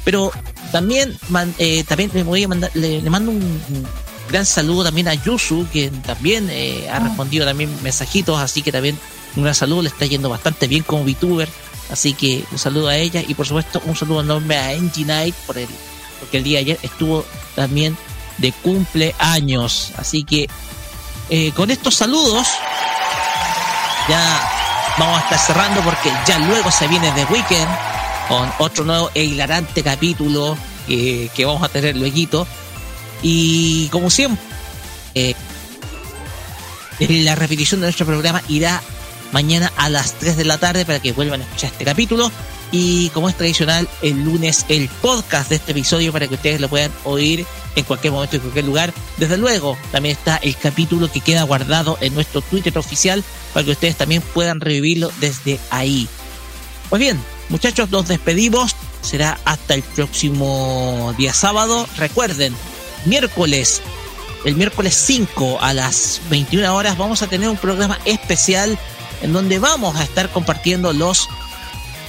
[0.04, 0.32] Pero
[0.72, 3.86] también, man- eh, también le voy a mandar, le, le mando un, un
[4.30, 8.98] gran saludo también a Yusu, que también eh, ha respondido también mensajitos, así que también
[9.42, 11.48] gran saludo, le está yendo bastante bien como VTuber,
[11.90, 15.34] así que un saludo a ella y por supuesto un saludo enorme a Angie Knight
[15.46, 15.68] por el,
[16.20, 17.96] porque el día de ayer estuvo también
[18.38, 20.48] de cumpleaños, así que
[21.30, 22.46] eh, con estos saludos
[24.08, 24.50] ya
[24.98, 27.68] vamos a estar cerrando porque ya luego se viene The Weekend
[28.28, 30.56] con otro nuevo e hilarante capítulo
[30.86, 32.46] que vamos a tener luego.
[33.22, 34.42] Y como siempre,
[35.14, 35.34] eh,
[36.98, 38.82] la repetición de nuestro programa irá
[39.34, 42.30] mañana a las 3 de la tarde para que vuelvan a escuchar este capítulo.
[42.70, 46.68] Y como es tradicional, el lunes el podcast de este episodio para que ustedes lo
[46.68, 48.94] puedan oír en cualquier momento, en cualquier lugar.
[49.16, 53.72] Desde luego, también está el capítulo que queda guardado en nuestro Twitter oficial para que
[53.72, 56.08] ustedes también puedan revivirlo desde ahí.
[56.88, 58.76] Pues bien, muchachos, nos despedimos.
[59.02, 61.88] Será hasta el próximo día sábado.
[61.96, 62.54] Recuerden,
[63.04, 63.82] miércoles,
[64.44, 68.78] el miércoles 5 a las 21 horas vamos a tener un programa especial
[69.24, 71.28] en donde vamos a estar compartiendo los,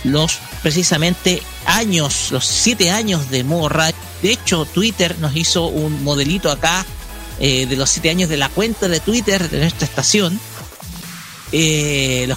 [0.03, 3.95] los precisamente años, los siete años de modo radio.
[4.21, 6.85] De hecho, Twitter nos hizo un modelito acá
[7.39, 10.39] eh, de los siete años de la cuenta de Twitter de nuestra estación,
[11.53, 12.27] eh,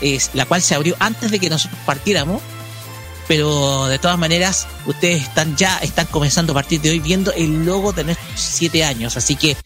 [0.00, 2.42] es la cual se abrió antes de que nosotros partiéramos.
[3.28, 7.64] Pero de todas maneras, ustedes están ya están comenzando a partir de hoy viendo el
[7.64, 9.16] logo de nuestros siete años.
[9.16, 9.56] Así que,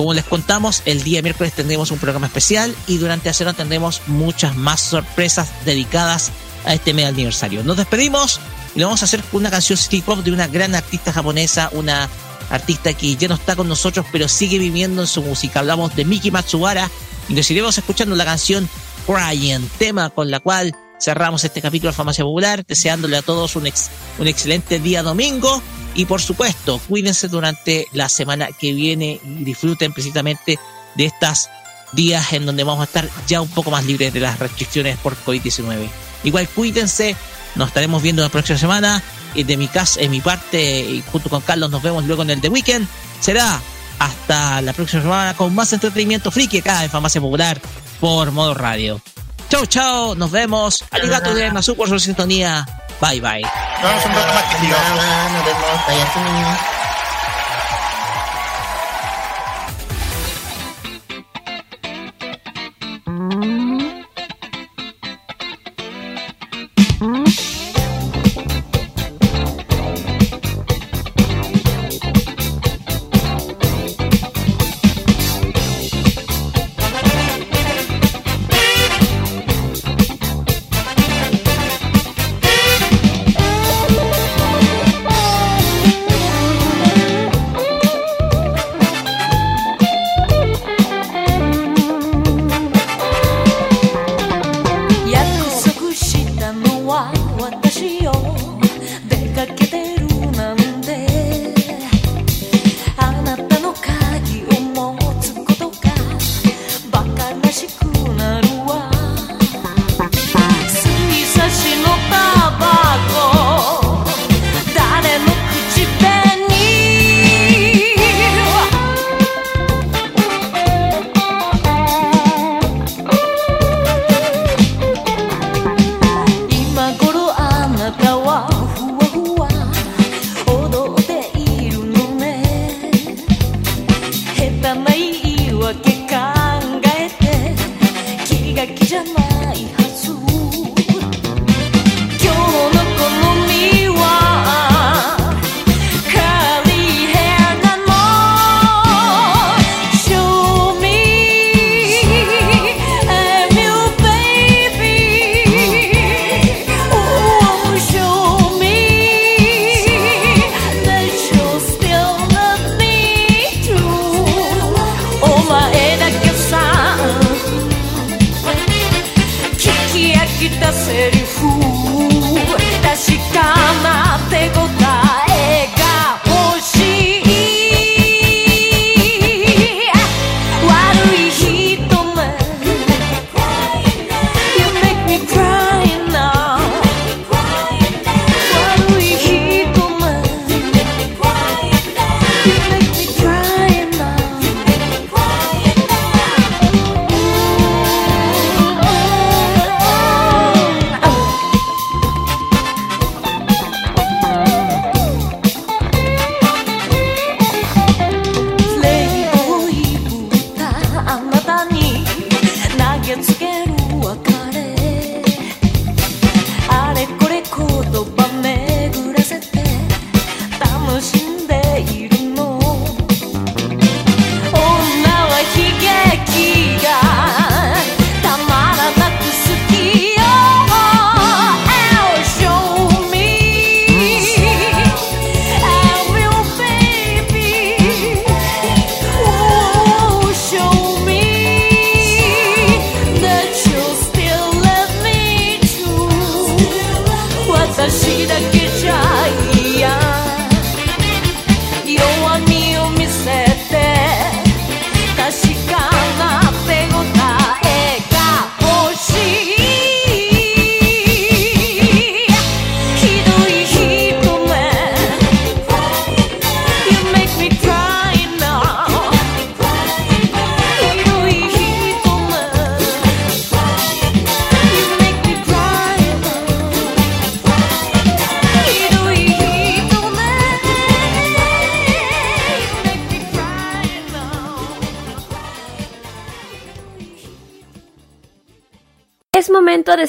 [0.00, 4.56] como les contamos, el día miércoles tendremos un programa especial y durante semana tendremos muchas
[4.56, 6.30] más sorpresas dedicadas
[6.64, 7.62] a este medio aniversario.
[7.64, 8.40] Nos despedimos
[8.74, 11.68] y lo vamos a hacer con una canción City Pop de una gran artista japonesa,
[11.72, 12.08] una
[12.48, 15.60] artista que ya no está con nosotros, pero sigue viviendo en su música.
[15.60, 16.90] Hablamos de Miki Matsubara
[17.28, 18.70] y nos iremos escuchando la canción
[19.06, 23.66] Crying, tema con la cual cerramos este capítulo de Farmacia Popular, deseándole a todos un,
[23.66, 25.62] ex- un excelente día domingo
[26.00, 30.58] y por supuesto, cuídense durante la semana que viene y disfruten precisamente
[30.94, 31.50] de estas
[31.92, 35.14] días en donde vamos a estar ya un poco más libres de las restricciones por
[35.26, 35.90] COVID-19.
[36.24, 37.14] Igual cuídense,
[37.54, 39.02] nos estaremos viendo la próxima semana.
[39.34, 42.30] Y de mi casa, en mi parte, y junto con Carlos, nos vemos luego en
[42.30, 42.88] el The Weekend.
[43.20, 43.60] Será
[43.98, 47.60] hasta la próxima semana con más entretenimiento friki acá en Farmacia Popular
[48.00, 49.02] por modo radio.
[49.50, 50.82] Chau, chau, nos vemos.
[50.90, 52.66] Arigato de Nasu por su sintonía.
[53.00, 53.42] Bye, bye.
[53.82, 54.44] Vamos un rato más,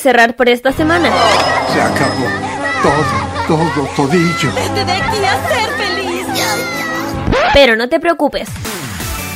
[0.01, 1.11] cerrar por esta semana.
[1.73, 2.27] Se acabó.
[2.83, 4.51] Todo, todo, todillo.
[4.75, 6.27] Te dejé ser feliz.
[7.53, 8.49] Pero no te preocupes.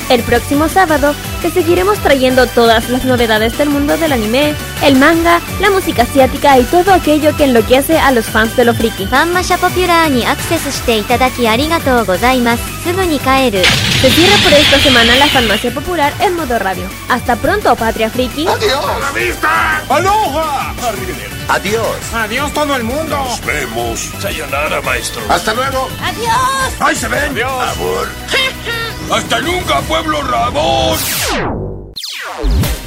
[0.09, 5.39] El próximo sábado te seguiremos trayendo todas las novedades del mundo del anime, el manga,
[5.61, 9.05] la música asiática y todo aquello que enloquece a los fans de lo friki.
[9.05, 12.83] ファンマシャポピュラーにアクセスしていただきありがとうございます。
[12.83, 13.61] すぐに帰る。
[14.00, 16.86] Se cierra por esta semana la farmacia popular en modo radio.
[17.08, 18.44] Hasta pronto, Patria Friki.
[18.44, 19.82] ¡La vista!
[19.88, 20.74] ¡Aloha!
[21.48, 21.96] Adiós.
[22.12, 23.16] Adiós todo el mundo.
[23.16, 24.00] Nos vemos.
[24.20, 25.22] Sayonara, maestro.
[25.28, 25.88] Hasta luego.
[26.02, 26.80] Adiós.
[26.80, 27.32] ¡Ahí se ven!
[27.32, 27.76] Adiós.
[27.76, 28.08] Amor.
[29.12, 30.98] Hasta nunca, pueblo rabón.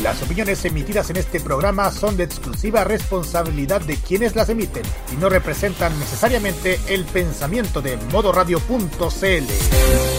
[0.04, 5.16] Las opiniones emitidas en este programa son de exclusiva responsabilidad de quienes las emiten y
[5.16, 10.19] no representan necesariamente el pensamiento de modoradio.cl.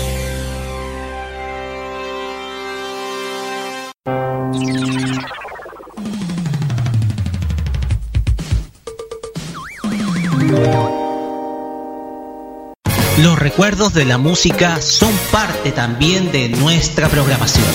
[13.61, 17.67] recuerdos de la música son parte también de nuestra programación.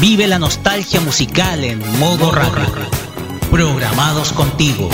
[0.00, 2.66] Vive la nostalgia musical en modo radio.
[3.48, 4.90] Programados contigo.